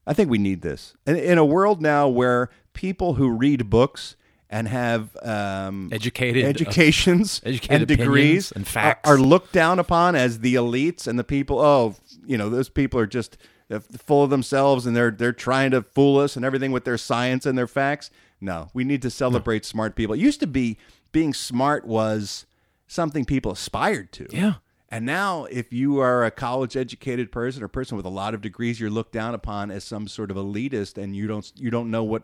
I 0.06 0.14
think 0.14 0.30
we 0.30 0.38
need 0.38 0.62
this. 0.62 0.94
In, 1.06 1.16
in 1.16 1.38
a 1.38 1.44
world 1.44 1.80
now 1.80 2.08
where 2.08 2.50
people 2.72 3.14
who 3.14 3.30
read 3.30 3.70
books 3.70 4.16
and 4.52 4.68
have 4.68 5.16
um, 5.22 5.88
Educated, 5.90 6.44
uh, 6.44 6.48
educations 6.48 7.40
educated 7.46 7.70
and 7.70 7.88
degrees 7.88 8.52
and 8.52 8.68
facts. 8.68 9.08
are, 9.08 9.14
are 9.14 9.18
looked 9.18 9.52
down 9.52 9.78
upon 9.78 10.14
as 10.14 10.40
the 10.40 10.54
elites 10.54 11.08
and 11.08 11.18
the 11.18 11.24
people. 11.24 11.58
Oh, 11.58 11.96
you 12.26 12.36
know, 12.36 12.50
those 12.50 12.68
people 12.68 13.00
are 13.00 13.06
just 13.06 13.38
uh, 13.70 13.80
full 13.80 14.22
of 14.22 14.30
themselves 14.30 14.84
and 14.86 14.94
they're 14.94 15.10
they're 15.10 15.32
trying 15.32 15.70
to 15.70 15.80
fool 15.80 16.18
us 16.18 16.36
and 16.36 16.44
everything 16.44 16.70
with 16.70 16.84
their 16.84 16.98
science 16.98 17.46
and 17.46 17.56
their 17.56 17.66
facts. 17.66 18.10
No, 18.42 18.68
we 18.74 18.84
need 18.84 19.00
to 19.02 19.10
celebrate 19.10 19.64
smart 19.64 19.96
people. 19.96 20.14
It 20.14 20.20
used 20.20 20.40
to 20.40 20.46
be 20.46 20.76
being 21.12 21.32
smart 21.32 21.86
was 21.86 22.44
something 22.86 23.24
people 23.24 23.52
aspired 23.52 24.12
to. 24.12 24.26
Yeah. 24.30 24.54
And 24.92 25.06
now, 25.06 25.46
if 25.46 25.72
you 25.72 26.00
are 26.00 26.22
a 26.22 26.30
college 26.30 26.76
educated 26.76 27.32
person 27.32 27.62
or 27.62 27.68
person 27.68 27.96
with 27.96 28.04
a 28.04 28.10
lot 28.10 28.34
of 28.34 28.42
degrees, 28.42 28.78
you're 28.78 28.90
looked 28.90 29.12
down 29.12 29.34
upon 29.34 29.70
as 29.70 29.84
some 29.84 30.06
sort 30.06 30.30
of 30.30 30.36
elitist, 30.36 31.02
and 31.02 31.16
you 31.16 31.26
don't 31.26 31.50
you 31.56 31.70
don't 31.70 31.90
know 31.90 32.04
what 32.04 32.22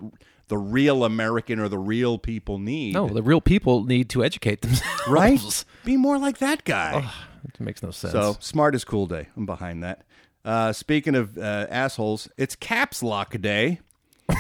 the 0.48 0.59
real 0.59 1.02
American 1.02 1.61
or 1.61 1.70
the 1.70 1.78
real 1.78 2.18
people 2.18 2.59
need. 2.59 2.92
No, 2.92 3.09
the 3.09 3.22
real 3.22 3.40
people 3.40 3.85
need 3.85 4.11
to 4.11 4.22
educate 4.22 4.61
themselves. 4.61 5.09
right? 5.09 5.64
Be 5.87 5.96
more 5.96 6.18
like 6.18 6.38
that 6.38 6.64
guy. 6.64 7.11
It 7.44 7.59
makes 7.59 7.83
no 7.83 7.90
sense. 7.90 8.12
so 8.12 8.37
smart 8.38 8.74
is 8.74 8.85
cool 8.85 9.07
day. 9.07 9.28
I'm 9.35 9.46
behind 9.46 9.83
that. 9.83 10.04
Uh, 10.44 10.74
speaking 10.74 11.14
of 11.14 11.38
uh, 11.38 11.66
assholes, 11.70 12.28
it's 12.37 12.54
Caps 12.54 13.02
Lock 13.02 13.40
Day. 13.40 13.81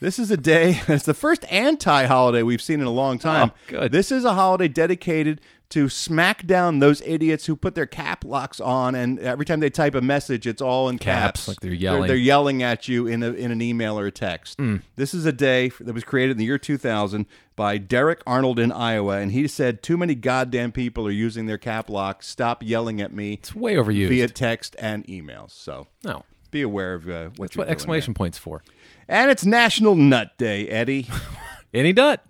This 0.00 0.18
is 0.18 0.30
a 0.30 0.36
day. 0.36 0.82
It's 0.88 1.04
the 1.06 1.14
first 1.14 1.46
anti-holiday 1.50 2.42
we've 2.42 2.60
seen 2.60 2.80
in 2.80 2.86
a 2.86 2.90
long 2.90 3.18
time. 3.18 3.52
Oh, 3.54 3.58
good. 3.68 3.92
This 3.92 4.12
is 4.12 4.26
a 4.26 4.34
holiday 4.34 4.68
dedicated 4.68 5.40
to 5.70 5.88
smack 5.88 6.46
down 6.46 6.78
those 6.78 7.00
idiots 7.02 7.46
who 7.46 7.56
put 7.56 7.74
their 7.74 7.86
cap 7.86 8.24
locks 8.24 8.60
on, 8.60 8.94
and 8.94 9.18
every 9.18 9.44
time 9.44 9.60
they 9.60 9.70
type 9.70 9.94
a 9.94 10.00
message, 10.00 10.46
it's 10.46 10.62
all 10.62 10.88
in 10.88 10.98
caps. 10.98 11.40
Caps, 11.40 11.48
like 11.48 11.60
they're 11.60 11.72
yelling. 11.72 12.06
They're, 12.06 12.16
yelling 12.16 12.62
at 12.62 12.86
you 12.86 13.06
in 13.06 13.22
a, 13.22 13.32
in 13.32 13.50
an 13.50 13.60
email 13.60 13.98
or 13.98 14.06
a 14.06 14.12
text. 14.12 14.58
Mm. 14.58 14.82
This 14.96 15.14
is 15.14 15.26
a 15.26 15.32
day 15.32 15.70
that 15.80 15.92
was 15.92 16.04
created 16.04 16.32
in 16.32 16.38
the 16.38 16.44
year 16.44 16.58
2000 16.58 17.26
by 17.56 17.78
Derek 17.78 18.20
Arnold 18.26 18.58
in 18.58 18.72
Iowa, 18.72 19.18
and 19.18 19.32
he 19.32 19.48
said, 19.48 19.82
"Too 19.82 19.96
many 19.96 20.14
goddamn 20.14 20.72
people 20.72 21.06
are 21.06 21.12
using 21.12 21.46
their 21.46 21.58
cap 21.58 21.90
locks. 21.90 22.28
Stop 22.28 22.62
yelling 22.62 23.00
at 23.00 23.12
me." 23.12 23.34
it's 23.34 23.54
way 23.54 23.74
overused. 23.74 24.08
via 24.08 24.28
text 24.28 24.76
and 24.78 25.06
emails. 25.06 25.50
So 25.50 25.86
no. 26.04 26.24
be 26.50 26.62
aware 26.62 26.94
of 26.94 27.08
uh, 27.08 27.30
what 27.36 27.50
That's 27.50 27.56
what 27.56 27.68
exclamation 27.68 28.14
points 28.14 28.38
for. 28.38 28.62
And 29.08 29.30
it's 29.30 29.44
National 29.44 29.94
Nut 29.94 30.36
Day, 30.38 30.68
Eddie. 30.68 31.08
Any 31.74 31.92
nut. 31.92 32.24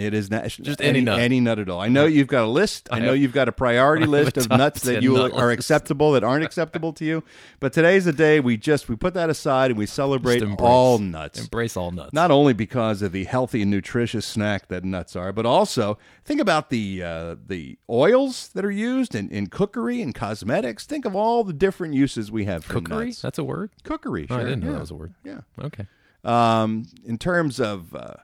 It 0.00 0.14
is 0.14 0.30
national. 0.30 0.66
Just 0.66 0.80
any 0.80 1.00
nut. 1.00 1.18
Any 1.18 1.40
nut 1.40 1.58
at 1.58 1.68
all. 1.68 1.80
I 1.80 1.88
know 1.88 2.06
you've 2.06 2.28
got 2.28 2.44
a 2.44 2.48
list. 2.48 2.88
I, 2.90 2.96
I 2.96 3.00
know 3.00 3.12
you've 3.12 3.32
got 3.32 3.48
a 3.48 3.52
priority 3.52 4.06
list 4.16 4.36
of 4.36 4.48
nuts 4.48 4.82
that 4.82 5.02
you 5.02 5.14
nut 5.14 5.32
are 5.32 5.50
acceptable 5.50 6.12
that 6.12 6.24
aren't 6.24 6.44
acceptable 6.44 6.92
to 6.94 7.04
you. 7.04 7.24
But 7.60 7.72
today's 7.72 8.04
the 8.04 8.12
day 8.12 8.40
we 8.40 8.56
just 8.56 8.88
we 8.88 8.96
put 8.96 9.14
that 9.14 9.30
aside 9.30 9.70
and 9.70 9.78
we 9.78 9.86
celebrate 9.86 10.42
embrace. 10.42 10.58
all 10.60 10.98
nuts. 10.98 11.40
Embrace 11.40 11.76
all 11.76 11.90
nuts. 11.90 12.12
Not 12.12 12.30
only 12.30 12.52
because 12.52 13.02
of 13.02 13.12
the 13.12 13.24
healthy 13.24 13.62
and 13.62 13.70
nutritious 13.70 14.26
snack 14.26 14.68
that 14.68 14.84
nuts 14.84 15.14
are, 15.16 15.32
but 15.32 15.46
also 15.46 15.98
think 16.24 16.40
about 16.40 16.70
the 16.70 17.02
uh, 17.02 17.36
the 17.46 17.78
oils 17.88 18.48
that 18.54 18.64
are 18.64 18.70
used 18.70 19.14
in, 19.14 19.28
in 19.30 19.48
cookery 19.48 20.00
and 20.02 20.14
cosmetics. 20.14 20.86
Think 20.86 21.04
of 21.04 21.14
all 21.14 21.44
the 21.44 21.52
different 21.52 21.94
uses 21.94 22.30
we 22.30 22.44
have 22.46 22.64
for 22.64 22.74
Cookery? 22.74 23.06
nuts. 23.06 23.22
That's 23.22 23.38
a 23.38 23.44
word? 23.44 23.70
Cookery. 23.84 24.26
Oh, 24.30 24.36
I 24.36 24.44
didn't 24.44 24.60
know 24.60 24.72
that 24.72 24.80
was 24.80 24.90
a 24.90 24.94
word. 24.94 25.14
Yeah. 25.24 25.40
Okay. 25.62 25.86
Um, 26.24 26.86
in 27.04 27.18
terms 27.18 27.60
of 27.60 27.94
uh, 27.94 28.14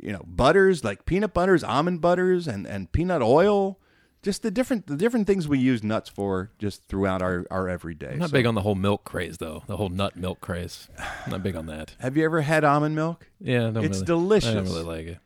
you 0.00 0.12
know 0.12 0.22
butters 0.26 0.84
like 0.84 1.04
peanut 1.06 1.34
butters, 1.34 1.62
almond 1.64 2.00
butters, 2.00 2.46
and, 2.48 2.66
and 2.66 2.90
peanut 2.92 3.22
oil, 3.22 3.78
just 4.22 4.42
the 4.42 4.50
different 4.50 4.86
the 4.86 4.96
different 4.96 5.26
things 5.26 5.46
we 5.48 5.58
use 5.58 5.82
nuts 5.82 6.08
for 6.08 6.50
just 6.58 6.84
throughout 6.88 7.22
our, 7.22 7.44
our 7.50 7.68
everyday. 7.68 8.12
I'm 8.12 8.18
not 8.20 8.30
So- 8.30 8.34
big 8.34 8.46
on 8.46 8.54
the 8.54 8.62
whole 8.62 8.74
milk 8.74 9.04
craze, 9.04 9.38
though. 9.38 9.62
The 9.66 9.76
whole 9.76 9.88
nut 9.90 10.16
milk 10.16 10.40
craze. 10.40 10.88
I'm 11.26 11.32
not 11.32 11.42
big 11.42 11.56
on 11.56 11.66
that. 11.66 11.94
Have 12.00 12.16
you 12.16 12.24
ever 12.24 12.40
had 12.42 12.64
almond 12.64 12.94
milk? 12.94 13.28
Yeah, 13.40 13.70
don't 13.70 13.84
It's 13.84 13.96
really, 13.98 14.06
delicious. 14.06 14.50
I 14.50 14.54
don't 14.54 14.64
really 14.64 14.82
like 14.84 15.06
it. 15.06 15.18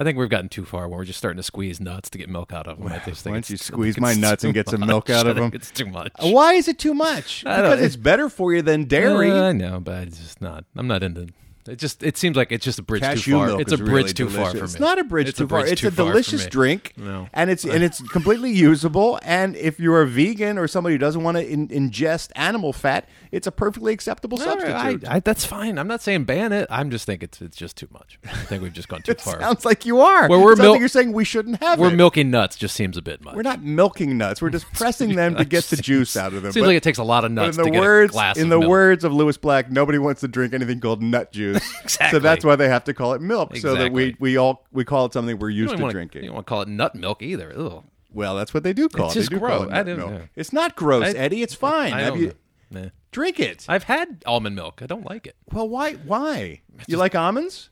I 0.00 0.04
think 0.04 0.16
we've 0.16 0.28
gotten 0.28 0.48
too 0.48 0.64
far 0.64 0.86
when 0.86 0.96
we're 0.96 1.04
just 1.04 1.18
starting 1.18 1.38
to 1.38 1.42
squeeze 1.42 1.80
nuts 1.80 2.08
to 2.10 2.18
get 2.18 2.28
milk 2.28 2.52
out 2.52 2.68
of 2.68 2.78
them. 2.78 2.86
I 2.86 3.00
just 3.04 3.24
think 3.24 3.32
Why 3.32 3.36
don't 3.38 3.50
you 3.50 3.56
squeeze 3.56 3.98
my 3.98 4.14
nuts 4.14 4.44
and 4.44 4.54
get 4.54 4.68
some 4.68 4.78
much. 4.78 4.86
milk 4.86 5.10
out 5.10 5.26
of 5.26 5.34
them? 5.36 5.50
It's 5.52 5.72
too 5.72 5.86
much. 5.86 6.12
Why 6.20 6.52
is 6.52 6.68
it 6.68 6.78
too 6.78 6.94
much? 6.94 7.42
Because 7.42 7.80
it's 7.80 7.96
better 7.96 8.28
for 8.28 8.54
you 8.54 8.62
than 8.62 8.84
dairy. 8.84 9.32
Uh, 9.32 9.48
I 9.48 9.52
know, 9.52 9.80
but 9.80 10.06
it's 10.06 10.18
just 10.18 10.40
not. 10.40 10.64
I'm 10.76 10.86
not 10.86 11.02
into 11.02 11.26
It 11.68 11.78
just 11.78 12.02
it 12.02 12.16
seems 12.16 12.36
like 12.36 12.50
it's 12.52 12.64
just 12.64 12.78
a 12.78 12.82
bridge 12.82 13.02
Cashew 13.02 13.32
too 13.32 13.38
far. 13.52 13.60
it's 13.60 13.72
a 13.72 13.76
bridge 13.78 13.88
really 13.88 14.12
too 14.12 14.28
far 14.30 14.50
for 14.50 14.56
me. 14.56 14.62
It's 14.62 14.80
not 14.80 14.98
a 14.98 15.04
bridge 15.04 15.28
It's 15.28 15.38
too 15.38 15.46
far. 15.48 15.60
bridge 15.60 15.72
It's 15.72 15.80
too 15.82 15.88
a 15.88 15.90
delicious 15.90 16.46
drink, 16.46 16.94
No. 16.96 17.28
and 17.32 17.50
it's 17.50 17.64
and 17.64 17.82
it's 17.84 18.00
completely 18.08 18.50
usable. 18.52 19.18
And 19.22 19.56
if 19.56 19.78
you're 19.78 20.02
a 20.02 20.06
vegan 20.06 20.58
or 20.58 20.66
somebody 20.68 20.94
who 20.94 20.98
doesn't 20.98 21.22
want 21.22 21.36
to 21.36 21.46
in, 21.48 21.68
ingest 21.68 22.30
animal 22.36 22.72
fat, 22.72 23.08
it's 23.32 23.46
a 23.46 23.52
perfectly 23.52 23.92
acceptable 23.92 24.38
substitute. 24.38 25.04
I, 25.06 25.16
I, 25.16 25.20
that's 25.20 25.44
fine. 25.44 25.78
I'm 25.78 25.88
not 25.88 26.00
saying 26.02 26.24
ban 26.24 26.52
it. 26.52 26.66
I'm 26.70 26.90
just 26.90 27.04
think 27.06 27.22
it's 27.22 27.40
it's 27.42 27.56
just 27.56 27.76
too 27.76 27.88
much. 27.92 28.18
I 28.24 28.28
think 28.44 28.62
we've 28.62 28.72
just 28.72 28.88
gone 28.88 29.02
too 29.02 29.14
far. 29.18 29.40
sounds 29.40 29.64
like 29.64 29.84
you 29.86 30.00
are. 30.00 30.28
Where 30.28 30.38
we're 30.38 30.56
mil- 30.56 30.72
like 30.72 30.80
you're 30.80 30.88
saying 30.88 31.12
we 31.12 31.24
shouldn't 31.24 31.60
have 31.62 31.78
We're 31.78 31.88
it. 31.92 31.96
milking 31.96 32.30
nuts. 32.30 32.56
Just 32.56 32.74
seems 32.74 32.96
a 32.96 33.02
bit 33.02 33.22
much. 33.22 33.34
We're 33.34 33.42
not 33.42 33.62
milking 33.62 34.16
nuts. 34.16 34.40
We're 34.40 34.50
just 34.50 34.66
pressing 34.72 35.14
them 35.16 35.36
to 35.36 35.44
get 35.44 35.64
the 35.64 35.76
juice 35.76 36.16
out 36.16 36.32
of 36.32 36.42
them. 36.42 36.52
Seems 36.52 36.62
But- 36.64 36.68
like 36.68 36.76
it 36.76 36.82
takes 36.82 36.98
a 36.98 37.04
lot 37.04 37.24
of 37.24 37.32
nuts 37.32 37.56
in 37.56 37.62
the 37.64 37.68
to 37.68 37.72
get 37.72 37.80
words, 37.80 38.10
a 38.10 38.14
glass 38.14 38.36
in 38.38 38.48
the 38.48 38.58
milk. 38.58 38.70
words 38.70 39.04
of 39.04 39.12
Lewis 39.12 39.36
Black, 39.36 39.70
nobody 39.70 39.98
wants 39.98 40.20
to 40.22 40.28
drink 40.28 40.54
anything 40.54 40.80
called 40.80 41.02
nut 41.02 41.32
juice. 41.32 41.57
So 41.88 42.04
Exactly. 42.04 42.18
that's 42.20 42.44
why 42.44 42.56
they 42.56 42.68
have 42.68 42.84
to 42.84 42.94
call 42.94 43.14
it 43.14 43.20
milk, 43.22 43.56
so 43.56 43.74
that 43.74 43.92
we, 43.92 44.14
we 44.18 44.36
all 44.36 44.66
we 44.72 44.84
call 44.84 45.06
it 45.06 45.12
something 45.12 45.38
we're 45.38 45.50
used 45.50 45.74
to 45.76 45.80
wanna, 45.82 45.92
drinking. 45.92 46.22
You 46.22 46.28
don't 46.28 46.34
want 46.36 46.46
to 46.46 46.50
call 46.50 46.62
it 46.62 46.68
nut 46.68 46.94
milk 46.94 47.22
either. 47.22 47.52
Ugh. 47.56 47.84
Well, 48.12 48.36
that's 48.36 48.52
what 48.54 48.62
they 48.62 48.72
do 48.72 48.88
call 48.88 49.06
It's 49.06 49.16
it. 49.16 49.20
just 49.20 49.30
they 49.30 49.38
gross. 49.38 49.66
it 49.68 49.72
I 49.72 49.82
didn't- 49.82 50.08
yeah. 50.12 50.20
It's 50.36 50.52
not 50.52 50.76
gross, 50.76 51.04
I- 51.14 51.18
Eddie. 51.18 51.42
It's 51.42 51.54
fine. 51.54 51.92
I 51.92 52.00
Have 52.02 52.16
you. 52.18 52.32
Nah. 52.70 52.86
drink 53.12 53.40
it? 53.40 53.64
I've 53.68 53.84
had 53.84 54.22
almond 54.26 54.54
milk. 54.56 54.80
I 54.82 54.86
don't 54.86 55.04
like 55.08 55.26
it. 55.26 55.36
well, 55.52 55.68
why? 55.68 55.94
Why? 55.94 56.60
You 56.86 56.96
like 56.98 57.14
almonds? 57.14 57.70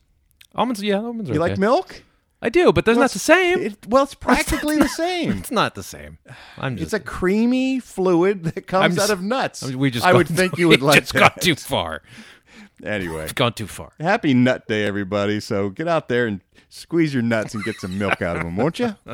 Almonds, 0.55 0.81
yeah, 0.81 0.97
almonds 0.97 1.29
are 1.29 1.33
You 1.33 1.41
okay. 1.41 1.51
like 1.51 1.59
milk? 1.59 2.03
I 2.41 2.49
do, 2.49 2.71
but 2.71 2.85
that's 2.85 2.95
Well, 2.97 3.03
not 3.03 3.11
the 3.11 3.19
same. 3.19 3.59
It, 3.61 3.87
well, 3.87 4.03
it's 4.03 4.13
practically 4.29 4.77
the 4.77 4.87
same. 4.87 5.31
it's 5.39 5.49
not 5.51 5.73
the 5.75 5.81
same. 5.83 6.17
I'm 6.57 6.75
just. 6.77 6.85
It's 6.87 6.93
a 6.93 6.99
creamy 6.99 7.79
fluid 7.79 8.43
that 8.43 8.67
comes 8.67 8.95
just- 8.95 9.09
out 9.09 9.13
of 9.13 9.23
nuts. 9.23 9.63
I 9.63 9.67
mean, 9.69 9.79
we 9.79 9.89
just. 9.91 10.05
I 10.05 10.13
would 10.13 10.27
think 10.27 10.57
you 10.57 10.67
would 10.67 10.81
like 10.83 10.99
just 11.01 11.13
that. 11.13 11.19
gone 11.19 11.39
too 11.41 11.55
far. 11.55 12.01
Anyway, 12.83 13.21
We've 13.23 13.35
gone 13.35 13.53
too 13.53 13.67
far. 13.67 13.91
happy 13.99 14.33
Nut 14.33 14.67
Day, 14.67 14.85
everybody. 14.85 15.39
So 15.39 15.69
get 15.69 15.87
out 15.87 16.09
there 16.09 16.27
and 16.27 16.41
squeeze 16.69 17.13
your 17.13 17.23
nuts 17.23 17.55
and 17.55 17.63
get 17.63 17.75
some 17.77 17.97
milk 17.97 18.21
out 18.21 18.37
of 18.37 18.43
them, 18.43 18.55
won't 18.55 18.77
you? 18.79 18.95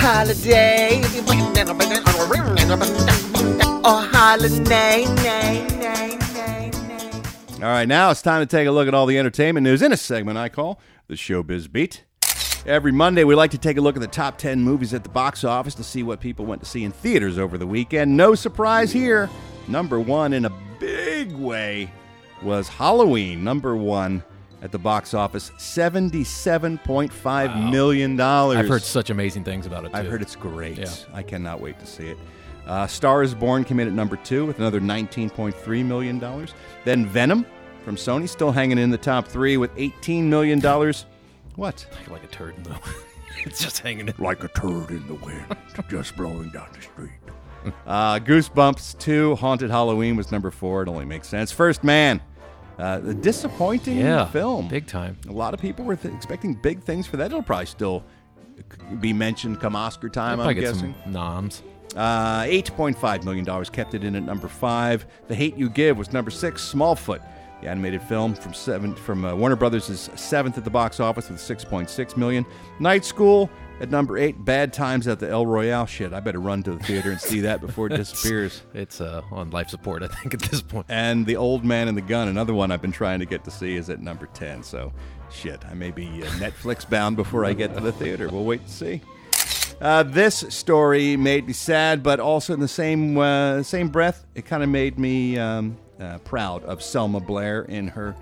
Holiday. 0.00 1.00
Or 3.82 4.02
holiday. 4.12 5.04
All 7.56 7.66
right, 7.68 7.86
now 7.88 8.10
it's 8.10 8.22
time 8.22 8.40
to 8.40 8.46
take 8.46 8.66
a 8.66 8.70
look 8.70 8.88
at 8.88 8.94
all 8.94 9.04
the 9.06 9.18
entertainment 9.18 9.64
news 9.64 9.82
in 9.82 9.92
a 9.92 9.96
segment 9.96 10.38
I 10.38 10.48
call 10.48 10.80
the 11.08 11.14
Showbiz 11.14 11.70
Beat. 11.70 12.04
Every 12.66 12.92
Monday, 12.92 13.24
we 13.24 13.34
like 13.34 13.52
to 13.52 13.58
take 13.58 13.78
a 13.78 13.80
look 13.80 13.96
at 13.96 14.02
the 14.02 14.08
top 14.08 14.36
10 14.36 14.60
movies 14.60 14.92
at 14.92 15.02
the 15.02 15.08
box 15.08 15.44
office 15.44 15.74
to 15.76 15.84
see 15.84 16.02
what 16.02 16.20
people 16.20 16.44
went 16.44 16.62
to 16.62 16.68
see 16.68 16.84
in 16.84 16.92
theaters 16.92 17.38
over 17.38 17.56
the 17.56 17.66
weekend. 17.66 18.14
No 18.16 18.34
surprise 18.34 18.92
here. 18.92 19.30
Number 19.66 19.98
one, 19.98 20.34
in 20.34 20.44
a 20.44 20.52
big 20.78 21.32
way, 21.32 21.90
was 22.42 22.68
Halloween. 22.68 23.42
Number 23.42 23.74
one 23.76 24.22
at 24.62 24.72
the 24.72 24.78
box 24.78 25.14
office, 25.14 25.50
$77.5 25.58 27.70
million. 27.70 28.20
I've 28.20 28.68
heard 28.68 28.82
such 28.82 29.08
amazing 29.08 29.44
things 29.44 29.64
about 29.64 29.86
it. 29.86 29.92
Too. 29.92 29.96
I've 29.96 30.06
heard 30.06 30.20
it's 30.20 30.36
great. 30.36 30.76
Yeah. 30.78 30.90
I 31.14 31.22
cannot 31.22 31.60
wait 31.60 31.78
to 31.80 31.86
see 31.86 32.08
it. 32.08 32.18
Uh, 32.66 32.86
Star 32.86 33.22
is 33.22 33.34
Born 33.34 33.64
came 33.64 33.80
in 33.80 33.88
at 33.88 33.94
number 33.94 34.16
two 34.16 34.44
with 34.44 34.58
another 34.58 34.80
$19.3 34.80 35.84
million. 35.84 36.46
Then 36.84 37.06
Venom 37.06 37.46
from 37.84 37.96
Sony 37.96 38.28
still 38.28 38.52
hanging 38.52 38.76
in 38.76 38.90
the 38.90 38.98
top 38.98 39.26
three 39.26 39.56
with 39.56 39.74
$18 39.76 40.24
million. 40.24 40.60
What? 41.56 41.86
like 42.10 42.24
a 42.24 42.28
turd 42.28 42.56
in 42.56 42.62
the. 42.64 42.70
Wind. 42.70 42.82
It's 43.46 43.62
just 43.62 43.78
hanging 43.78 44.08
in. 44.08 44.14
Like 44.18 44.44
a 44.44 44.48
turd 44.48 44.90
in 44.90 45.06
the 45.06 45.14
wind, 45.14 45.56
just 45.88 46.14
blowing 46.16 46.50
down 46.50 46.68
the 46.74 46.82
street. 46.82 47.10
Uh, 47.86 48.18
Goosebumps 48.18 48.98
2, 48.98 49.36
Haunted 49.36 49.70
Halloween 49.70 50.16
was 50.16 50.32
number 50.32 50.50
four. 50.50 50.82
It 50.82 50.88
only 50.88 51.04
makes 51.04 51.28
sense. 51.28 51.52
First 51.52 51.84
Man, 51.84 52.20
uh, 52.78 52.98
the 53.00 53.12
disappointing 53.14 53.98
Yeah, 53.98 54.24
film. 54.26 54.66
big 54.68 54.86
time. 54.86 55.18
A 55.28 55.32
lot 55.32 55.52
of 55.52 55.60
people 55.60 55.84
were 55.84 55.94
th- 55.96 56.14
expecting 56.14 56.54
big 56.54 56.82
things 56.82 57.06
for 57.06 57.18
that. 57.18 57.26
It'll 57.26 57.42
probably 57.42 57.66
still 57.66 58.02
be 58.98 59.12
mentioned 59.12 59.60
come 59.60 59.76
Oscar 59.76 60.08
time, 60.08 60.40
I'll 60.40 60.48
I'm 60.48 60.54
get 60.54 60.62
guessing. 60.62 60.94
some 61.04 61.12
noms. 61.12 61.62
Uh, 61.94 62.44
$8.5 62.44 63.24
million 63.24 63.64
kept 63.66 63.92
it 63.94 64.04
in 64.04 64.16
at 64.16 64.22
number 64.22 64.48
five. 64.48 65.04
The 65.28 65.34
Hate 65.34 65.56
You 65.58 65.68
Give 65.68 65.98
was 65.98 66.12
number 66.14 66.30
six. 66.30 66.62
Smallfoot, 66.72 67.22
the 67.60 67.68
animated 67.68 68.02
film 68.02 68.34
from 68.34 68.54
seven 68.54 68.94
from 68.94 69.24
uh, 69.24 69.34
Warner 69.34 69.56
Brothers, 69.56 69.88
is 69.90 70.10
seventh 70.14 70.56
at 70.58 70.64
the 70.64 70.70
box 70.70 71.00
office 71.00 71.28
with 71.28 71.38
6.6 71.38 72.16
million. 72.16 72.46
Night 72.78 73.04
School 73.04 73.50
at 73.80 73.90
number 73.90 74.18
eight. 74.18 74.44
Bad 74.44 74.72
Times 74.72 75.08
at 75.08 75.18
the 75.18 75.28
El 75.28 75.46
Royale. 75.46 75.86
Shit, 75.86 76.12
I 76.12 76.20
better 76.20 76.40
run 76.40 76.62
to 76.64 76.72
the 76.72 76.78
theater 76.84 77.10
and 77.10 77.20
see 77.20 77.40
that 77.40 77.60
before 77.60 77.86
it 77.86 77.90
disappears. 77.96 78.62
It's 78.74 79.00
uh, 79.00 79.22
on 79.30 79.50
life 79.50 79.68
support, 79.68 80.02
I 80.02 80.08
think, 80.08 80.34
at 80.34 80.40
this 80.40 80.62
point. 80.62 80.86
And 80.88 81.26
The 81.26 81.36
Old 81.36 81.64
Man 81.64 81.88
and 81.88 81.96
the 81.96 82.02
Gun, 82.02 82.28
another 82.28 82.54
one 82.54 82.70
I've 82.70 82.82
been 82.82 82.92
trying 82.92 83.20
to 83.20 83.26
get 83.26 83.44
to 83.44 83.50
see, 83.50 83.76
is 83.76 83.90
at 83.90 84.00
number 84.00 84.26
10. 84.26 84.62
So, 84.62 84.92
shit, 85.30 85.64
I 85.66 85.74
may 85.74 85.90
be 85.90 86.06
uh, 86.22 86.26
Netflix 86.32 86.88
bound 86.88 87.16
before 87.16 87.44
I 87.44 87.52
get 87.52 87.74
to 87.74 87.80
the 87.80 87.92
theater. 87.92 88.28
We'll 88.28 88.44
wait 88.44 88.60
and 88.60 88.70
see. 88.70 89.00
Uh, 89.80 90.02
this 90.02 90.44
story 90.50 91.16
made 91.16 91.46
me 91.46 91.54
sad, 91.54 92.02
but 92.02 92.20
also 92.20 92.52
in 92.52 92.60
the 92.60 92.68
same 92.68 93.16
uh, 93.16 93.62
same 93.62 93.88
breath, 93.88 94.26
it 94.34 94.44
kind 94.44 94.62
of 94.62 94.68
made 94.68 94.98
me 94.98 95.38
um, 95.38 95.78
uh, 96.00 96.18
proud 96.18 96.64
of 96.64 96.82
Selma 96.82 97.20
Blair 97.20 97.62
in 97.62 97.88
her 97.88 98.16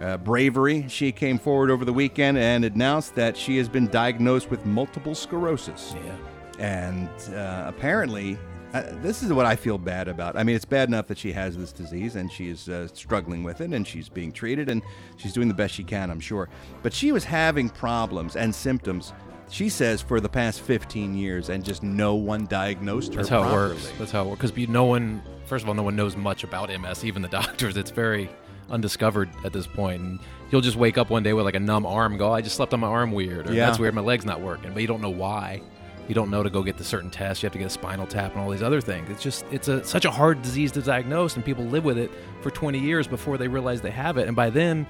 uh, 0.00 0.16
bravery. 0.18 0.86
She 0.88 1.12
came 1.12 1.38
forward 1.38 1.70
over 1.70 1.84
the 1.84 1.92
weekend 1.92 2.38
and 2.38 2.64
announced 2.64 3.14
that 3.14 3.36
she 3.36 3.56
has 3.58 3.68
been 3.68 3.88
diagnosed 3.88 4.50
with 4.50 4.66
multiple 4.66 5.14
sclerosis. 5.14 5.94
Yeah. 6.04 6.16
And 6.58 7.34
uh, 7.34 7.64
apparently, 7.66 8.38
uh, 8.74 8.84
this 9.02 9.22
is 9.22 9.32
what 9.32 9.46
I 9.46 9.54
feel 9.54 9.78
bad 9.78 10.08
about. 10.08 10.36
I 10.36 10.44
mean, 10.44 10.56
it's 10.56 10.64
bad 10.64 10.88
enough 10.88 11.06
that 11.08 11.18
she 11.18 11.32
has 11.32 11.56
this 11.56 11.72
disease 11.72 12.16
and 12.16 12.32
she's 12.32 12.68
uh, 12.68 12.88
struggling 12.88 13.42
with 13.42 13.60
it 13.60 13.72
and 13.72 13.86
she's 13.86 14.08
being 14.08 14.32
treated 14.32 14.68
and 14.68 14.82
she's 15.16 15.32
doing 15.32 15.48
the 15.48 15.54
best 15.54 15.74
she 15.74 15.84
can, 15.84 16.10
I'm 16.10 16.20
sure. 16.20 16.48
But 16.82 16.92
she 16.92 17.12
was 17.12 17.24
having 17.24 17.68
problems 17.68 18.34
and 18.34 18.54
symptoms, 18.54 19.12
she 19.52 19.68
says, 19.68 20.00
for 20.00 20.18
the 20.18 20.28
past 20.30 20.62
15 20.62 21.14
years 21.14 21.50
and 21.50 21.62
just 21.62 21.82
no 21.82 22.14
one 22.14 22.46
diagnosed 22.46 23.12
her 23.12 23.18
That's 23.18 23.28
how 23.28 23.48
it 23.48 23.52
works. 23.52 23.92
That's 23.98 24.10
how 24.10 24.22
it 24.24 24.28
works. 24.30 24.50
Because 24.50 24.68
no 24.68 24.84
one, 24.84 25.22
first 25.44 25.62
of 25.62 25.68
all, 25.68 25.74
no 25.74 25.82
one 25.82 25.94
knows 25.94 26.16
much 26.16 26.42
about 26.42 26.70
MS, 26.70 27.04
even 27.04 27.20
the 27.20 27.28
doctors. 27.40 27.76
It's 27.76 27.90
very 27.90 28.30
undiscovered 28.70 29.28
at 29.44 29.52
this 29.52 29.66
point. 29.66 30.00
And 30.00 30.20
you'll 30.50 30.62
just 30.62 30.76
wake 30.78 30.96
up 30.96 31.10
one 31.10 31.22
day 31.22 31.34
with 31.34 31.44
like 31.44 31.54
a 31.54 31.60
numb 31.60 31.84
arm 31.84 32.12
and 32.12 32.18
go, 32.18 32.30
oh, 32.30 32.32
I 32.32 32.40
just 32.40 32.56
slept 32.56 32.72
on 32.72 32.80
my 32.80 32.86
arm 32.88 33.12
weird. 33.12 33.48
Or 33.50 33.52
Yeah. 33.52 33.66
that's 33.66 33.78
weird, 33.78 33.94
my 33.94 34.00
leg's 34.00 34.24
not 34.24 34.40
working. 34.40 34.72
But 34.72 34.80
you 34.80 34.88
don't 34.88 35.02
know 35.02 35.10
why. 35.10 35.60
You 36.08 36.14
don't 36.14 36.30
know 36.30 36.42
to 36.42 36.50
go 36.50 36.62
get 36.62 36.78
the 36.78 36.84
certain 36.84 37.10
tests. 37.10 37.42
You 37.42 37.46
have 37.46 37.52
to 37.52 37.58
get 37.58 37.66
a 37.66 37.70
spinal 37.70 38.06
tap 38.06 38.32
and 38.32 38.40
all 38.40 38.50
these 38.50 38.62
other 38.62 38.80
things. 38.80 39.08
It's 39.10 39.22
just, 39.22 39.44
it's 39.52 39.68
a 39.68 39.84
such 39.84 40.04
a 40.04 40.10
hard 40.10 40.42
disease 40.42 40.72
to 40.72 40.82
diagnose, 40.82 41.36
and 41.36 41.44
people 41.44 41.64
live 41.64 41.84
with 41.84 41.96
it 41.98 42.10
for 42.40 42.50
20 42.50 42.78
years 42.78 43.06
before 43.06 43.38
they 43.38 43.46
realize 43.48 43.80
they 43.82 43.90
have 43.92 44.16
it. 44.18 44.26
And 44.26 44.34
by 44.34 44.50
then, 44.50 44.86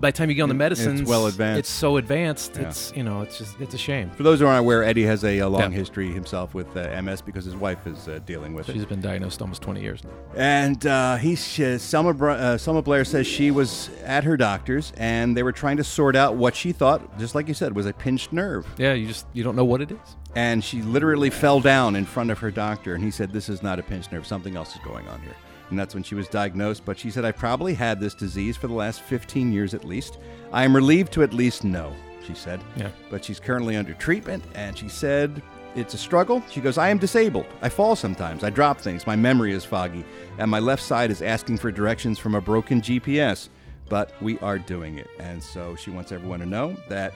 by 0.00 0.10
the 0.10 0.16
time 0.16 0.28
you 0.30 0.34
get 0.36 0.42
on 0.42 0.48
the 0.48 0.54
medicines, 0.54 1.00
It's 1.00 1.08
well 1.08 1.26
advanced. 1.26 1.58
It's 1.58 1.68
so 1.70 1.96
advanced. 1.96 2.52
Yeah. 2.56 2.68
It's 2.68 2.92
you 2.94 3.02
know, 3.02 3.22
it's 3.22 3.38
just, 3.38 3.60
it's 3.60 3.74
a 3.74 3.78
shame. 3.78 4.10
For 4.10 4.22
those 4.22 4.40
who 4.40 4.46
aren't 4.46 4.60
aware, 4.60 4.84
Eddie 4.84 5.04
has 5.04 5.24
a, 5.24 5.40
uh 5.40 5.48
long 5.48 5.60
Yeah. 5.72 5.78
history 5.78 6.12
himself 6.12 6.54
with 6.54 6.76
uh, 6.76 7.00
MS 7.02 7.20
because 7.22 7.44
his 7.44 7.56
wife 7.56 7.86
is 7.86 8.08
uh, 8.08 8.20
dealing 8.26 8.54
with 8.54 8.68
it. 8.68 8.72
She's 8.74 8.84
been 8.84 9.00
diagnosed 9.00 9.40
almost 9.42 9.62
20 9.62 9.80
years 9.80 10.02
now. 10.04 10.10
And 10.36 10.86
uh, 10.86 11.16
he, 11.16 11.32
uh, 11.34 11.78
Selma, 11.78 12.14
Br- 12.14 12.30
uh, 12.30 12.58
Selma 12.58 12.82
Blair 12.82 13.04
says 13.04 13.26
she 13.26 13.50
was 13.50 13.90
at 14.04 14.24
her 14.24 14.36
doctor's 14.36 14.92
and 14.96 15.36
they 15.36 15.42
were 15.42 15.52
trying 15.52 15.76
to 15.78 15.84
sort 15.84 16.14
out 16.16 16.36
what 16.36 16.54
she 16.54 16.72
thought, 16.72 17.18
just 17.18 17.34
like 17.34 17.48
you 17.48 17.54
said, 17.54 17.74
was 17.74 17.86
a 17.86 17.92
pinched 17.92 18.32
nerve. 18.32 18.66
Yeah, 18.78 18.92
you 18.94 19.06
just 19.06 19.26
you 19.32 19.42
don't 19.42 19.56
know 19.56 19.64
what 19.64 19.80
it 19.80 19.90
is. 19.90 19.98
And 20.36 20.62
she 20.62 20.82
literally 20.82 21.30
fell 21.30 21.58
down 21.60 21.96
in 21.96 22.04
front 22.04 22.30
of 22.30 22.38
her 22.38 22.50
doctor, 22.50 22.94
and 22.94 23.02
he 23.02 23.10
said, 23.10 23.32
"This 23.32 23.48
is 23.48 23.62
not 23.62 23.78
a 23.78 23.82
pinched 23.82 24.12
nerve. 24.12 24.26
Something 24.26 24.56
else 24.56 24.74
is 24.76 24.80
going 24.84 25.08
on 25.08 25.20
here." 25.22 25.34
And 25.70 25.78
that's 25.78 25.94
when 25.94 26.02
she 26.02 26.14
was 26.14 26.28
diagnosed. 26.28 26.84
But 26.84 26.98
she 26.98 27.10
said, 27.10 27.24
"I 27.24 27.32
probably 27.32 27.74
had 27.74 28.00
this 28.00 28.14
disease 28.14 28.56
for 28.56 28.68
the 28.68 28.74
last 28.74 29.02
15 29.02 29.52
years 29.52 29.74
at 29.74 29.84
least. 29.84 30.18
I 30.52 30.64
am 30.64 30.74
relieved 30.74 31.12
to 31.12 31.22
at 31.22 31.32
least 31.32 31.64
know." 31.64 31.92
She 32.26 32.34
said. 32.34 32.60
Yeah. 32.76 32.90
But 33.10 33.24
she's 33.24 33.40
currently 33.40 33.76
under 33.76 33.94
treatment, 33.94 34.44
and 34.54 34.76
she 34.76 34.88
said. 34.88 35.42
It's 35.74 35.94
a 35.94 35.98
struggle. 35.98 36.42
She 36.50 36.60
goes, 36.60 36.76
I 36.76 36.88
am 36.88 36.98
disabled. 36.98 37.46
I 37.62 37.68
fall 37.68 37.94
sometimes. 37.94 38.42
I 38.42 38.50
drop 38.50 38.80
things. 38.80 39.06
My 39.06 39.14
memory 39.14 39.52
is 39.52 39.64
foggy. 39.64 40.04
And 40.38 40.50
my 40.50 40.58
left 40.58 40.82
side 40.82 41.10
is 41.10 41.22
asking 41.22 41.58
for 41.58 41.70
directions 41.70 42.18
from 42.18 42.34
a 42.34 42.40
broken 42.40 42.80
GPS. 42.80 43.48
But 43.88 44.10
we 44.20 44.38
are 44.40 44.58
doing 44.58 44.98
it. 44.98 45.08
And 45.20 45.40
so 45.40 45.76
she 45.76 45.90
wants 45.90 46.10
everyone 46.10 46.40
to 46.40 46.46
know 46.46 46.74
that 46.88 47.12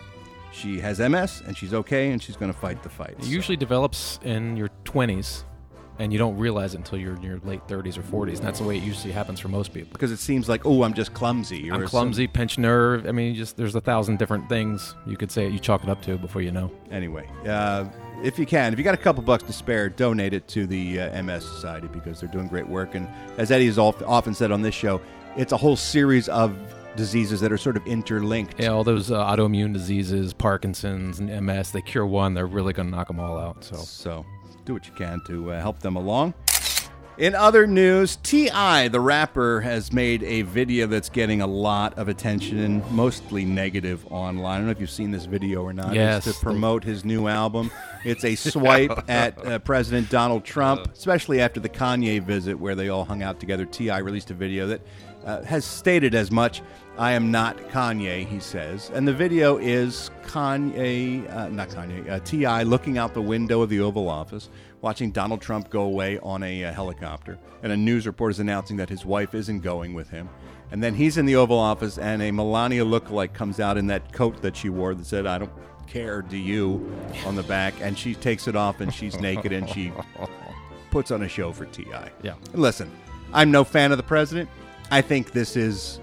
she 0.53 0.79
has 0.81 1.01
MS 1.01 1.43
and 1.47 1.57
she's 1.57 1.75
okay 1.75 2.13
and 2.13 2.23
she's 2.23 2.37
going 2.37 2.53
to 2.53 2.59
fight 2.59 2.83
the 2.83 2.89
fight. 2.89 3.17
It 3.19 3.27
usually 3.27 3.57
develops 3.57 4.21
in 4.23 4.57
your 4.57 4.69
20s, 4.85 5.45
and 6.03 6.13
you 6.13 6.19
don't 6.19 6.37
realize 6.37 6.75
it 6.75 6.79
until 6.79 6.99
you're 6.99 7.15
in 7.15 7.23
your 7.23 7.39
late 7.45 7.65
30s 7.69 7.97
or 7.97 8.03
40s. 8.03 8.39
And 8.39 8.47
that's 8.47 8.59
the 8.59 8.65
way 8.65 8.77
it 8.77 8.83
usually 8.83 9.13
happens 9.13 9.39
for 9.39 9.47
most 9.47 9.73
people. 9.73 9.93
because 9.93 10.11
it 10.11 10.19
seems 10.19 10.49
like, 10.49 10.67
oh, 10.67 10.83
I'm 10.83 10.95
just 10.95 11.15
clumsy. 11.15 11.71
or 11.71 11.75
I'm 11.75 11.87
clumsy, 11.87 12.27
pinched 12.27 12.59
nerve. 12.59 13.07
I 13.07 13.13
mean, 13.13 13.37
just 13.37 13.57
there's 13.57 13.77
a 13.77 13.81
thousand 13.81 14.19
different 14.19 14.49
things 14.49 14.97
you 15.07 15.17
could 15.17 15.31
say. 15.31 15.49
You 15.49 15.61
chalk 15.61 15.85
it 15.85 15.89
up 15.89 16.03
to 16.03 16.19
before 16.19 16.43
you 16.43 16.51
know. 16.51 16.73
Anyway, 16.91 17.29
uh, 17.47 17.85
if 18.25 18.37
you 18.37 18.47
can, 18.47 18.73
if 18.73 18.79
you 18.81 18.85
got 18.85 18.95
a 18.95 18.99
couple 18.99 19.23
bucks 19.23 19.45
to 19.45 19.53
spare, 19.53 19.89
donate 19.89 20.35
it 20.35 20.49
to 20.49 20.67
the 20.67 21.01
uh, 21.03 21.23
MS 21.23 21.45
Society 21.45 21.87
because 21.87 22.19
they're 22.19 22.29
doing 22.31 22.49
great 22.49 22.69
work. 22.69 22.97
And 22.97 23.09
as 23.39 23.53
Eddie 23.53 23.67
has 23.67 23.79
often 23.79 24.35
said 24.35 24.51
on 24.51 24.61
this 24.61 24.75
show, 24.75 25.01
it's 25.37 25.53
a 25.53 25.57
whole 25.57 25.77
series 25.77 26.29
of 26.29 26.57
diseases 26.97 27.41
that 27.41 27.53
are 27.53 27.59
sort 27.59 27.77
of 27.77 27.87
interlinked. 27.87 28.61
Yeah, 28.61 28.69
all 28.69 28.85
those 28.85 29.11
uh, 29.11 29.25
autoimmune 29.25 29.73
diseases, 29.73 30.33
Parkinson's 30.33 31.21
and 31.21 31.47
MS, 31.47 31.71
they 31.71 31.81
cure 31.81 32.07
one, 32.07 32.35
they're 32.35 32.47
really 32.47 32.73
going 32.73 32.91
to 32.91 32.97
knock 32.97 33.09
them 33.09 33.21
all 33.21 33.39
out. 33.39 33.65
So 33.65 33.77
So 33.77 34.27
do 34.65 34.75
what 34.75 34.87
you 34.87 34.93
can 34.95 35.21
to 35.27 35.53
uh, 35.53 35.61
help 35.61 35.81
them 35.81 35.97
along. 35.97 36.35
In 37.19 37.35
other 37.35 37.67
news, 37.67 38.17
T.I., 38.17 38.89
the 38.89 38.99
rapper, 38.99 39.61
has 39.61 39.93
made 39.93 40.23
a 40.23 40.43
video 40.43 40.87
that's 40.87 41.11
getting 41.11 41.43
a 41.43 41.47
lot 41.47 41.99
of 41.99 42.09
attention, 42.09 42.83
mostly 42.91 43.45
negative 43.45 44.07
online. 44.11 44.47
I 44.47 44.57
don't 44.57 44.65
know 44.65 44.73
if 44.73 44.81
you've 44.81 44.91
seen 44.91 45.11
this 45.11 45.27
video 45.27 45.63
or 45.63 45.75
not. 45.75 45.95
Yes. 45.95 46.27
It's 46.27 46.39
to 46.39 46.43
promote 46.43 46.83
his 46.85 47.05
new 47.05 47.29
album. 47.29 47.71
It's 48.03 48.25
a 48.25 48.35
swipe 48.35 49.05
at 49.11 49.47
uh, 49.47 49.59
President 49.59 50.09
Donald 50.09 50.43
Trump, 50.45 50.91
especially 50.91 51.43
after 51.43 51.61
the 51.61 51.69
Kanye 51.69 52.23
visit 52.23 52.59
where 52.59 52.75
they 52.75 52.89
all 52.89 53.05
hung 53.05 53.23
out 53.23 53.39
together. 53.39 53.67
T.I. 53.67 53.99
released 53.99 54.31
a 54.31 54.35
video 54.35 54.67
that 54.69 54.81
uh, 55.25 55.43
has 55.43 55.65
stated 55.65 56.15
as 56.15 56.31
much. 56.31 56.63
I 56.99 57.13
am 57.13 57.31
not 57.31 57.57
Kanye, 57.71 58.27
he 58.27 58.39
says. 58.39 58.91
And 58.93 59.09
the 59.09 59.15
video 59.15 59.57
is 59.57 60.11
Kanye, 60.25 61.31
uh, 61.35 61.49
not 61.49 61.71
Kanye, 61.71 62.09
uh, 62.09 62.21
T.I. 62.21 62.65
looking 62.65 62.99
out 62.99 63.15
the 63.15 63.23
window 63.23 63.63
of 63.63 63.71
the 63.71 63.81
Oval 63.81 64.11
Office, 64.11 64.51
watching 64.83 65.11
Donald 65.11 65.41
Trump 65.41 65.71
go 65.71 65.83
away 65.83 66.19
on 66.19 66.43
a 66.43 66.65
uh, 66.65 66.73
helicopter. 66.73 67.39
And 67.63 67.73
a 67.73 67.77
news 67.77 68.07
report 68.07 68.33
is 68.33 68.41
announcing 68.41 68.77
that 68.77 68.91
his 68.91 69.07
wife 69.07 69.35
isn't 69.35 69.61
going 69.61 69.95
with 69.95 70.11
him. 70.11 70.29
And 70.71 70.83
then 70.83 70.95
he's 70.95 71.17
in 71.17 71.27
the 71.27 71.37
Oval 71.37 71.59
Office, 71.59 71.99
and 71.99 72.23
a 72.23 72.31
Melania 72.31 72.85
lookalike 72.85 73.33
comes 73.35 73.61
out 73.61 73.77
in 73.79 73.87
that 73.89 74.13
coat 74.13 74.41
that 74.43 74.57
she 74.57 74.69
wore 74.69 74.95
that 74.95 75.07
said, 75.07 75.27
I 75.27 75.39
don't 75.39 75.53
care, 75.87 76.23
do 76.23 76.37
you, 76.37 76.95
on 77.27 77.37
the 77.37 77.43
back. 77.43 77.75
And 77.81 77.99
she 77.99 78.15
takes 78.15 78.49
it 78.49 78.57
off, 78.57 78.81
and 78.81 78.93
she's 78.93 79.19
naked, 79.19 79.53
and 79.53 79.69
she 79.69 79.93
puts 80.91 81.11
on 81.11 81.23
a 81.23 81.29
show 81.29 81.53
for 81.53 81.67
T.I. 81.67 82.11
Yeah. 82.23 82.35
Listen, 82.53 82.91
I'm 83.33 83.51
no 83.51 83.65
fan 83.65 83.93
of 83.93 83.99
the 83.99 84.03
president. 84.03 84.49
I 84.93 85.01
think 85.01 85.33
this 85.33 85.57
is 85.57 86.01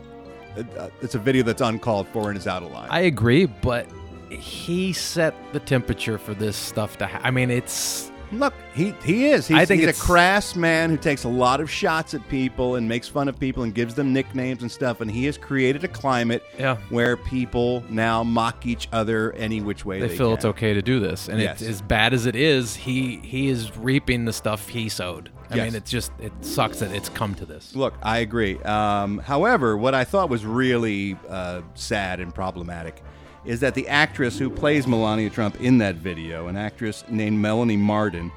uh, 0.57 0.89
it's 1.01 1.15
a 1.15 1.19
video 1.19 1.43
that's 1.43 1.61
uncalled 1.61 2.07
for 2.07 2.29
and 2.29 2.37
is 2.37 2.47
out 2.47 2.63
of 2.63 2.71
line. 2.71 2.89
I 2.89 3.01
agree, 3.01 3.45
but 3.45 3.87
he 4.31 4.93
set 4.93 5.35
the 5.53 5.59
temperature 5.59 6.17
for 6.17 6.33
this 6.33 6.57
stuff 6.57 6.97
to. 6.97 7.07
Ha- 7.07 7.21
I 7.23 7.31
mean, 7.31 7.51
it's 7.51 8.08
Look, 8.31 8.53
he 8.75 8.93
he 9.03 9.27
is. 9.29 9.47
He's, 9.47 9.57
I 9.57 9.65
think 9.65 9.81
he's 9.81 9.97
a 9.97 10.01
crass 10.01 10.55
man 10.55 10.89
who 10.89 10.97
takes 10.97 11.23
a 11.23 11.29
lot 11.29 11.59
of 11.61 11.69
shots 11.69 12.13
at 12.13 12.27
people 12.29 12.75
and 12.75 12.87
makes 12.87 13.07
fun 13.07 13.27
of 13.27 13.39
people 13.39 13.63
and 13.63 13.73
gives 13.73 13.95
them 13.95 14.13
nicknames 14.13 14.61
and 14.61 14.71
stuff. 14.71 15.01
And 15.01 15.09
he 15.09 15.25
has 15.25 15.37
created 15.37 15.83
a 15.83 15.87
climate 15.87 16.43
Yeah. 16.57 16.77
where 16.89 17.17
people 17.17 17.83
now 17.89 18.23
mock 18.23 18.65
each 18.65 18.87
other 18.91 19.31
any 19.33 19.61
which 19.61 19.83
way 19.85 19.99
they, 19.99 20.07
they, 20.07 20.17
feel 20.17 20.27
can. 20.29 20.35
it's 20.35 20.45
okay 20.45 20.73
to 20.73 20.81
do 20.81 20.99
this, 20.99 21.27
and 21.27 21.39
Yes. 21.41 21.61
it's 21.61 21.69
as 21.69 21.81
bad 21.81 22.13
as 22.13 22.25
it 22.25 22.35
is. 22.35 22.75
He 22.75 23.17
he 23.23 23.47
is 23.49 23.75
reaping 23.77 24.25
the 24.25 24.33
stuff 24.33 24.67
he 24.69 24.89
sowed. 24.89 25.31
I 25.51 25.55
Yes. 25.55 25.65
mean, 25.65 25.75
it's 25.75 25.89
just 25.89 26.11
it 26.19 26.31
sucks 26.41 26.79
that 26.79 26.91
it's 26.91 27.09
come 27.09 27.33
to 27.35 27.45
this. 27.45 27.75
Look, 27.75 27.95
I 28.03 28.19
agree. 28.19 28.59
Um, 28.61 29.17
however, 29.17 29.75
what 29.75 29.95
I 29.95 30.03
thought 30.03 30.29
was 30.29 30.45
really 30.45 31.17
uh, 31.27 31.61
sad 31.73 32.19
and 32.19 32.33
problematic 32.35 33.01
is 33.49 33.61
that 33.61 33.73
the 33.73 33.87
actress 33.87 34.37
who 34.37 34.47
plays 34.47 34.85
Melania 34.85 35.31
Trump 35.31 35.59
in 35.59 35.79
that 35.79 35.95
video, 35.95 36.49
an 36.49 36.55
actress 36.55 37.03
named 37.09 37.39
Melanie 37.39 37.77
Martin, 37.77 38.31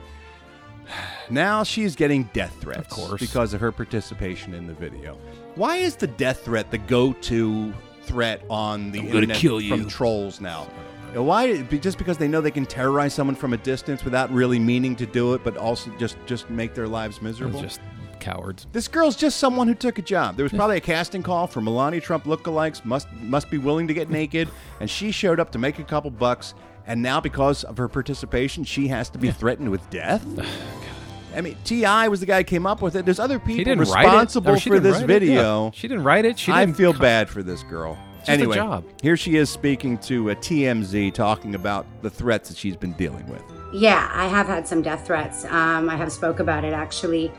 now 1.28 1.62
she's 1.62 1.94
getting 1.94 2.30
death 2.32 2.56
threats, 2.62 2.80
of 2.80 2.88
course. 2.88 3.20
because 3.20 3.52
of 3.52 3.60
her 3.60 3.70
participation 3.70 4.54
in 4.54 4.66
the 4.66 4.72
video. 4.72 5.18
Why 5.54 5.76
is 5.76 5.96
the 5.96 6.06
death 6.06 6.46
threat 6.46 6.70
the 6.70 6.78
go-to 6.78 7.74
threat 8.04 8.42
on 8.48 8.90
the 8.90 9.00
I'm 9.00 9.08
internet 9.08 9.36
kill 9.36 9.60
from 9.60 9.86
trolls 9.86 10.40
now? 10.40 10.66
Why? 11.12 11.60
Just 11.60 11.98
because 11.98 12.16
they 12.16 12.26
know 12.26 12.40
they 12.40 12.50
can 12.50 12.64
terrorize 12.64 13.12
someone 13.12 13.36
from 13.36 13.52
a 13.52 13.58
distance 13.58 14.02
without 14.06 14.32
really 14.32 14.58
meaning 14.58 14.96
to 14.96 15.04
do 15.04 15.34
it, 15.34 15.44
but 15.44 15.58
also 15.58 15.90
just 15.98 16.16
just 16.24 16.48
make 16.48 16.72
their 16.72 16.88
lives 16.88 17.20
miserable. 17.20 17.60
Just 17.60 17.82
cowards. 18.22 18.66
This 18.72 18.88
girl's 18.88 19.16
just 19.16 19.36
someone 19.38 19.68
who 19.68 19.74
took 19.74 19.98
a 19.98 20.02
job. 20.02 20.36
There 20.36 20.44
was 20.44 20.52
probably 20.52 20.78
a 20.78 20.80
casting 20.80 21.22
call 21.22 21.46
for 21.46 21.60
Melania 21.60 22.00
Trump 22.00 22.24
lookalikes, 22.24 22.84
must 22.84 23.12
must 23.20 23.50
be 23.50 23.58
willing 23.58 23.86
to 23.88 23.94
get 23.94 24.08
naked, 24.08 24.48
and 24.80 24.88
she 24.88 25.10
showed 25.12 25.38
up 25.40 25.50
to 25.52 25.58
make 25.58 25.78
a 25.78 25.84
couple 25.84 26.10
bucks. 26.10 26.54
And 26.86 27.00
now, 27.02 27.20
because 27.20 27.62
of 27.64 27.76
her 27.76 27.86
participation, 27.88 28.64
she 28.64 28.88
has 28.88 29.08
to 29.10 29.18
be 29.18 29.30
threatened 29.30 29.70
with 29.70 29.88
death. 29.90 30.24
I 31.36 31.40
mean, 31.40 31.56
Ti 31.64 32.08
was 32.08 32.20
the 32.20 32.26
guy 32.26 32.38
who 32.38 32.44
came 32.44 32.66
up 32.66 32.82
with 32.82 32.94
it. 32.96 33.04
There's 33.04 33.20
other 33.20 33.38
people 33.38 33.64
didn't 33.64 33.88
write 33.88 34.02
it. 34.04 34.06
responsible 34.08 34.50
Or 34.52 34.58
she 34.58 34.68
for 34.68 34.76
didn't 34.76 34.82
this 34.84 34.94
write 35.00 35.04
it. 35.04 35.06
video. 35.20 35.64
Yeah. 35.66 35.70
She 35.72 35.88
didn't 35.88 36.04
write 36.04 36.24
it. 36.26 36.38
She 36.38 36.52
I 36.52 36.64
didn't 36.64 36.76
feel 36.76 36.92
co- 36.92 36.98
bad 36.98 37.30
for 37.30 37.42
this 37.42 37.62
girl. 37.62 37.96
It's 38.18 38.26
just 38.26 38.28
a 38.28 38.32
anyway, 38.32 38.56
job. 38.56 38.84
here 39.02 39.16
she 39.16 39.36
is 39.36 39.48
speaking 39.48 39.96
to 39.98 40.30
a 40.30 40.36
TMZ, 40.36 41.14
talking 41.14 41.54
about 41.54 41.86
the 42.02 42.10
threats 42.10 42.48
that 42.50 42.58
she's 42.58 42.76
been 42.76 42.92
dealing 42.92 43.26
with. 43.28 43.42
Yeah, 43.72 44.10
I 44.12 44.26
have 44.26 44.46
had 44.46 44.68
some 44.68 44.82
death 44.82 45.06
threats. 45.06 45.44
Um, 45.46 45.88
I 45.88 45.96
have 45.96 46.12
spoke 46.12 46.38
about 46.38 46.64
it 46.64 46.72
actually, 46.74 47.32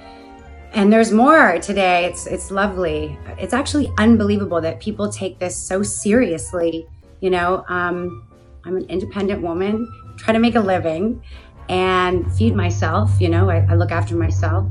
and 0.74 0.92
there's 0.92 1.12
more 1.12 1.60
today. 1.60 2.06
It's 2.06 2.26
it's 2.26 2.50
lovely. 2.50 3.18
It's 3.38 3.54
actually 3.54 3.92
unbelievable 3.98 4.60
that 4.62 4.80
people 4.80 5.10
take 5.10 5.40
this 5.40 5.56
so 5.56 5.84
seriously. 5.84 6.88
You 7.20 7.30
know, 7.30 7.64
um, 7.70 8.28
I'm 8.66 8.78
an 8.78 8.86
independent 8.90 9.42
woman, 9.42 9.88
try 10.18 10.34
to 10.34 10.40
make 10.40 10.56
a 10.56 10.60
living, 10.60 11.24
and 11.70 12.32
feed 12.36 12.56
myself. 12.56 13.22
You 13.22 13.30
know, 13.30 13.50
I, 13.50 13.66
I 13.70 13.76
look 13.76 13.92
after 13.92 14.16
myself, 14.16 14.68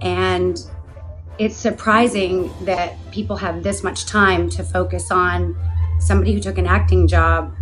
and 0.00 0.58
it's 1.38 1.56
surprising 1.56 2.50
that 2.64 2.96
people 3.12 3.36
have 3.36 3.62
this 3.62 3.82
much 3.82 4.06
time 4.06 4.50
to 4.50 4.64
focus 4.64 5.10
on 5.10 5.56
somebody 6.00 6.32
who 6.34 6.40
took 6.40 6.58
an 6.58 6.66
acting 6.66 7.06
job 7.06 7.54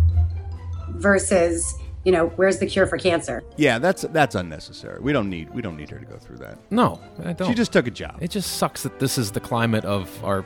versus 0.89 1.75
you 2.05 2.11
know 2.11 2.27
where's 2.35 2.57
the 2.59 2.65
cure 2.65 2.85
for 2.87 2.97
cancer 2.97 3.43
Yeah, 3.57 3.79
that's 3.79 4.01
that's 4.03 4.35
unnecessary. 4.35 4.99
We 5.01 5.13
don't 5.13 5.29
need 5.29 5.49
we 5.53 5.61
don't 5.61 5.77
need 5.77 5.89
her 5.89 5.99
to 5.99 6.05
go 6.05 6.17
through 6.17 6.37
that. 6.37 6.57
No, 6.71 6.99
I 7.23 7.33
don't. 7.33 7.47
She 7.47 7.53
just 7.55 7.71
took 7.73 7.87
a 7.87 7.91
job. 7.91 8.17
It 8.21 8.29
just 8.31 8.57
sucks 8.57 8.83
that 8.83 8.99
this 8.99 9.17
is 9.17 9.31
the 9.31 9.39
climate 9.39 9.85
of 9.85 10.09
our 10.23 10.45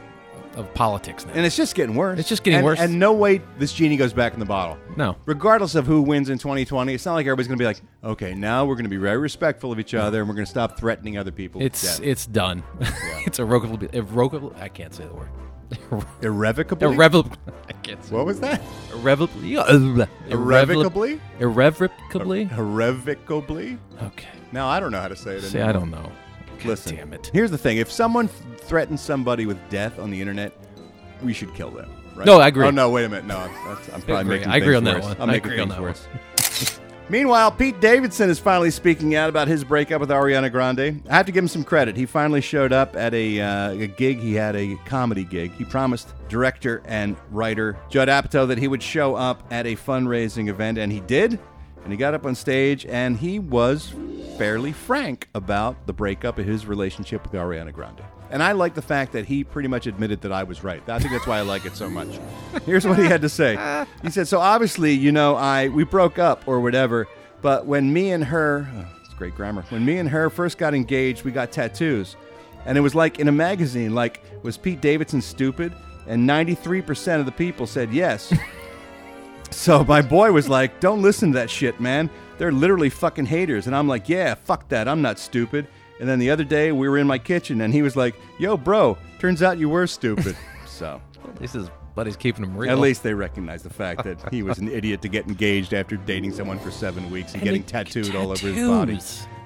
of 0.55 0.74
politics 0.74 1.24
now. 1.24 1.34
And 1.36 1.45
it's 1.45 1.55
just 1.55 1.76
getting 1.76 1.93
worse. 1.95 2.18
It's 2.20 2.28
just 2.30 2.43
getting 2.43 2.58
And- 2.58 2.66
worse. 2.66 2.80
And 2.80 2.97
no 2.97 3.14
way 3.14 3.41
this 3.60 3.72
genie 3.74 3.95
goes 3.95 4.12
back 4.12 4.34
in 4.34 4.39
the 4.39 4.45
bottle. 4.45 4.76
No. 4.95 5.16
Regardless 5.28 5.76
of 5.76 5.86
who 5.86 6.01
wins 6.01 6.30
in 6.32 6.39
2020, 6.39 6.93
it's 6.95 7.05
not 7.05 7.14
like 7.14 7.28
everybody's 7.28 7.47
going 7.47 7.60
to 7.60 7.62
be 7.62 7.68
like, 7.68 7.80
okay, 8.03 8.34
now 8.34 8.66
we're 8.66 8.74
going 8.74 8.86
to 8.86 8.89
be 8.89 8.97
very 8.97 9.20
respectful 9.20 9.72
of 9.72 9.80
each 9.80 9.93
other 9.93 10.20
and 10.20 10.28
we're 10.28 10.34
going 10.34 10.45
to 10.47 10.49
stop 10.49 10.76
threatening 10.80 11.16
other 11.16 11.30
people. 11.30 11.60
with 11.60 11.68
It's 11.68 11.97
death. 11.97 11.99
it's 12.08 12.26
done. 12.26 12.64
it's 13.28 13.38
irrevocably 13.38 13.89
irrevocable. 13.93 14.51
I 14.60 14.68
can't 14.68 14.95
say 14.95 15.05
the 15.05 15.14
word. 15.14 15.30
irrevocably. 16.22 16.88
Irrevocably. 16.93 17.53
I 17.68 17.74
can't 17.74 18.03
say. 18.03 18.15
What 18.15 18.26
was 18.26 18.39
that? 18.39 18.61
Irrevocably. 18.93 19.55
Irrevocably? 20.30 21.22
Irrevocably. 21.39 22.49
Irrevocably. 22.51 23.78
Okay. 24.01 24.28
Now 24.51 24.68
I 24.68 24.80
don't 24.80 24.91
know 24.91 25.01
how 25.01 25.07
to 25.07 25.15
say 25.15 25.36
it. 25.36 25.41
See, 25.41 25.57
anymore. 25.59 25.70
I 25.70 25.74
don't 25.74 25.91
know. 25.91 26.11
Listen, 26.65 26.95
damn 26.95 27.13
it. 27.13 27.30
Here's 27.34 27.51
the 27.51 27.57
thing: 27.57 27.78
if 27.78 27.91
someone 27.91 28.30
th- 28.30 28.59
threatens 28.61 29.01
somebody 29.01 29.45
with 29.45 29.57
death 29.70 29.99
on 29.99 30.09
the 30.09 30.20
internet, 30.20 30.53
we 31.22 31.34
should 31.34 31.53
kill 31.53 31.70
them. 31.70 31.89
Right? 32.15 32.26
No, 32.26 32.39
I 32.39 32.47
agree. 32.47 32.65
Oh 32.65 32.72
no, 32.72 32.89
wait 32.89 33.05
a 33.05 33.09
minute. 33.09 33.26
No, 33.26 33.38
that's, 33.68 33.89
I'm 33.89 34.01
probably 34.01 34.22
agree. 34.22 34.38
making. 34.38 34.51
I 34.51 34.57
agree 34.57 34.68
things 34.74 34.78
on 34.78 34.84
that 34.86 34.95
worse. 34.95 35.05
one. 35.05 35.15
I'm 35.22 35.30
I 35.30 35.34
making 35.34 35.51
agree 35.51 35.59
on 35.61 35.68
things 35.70 35.76
that 35.76 35.82
worse. 35.84 36.07
Meanwhile, 37.10 37.51
Pete 37.51 37.80
Davidson 37.80 38.30
is 38.30 38.38
finally 38.38 38.70
speaking 38.70 39.16
out 39.16 39.30
about 39.30 39.47
his 39.47 39.64
breakup 39.64 40.01
with 40.01 40.10
Ariana 40.10 40.51
Grande. 40.51 41.01
I 41.10 41.16
have 41.16 41.26
to 41.28 41.32
give 41.32 41.41
him 41.41 41.47
some 41.47 41.64
credit. 41.64 41.95
He 41.95 42.05
finally 42.05 42.41
showed 42.41 42.74
up 42.74 42.97
at 42.97 43.14
a, 43.14 43.39
uh, 43.39 43.72
a 43.72 43.88
gig. 43.88 44.20
He 44.20 44.34
had 44.34 44.58
a 44.58 44.76
comedy 44.86 45.24
gig. 45.24 45.53
He 45.53 45.64
promised 45.64 46.14
director 46.28 46.84
and 46.86 47.16
writer 47.32 47.78
Judd 47.89 48.10
Apatow 48.10 48.45
that 48.49 48.58
he 48.58 48.68
would 48.68 48.84
show 48.84 49.16
up 49.16 49.41
at 49.51 49.66
a 49.66 49.78
fundraising 49.78 50.49
event, 50.49 50.78
and 50.78 50.91
he 50.91 50.99
did. 50.99 51.39
And 51.84 51.93
he 51.93 51.97
got 51.97 52.14
up 52.14 52.26
on 52.26 52.36
stage, 52.36 52.86
and 52.86 53.18
he 53.18 53.39
was 53.39 53.93
fairly 54.38 54.74
frank 54.74 55.30
about 55.34 55.88
the 55.88 55.93
breakup 55.93 56.38
of 56.38 56.45
his 56.45 56.66
relationship 56.66 57.24
with 57.24 57.32
Ariana 57.32 57.72
Grande. 57.72 58.01
And 58.30 58.43
I 58.43 58.51
like 58.51 58.73
the 58.73 58.82
fact 58.82 59.13
that 59.13 59.25
he 59.25 59.43
pretty 59.43 59.69
much 59.69 59.88
admitted 59.88 60.21
that 60.21 60.32
I 60.32 60.43
was 60.43 60.63
right. 60.63 60.82
I 60.89 60.99
think 60.99 61.11
that's 61.11 61.28
why 61.28 61.38
I 61.38 61.41
like 61.41 61.65
it 61.65 61.75
so 61.75 61.89
much. 61.89 62.19
Here's 62.65 62.86
what 62.86 62.99
he 62.99 63.05
had 63.05 63.21
to 63.21 63.30
say. 63.30 63.86
He 64.01 64.09
said, 64.11 64.28
"So 64.28 64.39
obviously, 64.39 64.93
you 64.93 65.11
know, 65.11 65.36
I 65.36 65.69
we 65.69 65.84
broke 65.84 66.19
up 66.19 66.47
or 66.47 66.59
whatever, 66.59 67.07
but 67.41 67.65
when 67.65 67.91
me 67.93 68.11
and 68.11 68.23
her, 68.25 68.69
oh, 68.75 68.86
it's 69.05 69.13
great 69.13 69.36
grammar. 69.36 69.63
When 69.69 69.86
me 69.86 69.97
and 69.97 70.09
her 70.09 70.30
first 70.30 70.57
got 70.57 70.73
engaged, 70.73 71.23
we 71.23 71.32
got 71.32 71.51
tattoos, 71.51 72.15
and 72.65 72.78
it 72.78 72.82
was 72.82 72.93
like 72.95 73.19
in 73.19 73.28
a 73.28 73.32
magazine. 73.32 73.95
Like, 73.95 74.21
was 74.43 74.57
Pete 74.57 74.82
Davidson 74.82 75.21
stupid? 75.21 75.73
And 76.07 76.28
93% 76.28 77.19
of 77.19 77.25
the 77.25 77.34
people 77.34 77.67
said 77.67 77.93
yes. 77.93 78.34
So 79.49 79.84
my 79.86 80.01
boy 80.01 80.32
was 80.32 80.49
like, 80.49 80.80
"Don't 80.80 81.01
listen 81.01 81.32
to 81.32 81.39
that 81.39 81.49
shit, 81.49 81.80
man. 81.80 82.09
They're 82.38 82.51
literally 82.51 82.89
fucking 82.89 83.25
haters." 83.25 83.65
And 83.65 83.75
I'm 83.75 83.88
like, 83.88 84.09
"Yeah, 84.09 84.36
fuck 84.36 84.67
that. 84.69 84.88
I'm 84.88 85.01
not 85.01 85.19
stupid." 85.19 85.67
And 86.00 86.08
then 86.08 86.20
the 86.20 86.30
other 86.30 86.43
day 86.43 86.72
we 86.72 86.88
were 86.88 86.98
in 86.98 87.08
my 87.08 87.18
kitchen 87.18 87.62
and 87.62 87.74
he 87.74 87.82
was 87.82 87.95
like, 87.95 88.16
"Yo, 88.39 88.58
bro, 88.58 88.98
turns 89.20 89.41
out 89.41 89.58
you 89.58 89.70
were 89.70 89.88
stupid." 89.88 90.36
so 90.66 91.02
At 91.28 91.41
least 91.41 91.54
his 91.54 91.70
buddy's 91.95 92.16
keeping 92.16 92.43
him 92.43 92.56
real. 92.56 92.72
at 92.72 92.78
least 92.78 93.02
they 93.02 93.14
recognize 93.14 93.64
the 93.64 93.72
fact 93.72 94.04
that 94.04 94.32
he 94.32 94.43
was 94.43 94.60
an 94.60 94.68
idiot 94.72 95.02
to 95.02 95.08
get 95.08 95.28
engaged 95.28 95.74
after 95.74 95.98
dating 95.98 96.32
someone 96.32 96.60
for 96.60 96.70
seven 96.70 97.10
weeks 97.10 97.34
and, 97.34 97.41
And 97.41 97.43
getting 97.45 97.64
tattooed 97.64 98.16
all 98.16 98.32
over 98.32 98.48
his 98.48 98.68
body. 98.68 99.00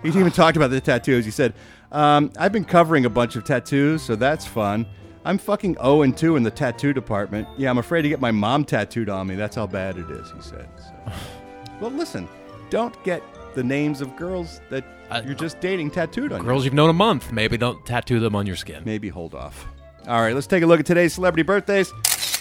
He 0.04 0.10
even 0.10 0.32
talked 0.32 0.58
about 0.58 0.70
the 0.72 0.82
tattoos. 0.82 1.24
He 1.26 1.32
said, 1.32 1.54
um, 1.92 2.32
"I've 2.38 2.52
been 2.52 2.66
covering 2.66 3.06
a 3.06 3.10
bunch 3.10 3.36
of 3.36 3.44
tattoos, 3.46 4.02
so 4.02 4.16
that's 4.16 4.46
fun." 4.46 4.86
I'm 5.24 5.38
fucking 5.38 5.76
0 5.76 6.02
and 6.02 6.18
2 6.18 6.36
in 6.36 6.42
the 6.42 6.50
tattoo 6.50 6.94
department. 6.94 7.48
Yeah, 7.56 7.70
I'm 7.70 7.78
afraid 7.78 8.02
to 8.02 8.10
get 8.10 8.20
my 8.20 8.32
mom 8.32 8.66
tattooed 8.66 9.08
on 9.08 9.28
me. 9.28 9.36
That's 9.36 9.56
how 9.56 9.68
bad 9.68 9.98
it 10.00 10.10
is, 10.10 10.32
he 10.32 10.42
said. 10.42 10.68
So. 10.80 11.14
well, 11.80 11.92
listen, 11.92 12.28
don't 12.72 13.02
get 13.04 13.22
the 13.54 13.64
names 13.64 14.02
of 14.02 14.16
girls 14.16 14.62
that 14.70 14.84
you're 15.26 15.34
just 15.34 15.60
dating 15.60 15.92
tattooed 15.92 16.32
on 16.32 16.40
you. 16.40 16.46
Girls 16.46 16.66
you've 16.66 16.74
known 16.74 16.90
a 16.90 16.94
month, 16.94 17.32
maybe 17.32 17.58
don't 17.58 17.86
tattoo 17.86 18.20
them 18.20 18.36
on 18.36 18.46
your 18.46 18.56
skin. 18.56 18.84
Maybe 18.86 19.10
hold 19.10 19.36
off. 19.36 19.68
All 20.08 20.22
right, 20.22 20.34
let's 20.34 20.48
take 20.48 20.64
a 20.64 20.66
look 20.66 20.80
at 20.80 20.86
today's 20.86 21.14
celebrity 21.14 21.44
birthdays. 21.44 21.92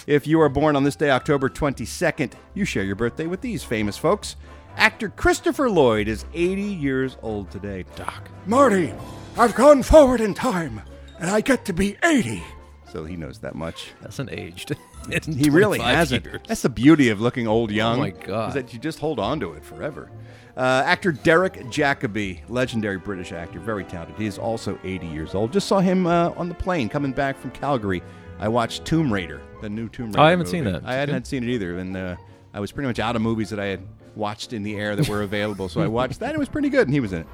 If 0.07 0.27
you 0.27 0.41
are 0.41 0.49
born 0.49 0.77
on 0.77 0.85
this 0.85 0.97
day, 0.97 1.11
October 1.11 1.49
22nd, 1.49 2.33
you 2.55 2.65
share 2.65 2.85
your 2.85 2.97
birthday 2.97 3.27
with 3.27 3.41
these 3.41 3.63
famous 3.63 3.99
folks. 3.99 4.37
Actor 4.77 5.11
Christopher 5.11 5.69
Lloyd 5.69 6.09
is 6.09 6.25
80 6.33 6.63
years 6.63 7.17
old 7.23 7.51
today. 7.51 7.85
Doc. 7.97 8.29
Marty, 8.47 8.95
I've 9.37 9.55
gone 9.55 9.83
forward 9.83 10.21
in 10.21 10.33
time, 10.33 10.81
and 11.19 11.29
I 11.29 11.41
get 11.43 11.65
to 11.67 11.73
be 11.73 11.97
80. 12.03 12.43
So 12.91 13.05
he 13.05 13.17
knows 13.17 13.39
that 13.41 13.55
much. 13.55 13.93
Hasn't 14.03 14.31
aged. 14.33 14.77
in 15.11 15.33
He 15.37 15.51
really 15.51 15.79
25 15.79 15.95
hasn't. 15.95 16.25
years. 16.25 16.41
That's 16.47 16.63
the 16.63 16.69
beauty 16.69 17.11
of 17.11 17.21
looking 17.21 17.47
old 17.47 17.71
oh 17.71 17.75
young. 17.75 17.99
Oh 17.99 18.03
my 18.03 18.11
God. 18.11 18.49
Is 18.49 18.55
that 18.55 18.73
you 18.73 18.79
just 18.79 18.99
hold 18.99 19.19
on 19.19 19.39
to 19.41 19.53
it 19.53 19.65
forever. 19.65 20.11
Uh, 20.61 20.83
actor 20.85 21.11
Derek 21.11 21.55
Jacobi, 21.71 22.41
legendary 22.51 22.99
British 22.99 23.33
actor, 23.33 23.59
very 23.59 23.83
talented. 23.83 24.15
He 24.19 24.27
is 24.27 24.37
also 24.37 24.79
80 24.85 25.07
years 25.07 25.35
old. 25.35 25.55
Just 25.55 25.67
saw 25.67 25.79
him 25.81 26.07
uh, 26.07 26.35
on 26.37 26.51
the 26.51 26.55
plane 26.55 26.91
coming 26.91 27.13
back 27.13 27.39
from 27.39 27.51
Calgary. 27.53 28.03
I 28.39 28.49
watched 28.49 28.85
Tomb 28.85 29.11
Raider, 29.11 29.41
the 29.63 29.71
new 29.71 29.89
Tomb 29.89 30.09
Raider. 30.09 30.21
Oh, 30.21 30.23
I 30.23 30.31
haven't 30.31 30.49
movie. 30.49 30.59
seen 30.59 30.65
that. 30.65 30.83
I 30.85 30.97
hadn't 30.97 31.27
seen 31.27 31.45
it 31.45 31.49
either, 31.49 31.79
and 31.79 31.97
uh, 31.97 32.17
I 32.53 32.61
was 32.61 32.73
pretty 32.73 32.89
much 32.89 32.99
out 32.99 33.17
of 33.17 33.23
movies 33.23 33.49
that 33.49 33.59
I 33.59 33.65
had 33.69 33.81
watched 34.15 34.53
in 34.53 34.63
the 34.63 34.77
air 34.77 34.97
that 34.97 35.09
were 35.09 35.23
available. 35.23 35.71
so 35.71 35.81
I 35.81 35.87
watched 35.87 36.21
that. 36.21 36.35
It 36.35 36.39
was 36.39 36.51
pretty 36.51 36.69
good, 36.69 36.89
and 36.89 36.93
he 36.93 37.01
was 37.01 37.15
in 37.15 37.21
it. 37.23 37.27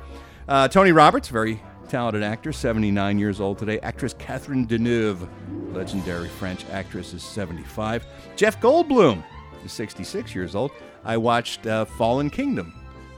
Uh, 0.47 0.69
Tony 0.69 0.93
Roberts, 0.93 1.27
very 1.27 1.61
talented 1.89 2.23
actor, 2.23 2.53
79 2.53 3.19
years 3.19 3.41
old 3.41 3.59
today. 3.59 3.81
Actress 3.81 4.15
Catherine 4.21 4.69
Deneuve, 4.69 5.29
legendary 5.75 6.29
French 6.29 6.65
actress, 6.71 7.13
is 7.13 7.25
75. 7.25 8.07
Jeff 8.37 8.61
Goldblum 8.61 9.25
is 9.65 9.73
66 9.73 10.33
years 10.33 10.55
old. 10.55 10.71
I 11.05 11.17
watched 11.17 11.67
uh, 11.67 11.87
Fallen 11.87 12.31
Kingdom 12.31 12.73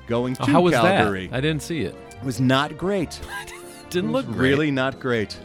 going 0.08 0.34
to 0.36 0.42
Oh, 0.42 0.46
how 0.46 0.60
was 0.62 0.74
Calgary. 0.74 1.28
that? 1.28 1.36
I 1.36 1.40
didn't 1.40 1.62
see 1.62 1.82
it. 1.82 1.94
It 2.10 2.24
was 2.24 2.40
not 2.40 2.76
great. 2.76 3.20
Didn't 3.90 4.10
It 4.10 4.12
was 4.12 4.24
look 4.26 4.34
great. 4.34 4.48
really 4.50 4.70
not 4.70 4.98
great. 5.00 5.38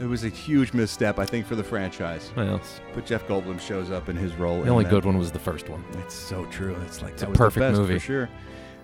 It 0.00 0.06
was 0.06 0.24
a 0.24 0.28
huge 0.28 0.72
misstep, 0.72 1.18
I 1.18 1.26
think, 1.26 1.44
for 1.46 1.54
the 1.56 1.64
franchise. 1.64 2.30
Well, 2.34 2.58
But 2.94 3.04
Jeff 3.04 3.26
Goldblum 3.26 3.60
shows 3.60 3.90
up 3.90 4.08
in 4.08 4.16
his 4.16 4.34
role. 4.36 4.56
the 4.58 4.62
in 4.62 4.68
only 4.70 4.84
that. 4.84 4.90
good 4.90 5.04
one 5.04 5.18
was 5.18 5.30
the 5.30 5.38
first 5.38 5.68
one. 5.68 5.84
It's 5.98 6.14
so 6.14 6.46
true. 6.46 6.74
It's 6.86 7.02
like 7.02 7.12
It's 7.12 7.22
a 7.22 7.26
that 7.26 7.30
was 7.30 7.36
the 7.38 7.44
perfect 7.44 7.60
best 7.60 7.78
movie. 7.78 7.94
for 7.94 8.00
sure. 8.00 8.28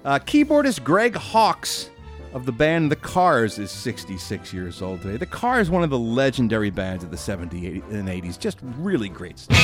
Uh, 0.04 0.18
keyboardist 0.18 0.84
Greg 0.84 1.14
Hawkes 1.16 1.88
of 2.34 2.44
the 2.44 2.52
band 2.52 2.92
The 2.92 2.96
Cars 2.96 3.58
is 3.58 3.70
66 3.70 4.52
years 4.52 4.82
old 4.82 5.00
today. 5.00 5.16
The 5.16 5.24
Cars, 5.24 5.70
one 5.70 5.82
of 5.82 5.88
the 5.88 5.98
legendary 5.98 6.68
bands 6.70 7.02
of 7.02 7.10
the 7.10 7.16
70s 7.16 7.82
and 7.90 8.08
80s. 8.08 8.38
Just 8.38 8.58
really 8.78 9.08
great 9.08 9.38
stuff. 9.38 9.56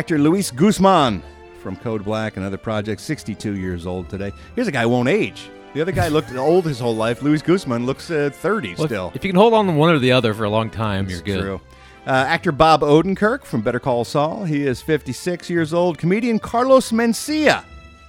Actor 0.00 0.18
Luis 0.18 0.50
Guzman 0.50 1.22
from 1.62 1.76
Code 1.76 2.04
Black 2.04 2.38
and 2.38 2.46
other 2.46 2.56
projects, 2.56 3.02
62 3.02 3.56
years 3.56 3.86
old 3.86 4.08
today. 4.08 4.32
Here's 4.54 4.66
a 4.66 4.72
guy 4.72 4.82
who 4.82 4.88
won't 4.88 5.08
age. 5.10 5.50
The 5.74 5.82
other 5.82 5.92
guy 5.92 6.08
looked 6.08 6.32
old 6.36 6.64
his 6.64 6.80
whole 6.80 6.96
life. 6.96 7.22
Luis 7.22 7.42
Guzman 7.42 7.84
looks 7.84 8.10
uh, 8.10 8.30
30 8.32 8.76
Well, 8.76 8.86
still. 8.86 9.12
If 9.14 9.24
you 9.24 9.30
can 9.30 9.38
hold 9.38 9.52
on 9.52 9.66
to 9.66 9.72
one 9.72 9.94
or 9.94 9.98
the 9.98 10.12
other 10.12 10.32
for 10.32 10.44
a 10.44 10.48
long 10.48 10.70
time, 10.70 11.08
you're 11.10 11.20
good. 11.20 11.40
True. 11.42 11.60
Uh, 12.06 12.10
actor 12.10 12.50
Bob 12.50 12.80
Odenkirk 12.80 13.44
from 13.44 13.60
Better 13.60 13.78
Call 13.78 14.04
Saul. 14.04 14.44
He 14.44 14.66
is 14.66 14.80
56 14.80 15.50
years 15.50 15.74
old. 15.74 15.98
Comedian 15.98 16.38
Carlos 16.38 16.92
Mencia 16.92 17.62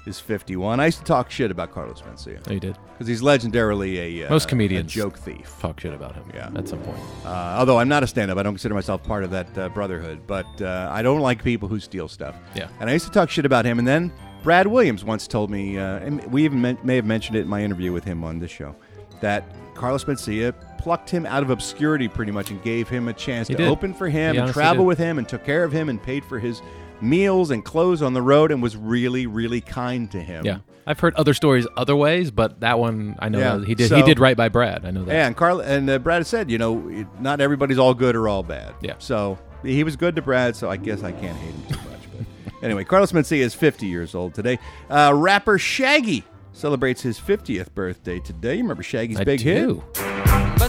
is 0.06 0.20
51. 0.20 0.80
I 0.80 0.86
used 0.86 1.00
to 1.00 1.04
talk 1.04 1.30
shit 1.30 1.52
about 1.52 1.72
Carlos 1.72 2.02
Mencia. 2.02 2.40
Oh, 2.48 2.54
you 2.54 2.60
did? 2.60 2.78
Because 2.94 3.08
he's 3.08 3.22
legendarily 3.22 3.98
a, 3.98 4.26
uh, 4.26 4.30
Most 4.30 4.48
comedians 4.48 4.92
a 4.92 4.96
joke 4.96 5.18
thief. 5.20 5.56
talk 5.60 5.80
shit 5.80 5.94
about 5.94 6.16
him. 6.16 6.24
Yeah. 6.34 6.50
at 6.56 6.68
some 6.70 6.80
point. 6.80 6.98
Uh, 7.26 7.30
although 7.60 7.78
I'm 7.80 7.90
not 7.90 8.02
a 8.02 8.08
stand-up, 8.08 8.38
I 8.38 8.44
don't 8.44 8.54
consider 8.54 8.74
myself 8.74 9.04
part 9.04 9.24
of 9.26 9.32
that 9.32 9.56
uh, 9.58 9.70
brotherhood. 9.70 10.22
But 10.26 10.48
uh, 10.62 10.90
I 10.92 11.02
don't 11.02 11.20
like 11.20 11.44
people 11.44 11.68
who 11.68 11.80
steal 11.80 12.08
stuff. 12.08 12.36
Yeah. 12.56 12.70
And 12.80 12.90
I 12.90 12.94
used 12.94 13.06
to 13.06 13.12
talk 13.12 13.30
shit 13.30 13.46
about 13.46 13.66
him. 13.66 13.78
And 13.78 13.88
then 13.88 14.12
Brad 14.42 14.68
Williams 14.68 15.04
once 15.04 15.28
told 15.28 15.52
me, 15.52 15.78
uh, 15.78 15.98
and 16.00 16.24
we 16.32 16.46
even 16.46 16.62
men- 16.62 16.78
may 16.84 16.96
have 16.96 17.06
mentioned 17.06 17.36
it 17.36 17.42
in 17.42 17.48
my 17.50 17.62
interview 17.62 17.92
with 17.92 18.06
him 18.06 18.24
on 18.24 18.40
this 18.40 18.52
show, 18.52 18.74
that 19.20 19.44
Carlos 19.76 20.06
Mencia 20.06 20.54
plucked 20.82 21.10
him 21.10 21.26
out 21.26 21.44
of 21.44 21.50
obscurity 21.50 22.08
pretty 22.08 22.32
much 22.32 22.50
and 22.52 22.62
gave 22.64 22.90
him 22.90 23.08
a 23.08 23.14
chance 23.14 23.48
He 23.48 23.54
to 23.56 23.60
did. 23.64 23.68
open 23.70 23.94
for 23.94 24.10
him 24.10 24.34
He 24.36 24.42
and 24.42 24.52
travel 24.52 24.84
did. 24.84 24.88
with 24.88 24.98
him 24.98 25.18
and 25.20 25.28
took 25.30 25.44
care 25.46 25.64
of 25.64 25.72
him 25.72 25.90
and 25.90 26.02
paid 26.02 26.26
for 26.26 26.40
his 26.40 26.62
meals 27.02 27.52
and 27.52 27.64
clothes 27.66 28.02
on 28.02 28.14
the 28.14 28.22
road 28.22 28.52
and 28.52 28.62
was 28.62 28.76
really, 28.78 29.26
really 29.28 29.62
kind 29.62 30.10
to 30.12 30.22
him. 30.22 30.46
Yeah, 30.46 30.58
I've 30.86 31.00
heard 31.00 31.16
other 31.16 31.34
stories 31.34 31.66
other 31.78 31.96
ways, 31.96 32.32
but 32.32 32.60
that 32.62 32.78
one 32.80 33.16
I 33.20 33.30
know 33.30 33.40
Yeah, 33.40 33.64
he 33.66 33.76
did. 33.76 33.90
so- 33.90 33.96
he 33.96 34.04
did 34.04 34.20
right 34.20 34.38
by 34.38 34.50
Brad. 34.50 34.86
I 34.86 34.92
know 34.92 35.04
that. 35.06 35.14
Yeah, 35.14 35.28
and 35.28 35.36
Carl 35.36 35.60
and 35.62 35.90
uh, 35.90 36.00
Brad 36.00 36.26
said, 36.28 36.50
you 36.52 36.58
know, 36.58 37.06
not 37.20 37.42
everybody's 37.42 37.80
all 37.80 37.94
good 37.94 38.16
or 38.16 38.28
all 38.28 38.44
bad. 38.44 38.74
Yeah. 38.82 38.96
So 39.00 39.38
he 39.64 39.84
was 39.84 39.96
good 39.96 40.16
to 40.16 40.22
Brad, 40.22 40.56
so 40.56 40.70
I 40.70 40.78
guess 40.78 41.04
I 41.04 41.12
can't 41.12 41.38
hate 41.38 41.54
him 41.54 41.64
too 41.70 41.90
much. 41.90 42.28
But 42.46 42.54
anyway, 42.64 42.84
Carlos 42.84 43.12
Mencia 43.12 43.38
is 43.40 43.54
50 43.54 43.86
years 43.88 44.14
old 44.16 44.34
today. 44.34 44.58
Uh, 44.90 45.12
rapper 45.16 45.58
Shaggy 45.60 46.24
celebrates 46.54 47.02
his 47.02 47.18
50th 47.20 47.74
birthday 47.74 48.20
today. 48.20 48.56
You 48.56 48.62
remember 48.64 48.84
Shaggy's 48.84 49.20
I 49.20 49.24
big 49.24 49.40
do. 49.42 49.84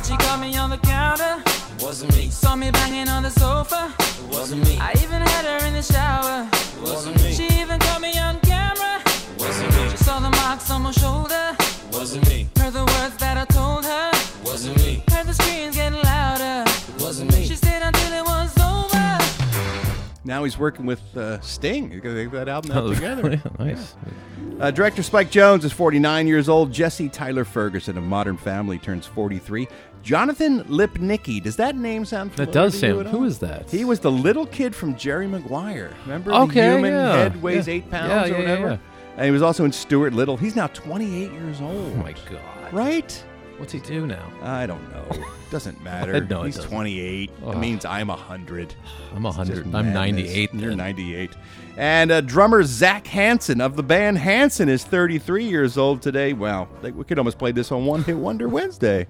But 0.03 0.09
she 0.09 0.17
caught 0.17 0.41
me 0.41 0.57
on 0.57 0.69
the 0.69 0.79
counter. 0.79 1.41
It 1.47 1.81
Wasn't 1.81 2.13
me. 2.17 2.29
Saw 2.29 2.57
me 2.57 2.73
banging 2.73 3.07
on 3.07 3.23
the 3.23 3.31
sofa. 3.31 3.95
It 4.01 4.35
Wasn't 4.35 4.65
me. 4.65 4.77
I 4.81 4.91
even 5.01 5.23
had 5.23 5.45
her 5.45 5.65
in 5.65 5.75
the 5.75 5.83
shower. 5.83 6.49
It 6.51 6.83
Wasn't 6.83 7.23
me. 7.23 7.33
She 7.33 7.47
even 7.61 7.79
caught 7.79 8.01
me 8.01 8.19
on 8.19 8.41
camera. 8.41 9.01
It 9.07 9.39
Wasn't 9.39 9.71
me. 9.77 9.91
She 9.91 9.99
saw 9.99 10.19
the 10.19 10.31
marks 10.31 10.73
on 10.73 10.83
my 10.83 10.91
shoulder. 10.91 11.55
It 11.57 11.95
Wasn't 11.95 12.29
me. 12.29 12.49
Heard 12.57 12.73
the 12.73 12.85
words 12.85 13.17
that 13.19 13.39
I 13.39 13.45
told 13.45 13.85
her. 13.85 14.11
It 14.13 14.45
Wasn't 14.45 14.77
me. 14.79 15.05
Heard 15.09 15.29
the 15.29 15.35
screams 15.35 15.77
getting 15.77 16.02
Now 20.25 20.45
he's 20.45 20.57
working 20.57 20.87
with 20.87 21.01
uh, 21.17 21.41
Sting. 21.41 21.91
He's 21.91 22.01
going 22.01 22.15
to 22.15 22.23
take 22.25 22.33
that 22.33 22.49
album 22.49 22.71
out 22.73 22.85
Oh, 22.85 22.95
together. 22.95 23.41
nice. 23.59 23.95
Uh, 24.61 24.71
director 24.71 25.03
Spike 25.03 25.31
Jonze 25.31 25.65
is 25.65 25.73
49 25.73 26.27
years 26.29 26.49
old. 26.49 26.73
Jesse 26.73 27.09
Tyler 27.09 27.45
Ferguson 27.45 27.99
of 27.99 28.05
Modern 28.05 28.37
Family 28.37 28.79
turns 28.79 29.05
43. 29.07 29.67
Jonathan 30.03 30.63
Lipnicki. 30.65 31.43
Does 31.43 31.57
that 31.57 31.75
name 31.77 32.05
sound 32.05 32.33
familiar 32.33 32.47
That 32.47 32.53
does 32.53 32.79
sound- 32.79 33.09
who 33.09 33.25
is 33.25 33.39
that? 33.41 33.71
He 33.71 33.85
was 33.85 34.01
the 34.01 34.11
little 34.13 34.47
kid 34.47 34.75
from 34.75 34.97
Jerry 34.97 35.27
Maguire. 35.27 35.91
Remember? 36.05 36.33
Okay, 36.33 36.69
the 36.69 36.75
human 36.77 36.93
yeah. 36.93 37.13
head 37.17 37.43
weighs 37.43 37.67
Yeah. 37.69 37.75
eight 37.75 37.91
pounds 37.91 38.31
Yeah, 38.31 38.35
or 38.35 38.39
whatever. 38.39 38.81
And 39.17 39.25
he 39.27 39.31
was 39.33 39.43
also 39.43 39.65
in 39.65 39.73
Stuart 39.73 40.13
Little. 40.13 40.37
He's 40.37 40.57
now 40.57 40.69
28 40.69 41.33
years 41.33 41.61
old. 41.61 41.93
Oh 41.95 41.97
my 41.97 42.13
god. 42.31 42.73
Right? 42.73 43.25
What's 43.63 43.73
he 43.73 43.79
do 43.79 44.09
now? 44.09 44.29
I 44.43 44.67
don't 44.67 44.91
know. 44.91 45.25
Doesn't 45.53 45.81
matter. 45.85 46.21
No, 46.25 46.43
it 46.43 46.47
He's 46.47 46.57
doesn't. 46.57 46.69
28. 46.69 47.31
It 47.47 47.57
means 47.59 47.85
I'm 47.85 48.09
100. 48.09 48.75
I'm 49.15 49.25
It's 49.25 49.37
just 49.37 49.49
100. 49.49 49.67
I'm 49.67 49.93
madness. 49.93 49.95
98 49.95 50.55
You're 50.55 50.71
then. 50.71 50.79
98. 50.79 51.31
And 51.77 52.11
uh, 52.11 52.23
drummer 52.23 52.65
Zac 52.65 53.07
Hanson 53.07 53.61
of 53.61 53.77
the 53.77 53.85
band 53.85 54.19
Hanson 54.19 54.69
is 54.69 54.83
33 54.83 55.45
years 55.45 55.79
old 55.79 56.03
today. 56.03 56.33
Wow, 56.33 56.67
like, 56.83 56.97
we 56.97 57.05
could 57.05 57.19
almost 57.19 57.39
play 57.39 57.53
this 57.53 57.71
on 57.71 57.87
One 57.87 58.03
Hit 58.03 58.17
Wonder 58.17 58.49
Wednesday. 58.49 59.07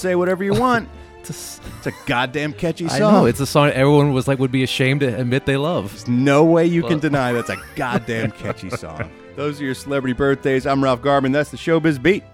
Say 0.00 0.14
whatever 0.14 0.42
you 0.42 0.54
want. 0.54 0.88
It's 1.20 1.60
It's 1.78 1.86
a 1.86 1.92
goddamn 2.06 2.54
catchy 2.54 2.86
a, 2.86 2.88
I 2.88 2.98
song. 2.98 3.12
know 3.12 3.26
it's 3.26 3.40
a 3.40 3.46
song 3.46 3.68
everyone 3.70 4.12
was 4.12 4.26
like 4.26 4.38
would 4.38 4.50
be 4.50 4.62
ashamed 4.62 5.00
to 5.00 5.06
admit 5.20 5.44
they 5.46 5.56
love. 5.58 5.90
There's 5.92 6.08
no 6.08 6.44
way 6.44 6.64
you 6.66 6.80
can 6.82 6.92
Well- 6.92 6.98
deny 7.00 7.32
that's 7.32 7.50
a 7.50 7.58
goddamn 7.76 8.30
catchy 8.32 8.70
song. 8.70 9.10
Those 9.36 9.60
are 9.60 9.64
your 9.64 9.74
celebrity 9.74 10.14
birthdays. 10.14 10.66
I'm 10.66 10.82
Ralph 10.82 11.02
Garman. 11.02 11.32
That's 11.32 11.50
the 11.50 11.56
Showbiz 11.56 12.02
Beat. 12.02 12.24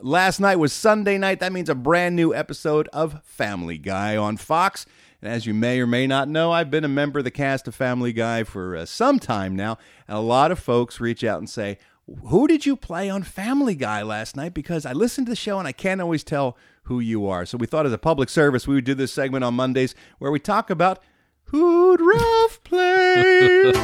Last 0.00 0.40
night 0.40 0.56
was 0.56 0.72
Sunday 0.72 1.16
night. 1.18 1.38
That 1.40 1.52
means 1.52 1.68
a 1.68 1.74
brand 1.76 2.16
new 2.16 2.34
episode 2.34 2.88
of 2.92 3.20
Family 3.24 3.78
Guy 3.78 4.16
on 4.16 4.36
Fox. 4.36 4.84
And 5.20 5.30
as 5.32 5.46
you 5.46 5.54
may 5.54 5.80
or 5.80 5.86
may 5.86 6.08
not 6.08 6.28
know, 6.28 6.50
I've 6.50 6.70
been 6.72 6.84
a 6.84 6.88
member 6.88 7.20
of 7.20 7.24
the 7.24 7.30
cast 7.30 7.68
of 7.68 7.74
Family 7.76 8.12
Guy 8.12 8.42
for 8.42 8.76
uh, 8.76 8.84
some 8.84 9.20
time 9.20 9.54
now. 9.54 9.78
And 10.08 10.16
a 10.16 10.20
lot 10.20 10.50
of 10.50 10.58
folks 10.58 10.98
reach 11.00 11.22
out 11.22 11.38
and 11.38 11.48
say, 11.48 11.78
Who 12.26 12.48
did 12.48 12.66
you 12.66 12.76
play 12.76 13.08
on 13.08 13.22
Family 13.22 13.74
Guy 13.74 14.02
last 14.02 14.36
night? 14.36 14.54
Because 14.54 14.84
I 14.84 14.92
listened 14.92 15.26
to 15.28 15.30
the 15.32 15.36
show 15.36 15.58
and 15.58 15.68
I 15.68 15.72
can't 15.72 16.00
always 16.00 16.24
tell 16.24 16.56
who 16.84 16.98
you 17.00 17.26
are. 17.26 17.46
So 17.46 17.56
we 17.56 17.66
thought 17.66 17.86
as 17.86 17.92
a 17.92 17.98
public 17.98 18.28
service, 18.28 18.66
we 18.66 18.74
would 18.74 18.84
do 18.84 18.94
this 18.94 19.12
segment 19.12 19.44
on 19.44 19.54
Mondays 19.54 19.94
where 20.18 20.32
we 20.32 20.40
talk 20.40 20.68
about 20.68 20.98
who'd 21.44 22.00
Ralph 22.00 22.62
play? 22.64 23.72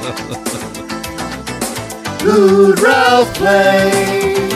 Who'd 2.20 2.80
Ralph 2.80 3.32
play? 3.34 3.90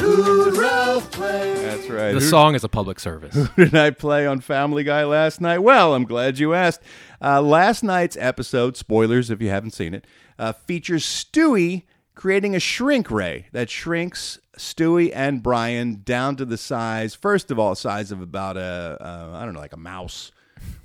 Who'd 0.00 0.56
Ralph 0.56 1.10
play? 1.10 1.54
That's 1.56 1.88
right. 1.90 2.12
The 2.12 2.20
Who- 2.20 2.30
song 2.30 2.54
is 2.54 2.62
a 2.62 2.68
public 2.68 3.00
service. 3.00 3.34
who 3.34 3.48
did 3.64 3.74
I 3.74 3.90
play 3.90 4.26
on 4.28 4.40
Family 4.40 4.84
Guy 4.84 5.04
last 5.04 5.40
night? 5.40 5.58
Well, 5.58 5.94
I'm 5.94 6.04
glad 6.04 6.38
you 6.38 6.54
asked. 6.54 6.80
Uh, 7.20 7.42
last 7.42 7.82
night's 7.82 8.16
episode, 8.18 8.76
spoilers 8.76 9.28
if 9.28 9.42
you 9.42 9.48
haven't 9.50 9.72
seen 9.72 9.92
it, 9.92 10.06
uh, 10.38 10.52
features 10.52 11.04
Stewie 11.04 11.82
creating 12.14 12.54
a 12.54 12.60
shrink 12.60 13.10
ray 13.10 13.46
that 13.52 13.68
shrinks 13.70 14.38
Stewie 14.56 15.10
and 15.14 15.42
Brian 15.42 16.02
down 16.04 16.36
to 16.36 16.44
the 16.44 16.56
size, 16.56 17.14
first 17.14 17.50
of 17.50 17.58
all, 17.58 17.74
size 17.74 18.12
of 18.12 18.20
about 18.20 18.56
a, 18.56 18.96
uh, 19.00 19.30
I 19.34 19.44
don't 19.44 19.54
know, 19.54 19.60
like 19.60 19.72
a 19.72 19.78
mouse. 19.78 20.30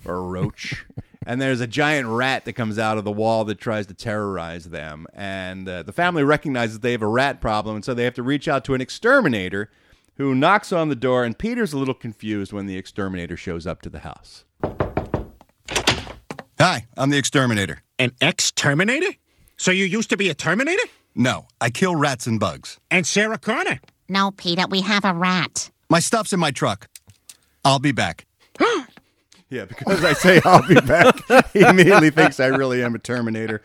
or 0.06 0.16
a 0.16 0.22
roach. 0.22 0.86
and 1.26 1.42
there's 1.42 1.62
a 1.62 1.68
giant 1.68 2.08
rat 2.08 2.46
that 2.46 2.54
comes 2.54 2.80
out 2.80 2.98
of 2.98 3.04
the 3.04 3.12
wall 3.12 3.46
that 3.46 3.60
tries 3.60 3.86
to 3.88 3.94
terrorize 3.94 4.66
them. 4.66 5.08
And 5.14 5.68
uh, 5.68 5.84
the 5.84 5.94
family 5.94 6.24
recognizes 6.24 6.80
they 6.80 6.94
have 6.94 7.02
a 7.02 7.08
rat 7.08 7.42
problem, 7.42 7.76
and 7.76 7.86
so 7.86 7.94
they 7.94 8.04
have 8.04 8.16
to 8.16 8.24
reach 8.24 8.48
out 8.48 8.64
to 8.66 8.74
an 8.74 8.82
exterminator 8.82 9.70
who 10.16 10.36
knocks 10.36 10.74
on 10.74 10.90
the 10.90 10.96
door. 10.96 11.24
And 11.24 11.38
Peter's 11.38 11.74
a 11.74 11.78
little 11.78 11.94
confused 11.94 12.52
when 12.52 12.66
the 12.66 12.78
exterminator 12.78 13.38
shows 13.38 13.66
up 13.68 13.82
to 13.84 13.90
the 13.90 14.00
house. 14.00 14.46
Hi, 16.60 16.88
I'm 16.98 17.10
the 17.10 17.18
exterminator. 17.18 17.84
An 17.98 18.12
ex-terminator? 18.20 19.14
So 19.60 19.72
you 19.72 19.84
used 19.84 20.10
to 20.12 20.18
be 20.18 20.30
a 20.30 20.34
terminator? 20.34 20.82
No, 21.16 21.46
I 21.60 21.70
kill 21.70 21.94
rats 21.94 22.26
and 22.28 22.40
bugs. 22.40 22.80
And 22.90 23.06
Sarah 23.06 23.38
Connor? 23.38 23.82
No, 24.08 24.32
Peter, 24.32 24.64
we 24.70 24.80
have 24.80 25.04
a 25.04 25.14
rat. 25.14 25.70
My 25.90 26.00
stuff's 26.00 26.32
in 26.32 26.40
my 26.40 26.52
truck. 26.52 26.88
I'll 27.64 27.80
be 27.80 27.92
back. 27.92 28.26
Yeah, 29.52 29.66
because 29.66 30.06
I 30.06 30.14
say 30.14 30.40
I'll 30.46 30.68
be 30.68 30.80
back, 30.80 31.16
he 31.54 31.62
immediately 31.62 32.12
thinks 32.12 32.40
I 32.40 32.46
really 32.46 32.84
am 32.84 32.94
a 32.94 33.00
Terminator. 33.00 33.64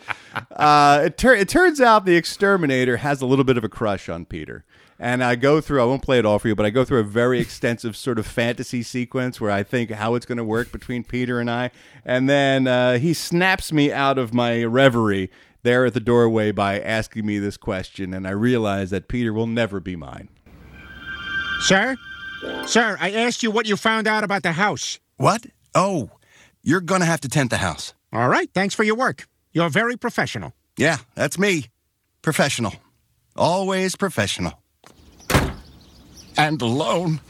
Uh, 0.51 1.03
it, 1.05 1.19
tur- 1.19 1.35
it 1.35 1.47
turns 1.47 1.79
out 1.79 2.07
the 2.07 2.17
exterminator 2.17 2.97
has 2.97 3.21
a 3.21 3.27
little 3.27 3.45
bit 3.45 3.59
of 3.59 3.65
a 3.65 3.69
crush 3.69 4.09
on 4.09 4.25
Peter. 4.25 4.65
And 4.99 5.23
I 5.23 5.37
go 5.37 5.61
through, 5.61 5.83
I 5.83 5.85
won't 5.85 6.01
play 6.01 6.19
it 6.19 6.25
all 6.25 6.39
for 6.39 6.49
you, 6.49 6.55
but 6.55 6.65
I 6.65 6.71
go 6.71 6.87
through 6.87 7.01
a 7.01 7.05
very 7.05 7.39
extensive 7.39 7.99
sort 7.99 8.19
of 8.19 8.27
fantasy 8.27 8.83
sequence 8.83 9.43
where 9.43 9.51
I 9.51 9.63
think 9.63 9.91
how 9.91 10.15
it's 10.15 10.25
going 10.25 10.39
to 10.39 10.45
work 10.45 10.73
between 10.73 11.05
Peter 11.05 11.39
and 11.39 11.51
I. 11.51 11.71
And 12.03 12.31
then 12.31 12.67
uh, 12.67 12.97
he 12.97 13.13
snaps 13.13 13.71
me 13.71 13.93
out 13.93 14.17
of 14.17 14.33
my 14.33 14.65
reverie 14.65 15.31
there 15.65 15.85
at 15.85 15.95
the 15.95 16.01
doorway 16.01 16.53
by 16.53 16.79
asking 16.79 17.27
me 17.27 17.39
this 17.39 17.57
question. 17.57 18.15
And 18.15 18.27
I 18.27 18.31
realize 18.31 18.91
that 18.91 19.09
Peter 19.09 19.33
will 19.33 19.49
never 19.49 19.81
be 19.81 19.97
mine. 19.97 20.29
Sir? 21.61 21.97
Sir, 22.67 22.97
I 23.01 23.11
asked 23.11 23.43
you 23.43 23.51
what 23.51 23.67
you 23.67 23.77
found 23.77 24.07
out 24.07 24.23
about 24.23 24.43
the 24.43 24.53
house. 24.53 25.01
What? 25.17 25.47
Oh, 25.75 26.11
you're 26.63 26.81
going 26.81 27.01
to 27.01 27.07
have 27.07 27.21
to 27.23 27.29
tent 27.29 27.51
the 27.51 27.57
house. 27.57 27.95
All 28.13 28.29
right, 28.29 28.49
thanks 28.55 28.75
for 28.75 28.85
your 28.85 28.95
work. 28.95 29.27
You're 29.53 29.71
very 29.71 29.97
professional. 29.97 30.53
Yeah, 30.77 30.99
that's 31.15 31.39
me. 31.39 31.67
Professional. 32.23 32.75
Always 33.37 33.97
professional. 33.97 34.63
And 36.37 36.61
alone. 36.63 37.21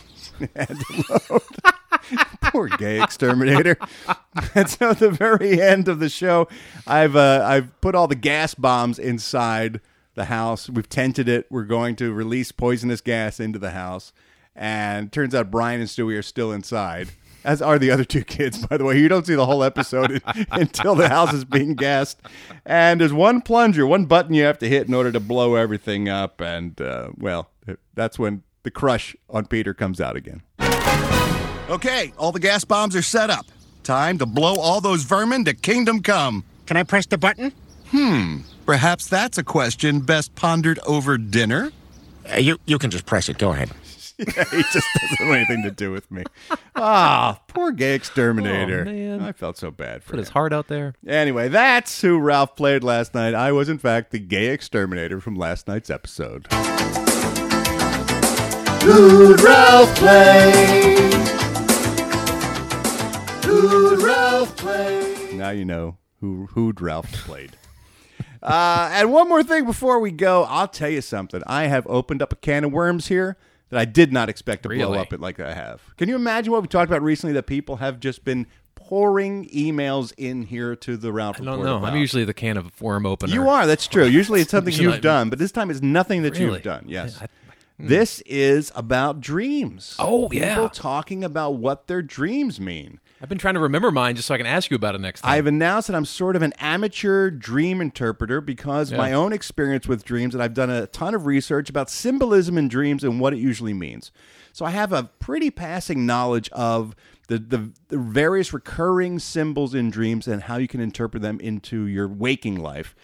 and 0.54 0.82
alone. 0.90 1.40
Poor 2.42 2.68
gay 2.68 3.02
exterminator. 3.02 3.76
and 4.54 4.68
so 4.68 4.90
at 4.90 4.98
the 4.98 5.10
very 5.10 5.60
end 5.60 5.88
of 5.88 5.98
the 5.98 6.08
show, 6.08 6.48
I've 6.86 7.16
uh, 7.16 7.44
I've 7.44 7.80
put 7.80 7.94
all 7.94 8.06
the 8.06 8.14
gas 8.14 8.54
bombs 8.54 8.98
inside 8.98 9.80
the 10.14 10.26
house. 10.26 10.68
We've 10.68 10.88
tented 10.88 11.28
it. 11.28 11.46
We're 11.50 11.64
going 11.64 11.96
to 11.96 12.12
release 12.12 12.52
poisonous 12.52 13.00
gas 13.00 13.40
into 13.40 13.58
the 13.58 13.70
house. 13.70 14.12
And 14.56 15.10
turns 15.10 15.34
out 15.34 15.50
Brian 15.50 15.80
and 15.80 15.88
Stewie 15.88 16.16
are 16.16 16.22
still 16.22 16.52
inside. 16.52 17.08
As 17.44 17.60
are 17.60 17.78
the 17.78 17.90
other 17.90 18.04
two 18.04 18.24
kids, 18.24 18.66
by 18.66 18.76
the 18.76 18.84
way. 18.84 18.98
You 18.98 19.08
don't 19.08 19.26
see 19.26 19.34
the 19.34 19.44
whole 19.44 19.62
episode 19.62 20.22
until 20.50 20.94
the 20.94 21.08
house 21.08 21.34
is 21.34 21.44
being 21.44 21.74
gassed. 21.74 22.20
And 22.64 23.00
there's 23.00 23.12
one 23.12 23.42
plunger, 23.42 23.86
one 23.86 24.06
button 24.06 24.32
you 24.32 24.44
have 24.44 24.58
to 24.58 24.68
hit 24.68 24.88
in 24.88 24.94
order 24.94 25.12
to 25.12 25.20
blow 25.20 25.56
everything 25.56 26.08
up. 26.08 26.40
And, 26.40 26.80
uh, 26.80 27.10
well, 27.18 27.50
that's 27.94 28.18
when 28.18 28.44
the 28.62 28.70
crush 28.70 29.14
on 29.28 29.46
Peter 29.46 29.74
comes 29.74 30.00
out 30.00 30.16
again. 30.16 30.42
Okay, 31.68 32.12
all 32.18 32.30
the 32.32 32.40
gas 32.40 32.64
bombs 32.64 32.94
are 32.94 33.02
set 33.02 33.30
up. 33.30 33.46
Time 33.84 34.18
to 34.18 34.26
blow 34.26 34.54
all 34.56 34.80
those 34.80 35.02
vermin 35.04 35.44
to 35.46 35.54
kingdom 35.54 36.02
come. 36.02 36.44
Can 36.66 36.76
I 36.76 36.82
press 36.82 37.06
the 37.06 37.16
button? 37.18 37.52
Hmm. 37.88 38.38
Perhaps 38.66 39.06
that's 39.08 39.38
a 39.38 39.44
question 39.44 40.00
best 40.00 40.34
pondered 40.34 40.78
over 40.86 41.16
dinner? 41.16 41.72
Uh, 42.30 42.36
you, 42.36 42.58
you 42.66 42.78
can 42.78 42.90
just 42.90 43.06
press 43.06 43.28
it. 43.30 43.38
Go 43.38 43.52
ahead. 43.52 43.70
yeah, 44.18 44.24
he 44.50 44.62
just 44.62 44.86
doesn't 45.00 45.16
have 45.26 45.34
anything 45.34 45.62
to 45.62 45.70
do 45.70 45.90
with 45.90 46.10
me. 46.10 46.24
Ah, 46.76 47.40
poor 47.48 47.72
gay 47.72 47.94
exterminator. 47.94 48.82
Oh, 48.86 48.92
man. 48.92 49.20
I 49.22 49.32
felt 49.32 49.56
so 49.56 49.70
bad 49.70 50.02
for 50.02 50.10
Put 50.10 50.14
him. 50.16 50.24
his 50.24 50.28
heart 50.30 50.52
out 50.52 50.68
there. 50.68 50.94
Anyway, 51.06 51.48
that's 51.48 52.00
who 52.02 52.18
Ralph 52.18 52.56
played 52.56 52.84
last 52.84 53.14
night. 53.14 53.34
I 53.34 53.52
was, 53.52 53.68
in 53.70 53.78
fact, 53.78 54.10
the 54.10 54.18
gay 54.18 54.46
exterminator 54.48 55.18
from 55.20 55.34
last 55.34 55.66
night's 55.66 55.88
episode. 55.90 56.46
Who'd 58.82 59.40
Ralph 59.40 59.94
play? 59.96 61.40
Who'd 63.60 64.02
Ralph 64.02 64.56
play? 64.56 65.30
Now 65.34 65.50
you 65.50 65.64
know 65.64 65.96
who 66.20 66.46
who'd 66.52 66.80
Ralph 66.80 67.12
played. 67.12 67.56
uh, 68.42 68.90
and 68.92 69.12
one 69.12 69.28
more 69.28 69.42
thing 69.42 69.64
before 69.64 69.98
we 70.00 70.10
go, 70.10 70.44
I'll 70.44 70.68
tell 70.68 70.88
you 70.90 71.00
something. 71.00 71.42
I 71.46 71.64
have 71.66 71.86
opened 71.86 72.22
up 72.22 72.32
a 72.32 72.36
can 72.36 72.64
of 72.64 72.72
worms 72.72 73.08
here 73.08 73.36
that 73.70 73.78
I 73.80 73.84
did 73.84 74.12
not 74.12 74.28
expect 74.28 74.64
to 74.64 74.68
blow 74.68 74.94
up 74.94 75.12
it 75.12 75.20
like 75.20 75.40
I 75.40 75.54
have. 75.54 75.82
Can 75.96 76.08
you 76.08 76.16
imagine 76.16 76.52
what 76.52 76.62
we 76.62 76.68
talked 76.68 76.90
about 76.90 77.02
recently? 77.02 77.32
That 77.34 77.46
people 77.46 77.76
have 77.76 78.00
just 78.00 78.24
been 78.24 78.46
pouring 78.74 79.48
emails 79.48 80.12
in 80.18 80.42
here 80.42 80.76
to 80.76 80.96
the 80.96 81.12
Ralph. 81.12 81.40
I 81.40 81.44
don't 81.44 81.62
know. 81.62 81.76
about. 81.78 81.92
I'm 81.92 81.96
usually 81.98 82.24
the 82.24 82.34
can 82.34 82.56
of 82.56 82.80
worm 82.82 83.06
opener. 83.06 83.32
You 83.32 83.48
are. 83.48 83.66
That's 83.66 83.86
true. 83.86 84.04
Usually 84.04 84.40
it's 84.40 84.50
something 84.50 84.74
you've 84.74 84.94
I- 84.94 84.98
done, 85.00 85.30
but 85.30 85.38
this 85.38 85.52
time 85.52 85.70
it's 85.70 85.80
nothing 85.80 86.22
that 86.22 86.34
Really? 86.38 86.54
you've 86.54 86.62
done. 86.62 86.84
Yes. 86.86 87.20
I- 87.22 87.28
Hmm. 87.78 87.88
This 87.88 88.20
is 88.26 88.70
about 88.76 89.20
dreams. 89.20 89.96
Oh, 89.98 90.30
yeah. 90.30 90.54
People 90.54 90.68
talking 90.68 91.24
about 91.24 91.56
what 91.56 91.88
their 91.88 92.02
dreams 92.02 92.60
mean. 92.60 93.00
I've 93.20 93.28
been 93.28 93.38
trying 93.38 93.54
to 93.54 93.60
remember 93.60 93.90
mine 93.90 94.14
just 94.16 94.28
so 94.28 94.34
I 94.34 94.36
can 94.38 94.46
ask 94.46 94.70
you 94.70 94.74
about 94.76 94.94
it 94.94 95.00
next 95.00 95.22
time. 95.22 95.32
I've 95.32 95.46
announced 95.46 95.88
that 95.88 95.96
I'm 95.96 96.04
sort 96.04 96.36
of 96.36 96.42
an 96.42 96.52
amateur 96.60 97.30
dream 97.30 97.80
interpreter 97.80 98.40
because 98.40 98.92
Yeah. 98.92 98.98
my 98.98 99.12
own 99.12 99.32
experience 99.32 99.88
with 99.88 100.04
dreams, 100.04 100.34
and 100.34 100.42
I've 100.42 100.54
done 100.54 100.70
a 100.70 100.86
ton 100.88 101.14
of 101.14 101.26
research 101.26 101.68
about 101.68 101.90
symbolism 101.90 102.56
in 102.58 102.68
dreams 102.68 103.02
and 103.02 103.18
what 103.18 103.32
it 103.32 103.38
usually 103.38 103.74
means. 103.74 104.12
So 104.52 104.64
I 104.64 104.70
have 104.70 104.92
a 104.92 105.04
pretty 105.18 105.50
passing 105.50 106.06
knowledge 106.06 106.48
of 106.50 106.94
the, 107.26 107.38
the, 107.38 107.70
the 107.88 107.98
various 107.98 108.52
recurring 108.52 109.18
symbols 109.18 109.74
in 109.74 109.90
dreams 109.90 110.28
and 110.28 110.42
how 110.42 110.58
you 110.58 110.68
can 110.68 110.80
interpret 110.80 111.22
them 111.22 111.40
into 111.40 111.86
your 111.86 112.06
waking 112.06 112.60
life. 112.60 112.94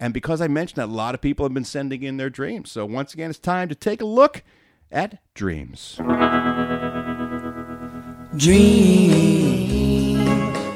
And 0.00 0.14
because 0.14 0.40
I 0.40 0.48
mentioned 0.48 0.78
that, 0.78 0.88
a 0.88 0.92
lot 0.92 1.14
of 1.14 1.20
people 1.20 1.44
have 1.44 1.52
been 1.52 1.64
sending 1.64 2.02
in 2.02 2.16
their 2.16 2.30
dreams. 2.30 2.72
So 2.72 2.86
once 2.86 3.12
again, 3.12 3.28
it's 3.28 3.38
time 3.38 3.68
to 3.68 3.74
take 3.74 4.00
a 4.00 4.06
look 4.06 4.42
at 4.90 5.20
dreams. 5.34 5.96
Dream, 8.36 9.10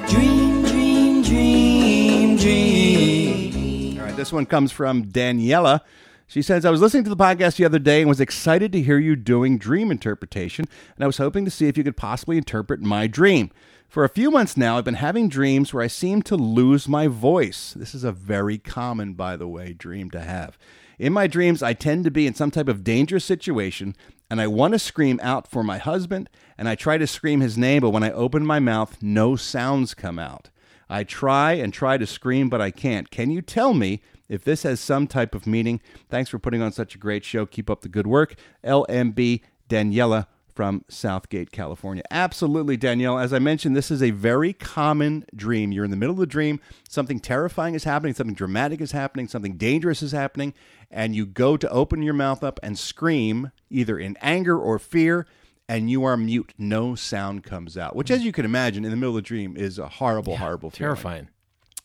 dream, 0.06 0.62
dream, 0.62 1.22
dream, 1.22 2.36
dream. 2.36 3.98
All 3.98 4.04
right, 4.04 4.14
this 4.14 4.30
one 4.30 4.44
comes 4.44 4.70
from 4.70 5.06
Daniela. 5.06 5.80
She 6.26 6.42
says, 6.42 6.66
I 6.66 6.70
was 6.70 6.82
listening 6.82 7.04
to 7.04 7.10
the 7.10 7.16
podcast 7.16 7.56
the 7.56 7.64
other 7.64 7.78
day 7.78 8.00
and 8.00 8.08
was 8.08 8.20
excited 8.20 8.72
to 8.72 8.82
hear 8.82 8.98
you 8.98 9.16
doing 9.16 9.56
dream 9.56 9.90
interpretation, 9.90 10.66
and 10.96 11.04
I 11.04 11.06
was 11.06 11.16
hoping 11.16 11.44
to 11.46 11.50
see 11.50 11.66
if 11.68 11.78
you 11.78 11.84
could 11.84 11.96
possibly 11.96 12.36
interpret 12.36 12.80
my 12.80 13.06
dream. 13.06 13.50
For 13.94 14.02
a 14.02 14.08
few 14.08 14.32
months 14.32 14.56
now, 14.56 14.76
I've 14.76 14.84
been 14.84 14.94
having 14.94 15.28
dreams 15.28 15.72
where 15.72 15.84
I 15.84 15.86
seem 15.86 16.20
to 16.22 16.34
lose 16.34 16.88
my 16.88 17.06
voice. 17.06 17.72
This 17.76 17.94
is 17.94 18.02
a 18.02 18.10
very 18.10 18.58
common, 18.58 19.14
by 19.14 19.36
the 19.36 19.46
way, 19.46 19.72
dream 19.72 20.10
to 20.10 20.20
have. 20.20 20.58
In 20.98 21.12
my 21.12 21.28
dreams, 21.28 21.62
I 21.62 21.74
tend 21.74 22.02
to 22.02 22.10
be 22.10 22.26
in 22.26 22.34
some 22.34 22.50
type 22.50 22.66
of 22.66 22.82
dangerous 22.82 23.24
situation, 23.24 23.94
and 24.28 24.40
I 24.40 24.48
want 24.48 24.72
to 24.72 24.80
scream 24.80 25.20
out 25.22 25.46
for 25.48 25.62
my 25.62 25.78
husband, 25.78 26.28
and 26.58 26.68
I 26.68 26.74
try 26.74 26.98
to 26.98 27.06
scream 27.06 27.40
his 27.40 27.56
name, 27.56 27.82
but 27.82 27.90
when 27.90 28.02
I 28.02 28.10
open 28.10 28.44
my 28.44 28.58
mouth, 28.58 29.00
no 29.00 29.36
sounds 29.36 29.94
come 29.94 30.18
out. 30.18 30.50
I 30.88 31.04
try 31.04 31.52
and 31.52 31.72
try 31.72 31.96
to 31.96 32.04
scream, 32.04 32.48
but 32.48 32.60
I 32.60 32.72
can't. 32.72 33.12
Can 33.12 33.30
you 33.30 33.42
tell 33.42 33.74
me 33.74 34.02
if 34.28 34.42
this 34.42 34.64
has 34.64 34.80
some 34.80 35.06
type 35.06 35.36
of 35.36 35.46
meaning? 35.46 35.80
Thanks 36.08 36.30
for 36.30 36.40
putting 36.40 36.62
on 36.62 36.72
such 36.72 36.96
a 36.96 36.98
great 36.98 37.24
show. 37.24 37.46
Keep 37.46 37.70
up 37.70 37.82
the 37.82 37.88
good 37.88 38.08
work. 38.08 38.34
LMB 38.64 39.42
Daniela 39.68 40.26
from 40.54 40.84
South 40.88 41.28
Gate, 41.28 41.50
California. 41.50 42.02
Absolutely, 42.10 42.76
Danielle. 42.76 43.18
As 43.18 43.32
I 43.32 43.38
mentioned, 43.38 43.76
this 43.76 43.90
is 43.90 44.02
a 44.02 44.10
very 44.10 44.52
common 44.52 45.24
dream. 45.34 45.72
You're 45.72 45.84
in 45.84 45.90
the 45.90 45.96
middle 45.96 46.14
of 46.14 46.20
the 46.20 46.26
dream, 46.26 46.60
something 46.88 47.18
terrifying 47.18 47.74
is 47.74 47.84
happening, 47.84 48.14
something 48.14 48.34
dramatic 48.34 48.80
is 48.80 48.92
happening, 48.92 49.26
something 49.28 49.56
dangerous 49.56 50.02
is 50.02 50.12
happening, 50.12 50.54
and 50.90 51.14
you 51.14 51.26
go 51.26 51.56
to 51.56 51.68
open 51.70 52.02
your 52.02 52.14
mouth 52.14 52.44
up 52.44 52.60
and 52.62 52.78
scream, 52.78 53.50
either 53.68 53.98
in 53.98 54.16
anger 54.20 54.58
or 54.58 54.78
fear, 54.78 55.26
and 55.68 55.90
you 55.90 56.04
are 56.04 56.16
mute. 56.16 56.52
No 56.56 56.94
sound 56.94 57.42
comes 57.42 57.76
out, 57.76 57.96
which, 57.96 58.10
as 58.10 58.24
you 58.24 58.32
can 58.32 58.44
imagine, 58.44 58.84
in 58.84 58.90
the 58.90 58.96
middle 58.96 59.16
of 59.16 59.22
the 59.22 59.22
dream 59.22 59.56
is 59.56 59.78
a 59.78 59.88
horrible, 59.88 60.36
horrible 60.36 60.70
feeling. 60.70 60.88
Terrifying. 60.88 61.28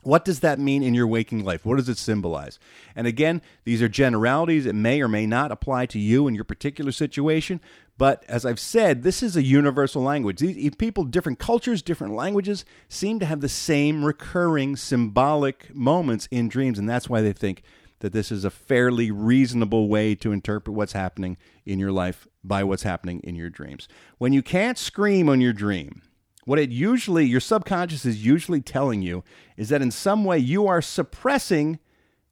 What 0.02 0.24
does 0.24 0.40
that 0.40 0.60
mean 0.60 0.82
in 0.82 0.94
your 0.94 1.08
waking 1.08 1.44
life? 1.44 1.66
What 1.66 1.76
does 1.76 1.90
it 1.90 1.98
symbolize? 1.98 2.58
And 2.96 3.06
again, 3.06 3.42
these 3.66 3.82
are 3.82 3.90
generalities. 3.90 4.66
It 4.66 4.76
may 4.76 5.02
or 5.02 5.10
may 5.10 5.26
not 5.26 5.52
apply 5.52 5.88
to 5.88 6.00
you 6.00 6.26
in 6.28 6.36
your 6.36 6.46
particular 6.46 6.94
situation. 6.94 7.60
But 8.00 8.24
as 8.30 8.46
I've 8.46 8.62
said, 8.62 9.04
this 9.04 9.22
is 9.22 9.36
a 9.36 9.44
universal 9.44 10.02
language. 10.02 10.40
These 10.40 10.76
people, 10.76 11.04
different 11.04 11.38
cultures, 11.38 11.82
different 11.82 12.16
languages, 12.16 12.64
seem 12.88 13.20
to 13.20 13.26
have 13.26 13.42
the 13.42 13.50
same 13.50 14.06
recurring 14.06 14.78
symbolic 14.78 15.76
moments 15.76 16.26
in 16.32 16.48
dreams. 16.48 16.80
And 16.80 16.88
that's 16.88 17.10
why 17.10 17.20
they 17.20 17.34
think 17.34 17.62
that 18.00 18.14
this 18.14 18.32
is 18.32 18.46
a 18.46 18.50
fairly 18.50 19.12
reasonable 19.12 19.90
way 19.90 20.16
to 20.16 20.32
interpret 20.32 20.78
what's 20.78 20.94
happening 20.94 21.36
in 21.66 21.78
your 21.78 21.92
life 21.92 22.26
by 22.42 22.64
what's 22.64 22.84
happening 22.84 23.20
in 23.20 23.36
your 23.36 23.50
dreams. 23.50 23.90
When 24.18 24.32
you 24.32 24.42
can't 24.42 24.78
scream 24.78 25.28
on 25.28 25.42
your 25.42 25.52
dream, 25.52 26.02
what 26.46 26.58
it 26.58 26.70
usually, 26.70 27.26
your 27.26 27.42
subconscious 27.42 28.06
is 28.06 28.26
usually 28.26 28.62
telling 28.62 29.02
you 29.02 29.26
is 29.58 29.68
that 29.68 29.82
in 29.82 29.92
some 29.92 30.24
way 30.24 30.38
you 30.38 30.68
are 30.68 30.82
suppressing 30.82 31.80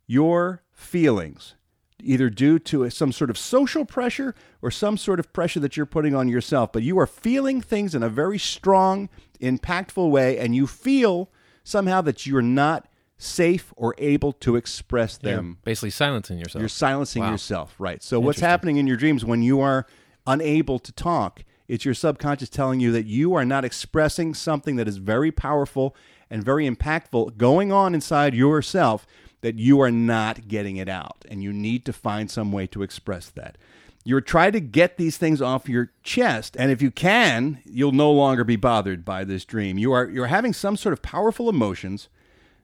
your 0.07 0.63
feelings. 0.71 1.55
Either 2.01 2.29
due 2.29 2.59
to 2.59 2.83
a- 2.83 2.91
some 2.91 3.11
sort 3.11 3.29
of 3.29 3.37
social 3.37 3.85
pressure 3.85 4.35
or 4.61 4.69
some 4.71 4.97
sort 4.97 5.19
of 5.19 5.31
pressure 5.33 5.59
that 5.59 5.75
you're 5.75 5.85
putting 5.85 6.13
on 6.15 6.27
yourself. 6.27 6.71
But 6.71 6.83
you 6.83 6.99
are 6.99 7.07
feeling 7.07 7.61
things 7.61 7.95
in 7.95 8.03
a 8.03 8.09
very 8.09 8.37
strong, 8.37 9.09
impactful 9.41 10.09
way, 10.09 10.37
and 10.37 10.55
you 10.55 10.67
feel 10.67 11.29
somehow 11.63 12.01
that 12.01 12.25
you're 12.25 12.41
not 12.41 12.87
safe 13.17 13.73
or 13.75 13.95
able 13.97 14.31
to 14.31 14.55
express 14.55 15.17
You're 15.23 15.33
them. 15.37 15.57
basically 15.65 15.89
silencing 15.89 16.37
yourself. 16.37 16.61
You're 16.61 16.69
silencing 16.69 17.23
Wow. 17.23 17.31
yourself, 17.31 17.75
right? 17.79 18.01
So 18.03 18.19
what's 18.19 18.39
happening 18.41 18.77
in 18.77 18.85
your 18.85 18.95
dreams 18.97 19.25
when 19.25 19.41
you 19.41 19.59
are 19.59 19.87
unable 20.27 20.77
to 20.77 20.91
talk? 20.91 21.43
It's 21.67 21.83
your 21.83 21.95
subconscious 21.95 22.49
telling 22.49 22.79
you 22.79 22.91
that 22.91 23.05
you 23.07 23.33
are 23.33 23.43
not 23.43 23.65
expressing 23.65 24.33
something 24.35 24.75
that 24.77 24.87
is 24.87 24.97
very 24.97 25.31
powerful 25.31 25.95
and 26.29 26.43
very 26.43 26.69
impactful 26.69 27.37
going 27.37 27.71
on 27.71 27.93
inside 27.95 28.33
yourself 28.35 29.07
that 29.41 29.59
you 29.59 29.81
are 29.81 29.91
not 29.91 30.47
getting 30.47 30.77
it 30.77 30.89
out 30.89 31.25
and 31.29 31.43
you 31.43 31.53
need 31.53 31.85
to 31.85 31.93
find 31.93 32.29
some 32.29 32.51
way 32.51 32.67
to 32.67 32.83
express 32.83 33.29
that. 33.29 33.57
You're 34.03 34.21
trying 34.21 34.53
to 34.53 34.61
get 34.61 34.97
these 34.97 35.17
things 35.17 35.41
off 35.41 35.67
your 35.67 35.91
chest 36.03 36.55
and 36.57 36.71
if 36.71 36.81
you 36.81 36.91
can, 36.91 37.59
you'll 37.65 37.91
no 37.91 38.11
longer 38.11 38.43
be 38.43 38.55
bothered 38.55 39.03
by 39.03 39.23
this 39.23 39.45
dream. 39.45 39.77
You 39.77 39.91
are 39.91 40.09
you're 40.09 40.27
having 40.27 40.53
some 40.53 40.77
sort 40.77 40.93
of 40.93 41.01
powerful 41.01 41.49
emotions 41.49 42.09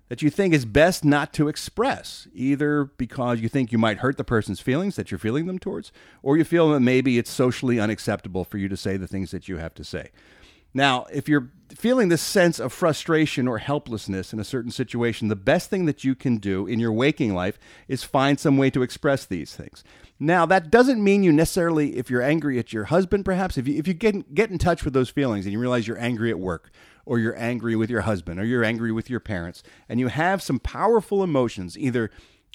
that 0.09 0.21
you 0.21 0.29
think 0.29 0.53
is 0.53 0.65
best 0.65 1.03
not 1.03 1.33
to 1.33 1.47
express, 1.47 2.27
either 2.33 2.85
because 2.85 3.39
you 3.39 3.49
think 3.49 3.71
you 3.71 3.77
might 3.77 3.97
hurt 3.97 4.17
the 4.17 4.23
person's 4.23 4.59
feelings 4.59 4.95
that 4.95 5.09
you're 5.09 5.17
feeling 5.17 5.47
them 5.47 5.57
towards, 5.57 5.91
or 6.21 6.37
you 6.37 6.43
feel 6.43 6.69
that 6.71 6.81
maybe 6.81 7.17
it's 7.17 7.31
socially 7.31 7.79
unacceptable 7.79 8.43
for 8.43 8.57
you 8.57 8.67
to 8.69 8.77
say 8.77 8.95
the 8.95 9.07
things 9.07 9.31
that 9.31 9.47
you 9.47 9.57
have 9.57 9.73
to 9.73 9.83
say. 9.83 10.11
Now, 10.73 11.05
if 11.11 11.29
you're 11.29 11.51
feeling 11.75 12.09
this 12.09 12.21
sense 12.21 12.59
of 12.59 12.71
frustration 12.71 13.47
or 13.47 13.57
helplessness 13.57 14.33
in 14.33 14.39
a 14.39 14.43
certain 14.43 14.71
situation, 14.71 15.27
the 15.27 15.35
best 15.35 15.69
thing 15.69 15.85
that 15.85 16.03
you 16.03 16.15
can 16.15 16.37
do 16.37 16.67
in 16.67 16.79
your 16.79 16.91
waking 16.91 17.33
life 17.33 17.59
is 17.87 18.03
find 18.03 18.39
some 18.39 18.57
way 18.57 18.69
to 18.69 18.81
express 18.81 19.25
these 19.25 19.55
things. 19.55 19.83
Now, 20.19 20.45
that 20.45 20.69
doesn't 20.69 21.03
mean 21.03 21.23
you 21.23 21.31
necessarily, 21.31 21.97
if 21.97 22.09
you're 22.09 22.21
angry 22.21 22.59
at 22.59 22.73
your 22.73 22.85
husband, 22.85 23.25
perhaps, 23.25 23.57
if 23.57 23.67
you, 23.67 23.77
if 23.77 23.87
you 23.87 23.93
get, 23.93 24.33
get 24.33 24.51
in 24.51 24.57
touch 24.57 24.85
with 24.85 24.93
those 24.93 25.09
feelings 25.09 25.45
and 25.45 25.53
you 25.53 25.59
realize 25.59 25.87
you're 25.87 25.99
angry 25.99 26.29
at 26.29 26.39
work, 26.39 26.71
or 27.05 27.19
you're 27.19 27.37
angry 27.37 27.75
with 27.75 27.89
your 27.89 28.01
husband, 28.01 28.39
or 28.39 28.45
you're 28.45 28.63
angry 28.63 28.91
with 28.91 29.09
your 29.09 29.19
parents, 29.19 29.63
and 29.89 29.99
you 29.99 30.07
have 30.07 30.41
some 30.41 30.59
powerful 30.59 31.23
emotions, 31.23 31.77
either 31.77 32.09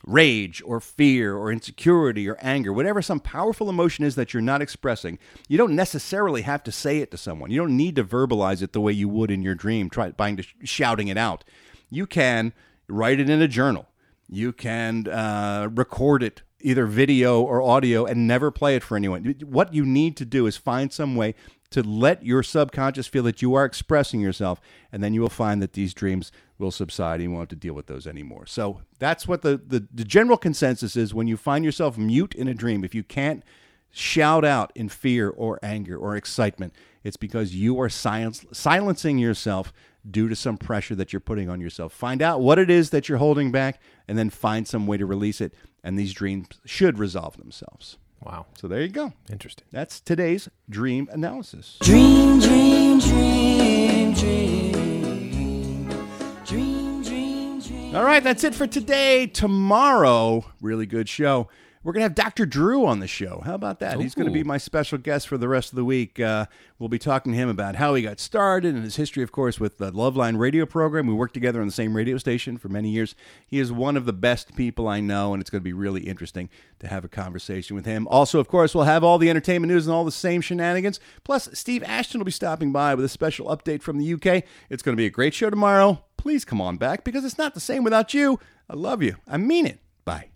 rage 0.07 0.63
or 0.65 0.81
fear 0.81 1.37
or 1.37 1.53
insecurity 1.53 2.29
or 2.29 2.39
anger, 2.41 2.73
whatever 2.73 3.03
some 3.03 3.21
powerful 3.21 3.69
emotion 3.69 4.05
is 4.05 4.15
that 4.15 4.33
you're 4.33 4.41
not 4.41 4.63
expressing, 4.63 5.19
you 5.49 5.59
don't 5.59 5.75
necessarily 5.75 6.43
have 6.43 6.63
to 6.63 6.73
say 6.73 6.99
it 6.99 7.11
to 7.11 7.17
someone. 7.17 7.51
You 7.51 7.59
don't 7.61 7.77
need 7.77 7.97
to 7.97 8.05
verbalize 8.05 8.63
it 8.63 8.73
the 8.73 8.81
way 8.81 8.93
you 8.93 9.09
would 9.09 9.31
in 9.31 9.43
your 9.43 9.55
dream, 9.55 9.91
try 9.91 10.11
buying 10.11 10.37
to 10.37 10.45
shouting 10.65 11.09
it 11.09 11.19
out. 11.19 11.45
You 11.91 12.07
can 12.07 12.53
write 12.89 13.21
it 13.21 13.29
in 13.29 13.43
a 13.43 13.49
journal. 13.49 13.87
You 14.29 14.53
can 14.53 15.09
uh, 15.09 15.69
record 15.73 16.23
it, 16.23 16.43
either 16.61 16.87
video 16.87 17.41
or 17.41 17.63
audio, 17.63 18.05
and 18.05 18.27
never 18.27 18.51
play 18.51 18.77
it 18.77 18.83
for 18.83 18.97
anyone. 18.97 19.25
What 19.47 19.73
you 19.73 19.85
need 19.87 20.17
to 20.19 20.25
do 20.25 20.47
is 20.47 20.57
find 20.57 20.93
some 20.93 21.17
way 21.17 21.35
to 21.71 21.83
let 21.83 22.25
your 22.25 22.43
subconscious 22.43 23.07
feel 23.07 23.23
that 23.25 23.43
you 23.43 23.55
are 23.55 23.65
expressing 23.65 24.21
yourself, 24.21 24.61
and 24.91 25.03
then 25.03 25.13
you 25.13 25.21
will 25.21 25.29
find 25.29 25.61
that 25.61 25.75
these 25.75 25.93
dreams 25.93 26.33
will 26.59 26.71
subside 26.71 27.17
and 27.17 27.25
you 27.25 27.31
won't 27.31 27.43
have 27.43 27.49
to 27.49 27.57
deal 27.57 27.75
with 27.75 27.87
those 27.87 28.07
anymore. 28.07 28.47
So 28.47 28.81
that's 28.99 29.29
what 29.29 29.43
the, 29.43 29.61
the, 29.65 29.87
the 29.93 30.05
general 30.05 30.39
consensus 30.39 30.97
is 30.97 31.15
when 31.15 31.29
you 31.29 31.37
find 31.37 31.65
yourself 31.65 31.99
mute 31.99 32.35
in 32.35 32.49
a 32.49 32.55
dream, 32.55 32.85
if 32.85 32.95
you 32.95 33.05
can't 33.05 33.45
shout 33.91 34.45
out 34.45 34.73
in 34.75 34.89
fear 34.89 35.29
or 35.31 35.59
anger 35.63 35.97
or 35.97 36.17
excitement, 36.17 36.73
it's 37.05 37.17
because 37.17 37.55
you 37.55 37.81
are 37.81 37.89
silence, 37.89 38.45
silencing 38.53 39.19
yourself 39.19 39.73
due 40.11 40.29
to 40.29 40.37
some 40.37 40.57
pressure 40.57 40.95
that 40.95 41.13
you're 41.13 41.21
putting 41.21 41.49
on 41.49 41.61
yourself. 41.61 41.93
Find 41.93 42.23
out 42.23 42.41
what 42.41 42.59
it 42.59 42.71
is 42.71 42.91
that 42.91 43.09
you're 43.09 43.19
holding 43.19 43.53
back 43.53 43.81
and 44.07 44.17
then 44.19 44.31
find 44.31 44.67
some 44.67 44.87
way 44.87 44.97
to 44.97 45.07
release 45.07 45.41
it, 45.41 45.55
and 45.85 45.99
these 45.99 46.13
dreams 46.13 46.49
should 46.65 46.99
resolve 46.99 47.37
themselves. 47.37 47.99
Wow. 48.25 48.47
So 48.59 48.69
there 48.69 48.81
you 48.81 48.89
go. 48.89 49.13
Interesting. 49.31 49.67
That's 49.71 50.01
today's 50.01 50.49
dream 50.69 51.09
analysis. 51.13 51.79
Dream, 51.83 52.41
dream, 52.41 52.99
dream, 52.99 54.13
dream. 54.15 55.89
Dream, 56.45 57.03
dream, 57.03 57.61
dream. 57.61 57.97
All 57.97 58.05
right, 58.05 58.23
that's 58.23 58.45
it 58.45 58.55
for 58.55 58.67
today. 58.67 59.27
Tomorrow, 59.27 60.45
really 60.61 60.87
good 60.87 61.09
show. 61.09 61.49
We're 61.89 61.95
going 61.95 62.03
to 62.03 62.09
have 62.09 62.15
Dr. 62.15 62.45
Drew 62.45 62.85
on 62.85 63.01
the 63.01 63.07
show. 63.07 63.41
How 63.47 63.55
about 63.55 63.79
that? 63.79 63.99
He's 63.99 64.15
going 64.15 64.27
to 64.27 64.31
be 64.31 64.45
my 64.45 64.59
special 64.59 64.99
guest 64.99 65.27
for 65.27 65.39
the 65.39 65.49
rest 65.49 65.73
of 65.73 65.77
the 65.77 65.87
week. 65.87 66.21
Uh, 66.21 66.45
we'll 66.79 66.91
be 66.91 66.99
talking 66.99 67.33
to 67.33 67.39
him 67.39 67.49
about 67.49 67.77
how 67.77 67.95
he 67.95 68.03
got 68.03 68.21
started 68.21 68.75
and 68.75 68.85
his 68.85 68.97
history, 68.97 69.23
of 69.23 69.33
course, 69.33 69.59
with 69.59 69.79
the 69.79 69.91
Loveline 69.91 70.37
radio 70.37 70.67
program. 70.67 71.07
We 71.07 71.15
worked 71.15 71.33
together 71.33 71.63
on 71.63 71.67
the 71.67 71.73
same 71.73 71.97
radio 71.97 72.19
station 72.19 72.59
for 72.59 72.69
many 72.69 72.91
years. 72.91 73.15
He 73.47 73.59
is 73.59 73.73
one 73.73 73.97
of 73.97 74.05
the 74.05 74.13
best 74.13 74.55
people 74.55 74.87
I 74.87 75.01
know, 75.01 75.33
and 75.33 75.41
it's 75.41 75.49
going 75.49 75.63
to 75.63 75.65
be 75.65 75.73
really 75.73 76.03
interesting 76.03 76.51
to 76.81 76.89
have 76.89 77.07
a 77.07 77.09
conversation 77.09 77.75
with 77.75 77.87
him. 77.87 78.07
Also, 78.09 78.39
of 78.39 78.49
course, 78.49 78.75
we'll 78.75 78.85
have 78.85 79.03
all 79.03 79.17
the 79.17 79.31
entertainment 79.31 79.73
news 79.73 79.87
and 79.87 79.97
all 79.97 80.05
the 80.05 80.13
same 80.13 80.43
shenanigans. 80.43 81.01
Plus, 81.25 81.49
Steve 81.55 81.83
Ashton 81.85 82.21
will 82.21 82.27
be 82.27 82.31
stopping 82.33 82.71
by 82.71 82.95
with 82.97 83.05
a 83.07 83.09
special 83.09 83.47
update 83.47 83.81
from 83.81 83.97
the 83.97 84.13
UK. 84.13 84.45
It's 84.69 84.83
going 84.83 84.95
to 84.95 85.01
be 85.01 85.07
a 85.07 85.11
great 85.11 85.33
show 85.33 85.49
tomorrow. 85.49 86.05
Please 86.19 86.45
come 86.45 86.61
on 86.61 86.77
back 86.77 87.03
because 87.03 87.25
it's 87.25 87.39
not 87.39 87.55
the 87.55 87.61
same 87.61 87.83
without 87.83 88.13
you. 88.13 88.39
I 88.69 88.75
love 88.75 89.03
you. 89.03 89.17
I 89.27 89.39
mean 89.39 89.65
it. 89.65 89.79
Bye. 90.05 90.29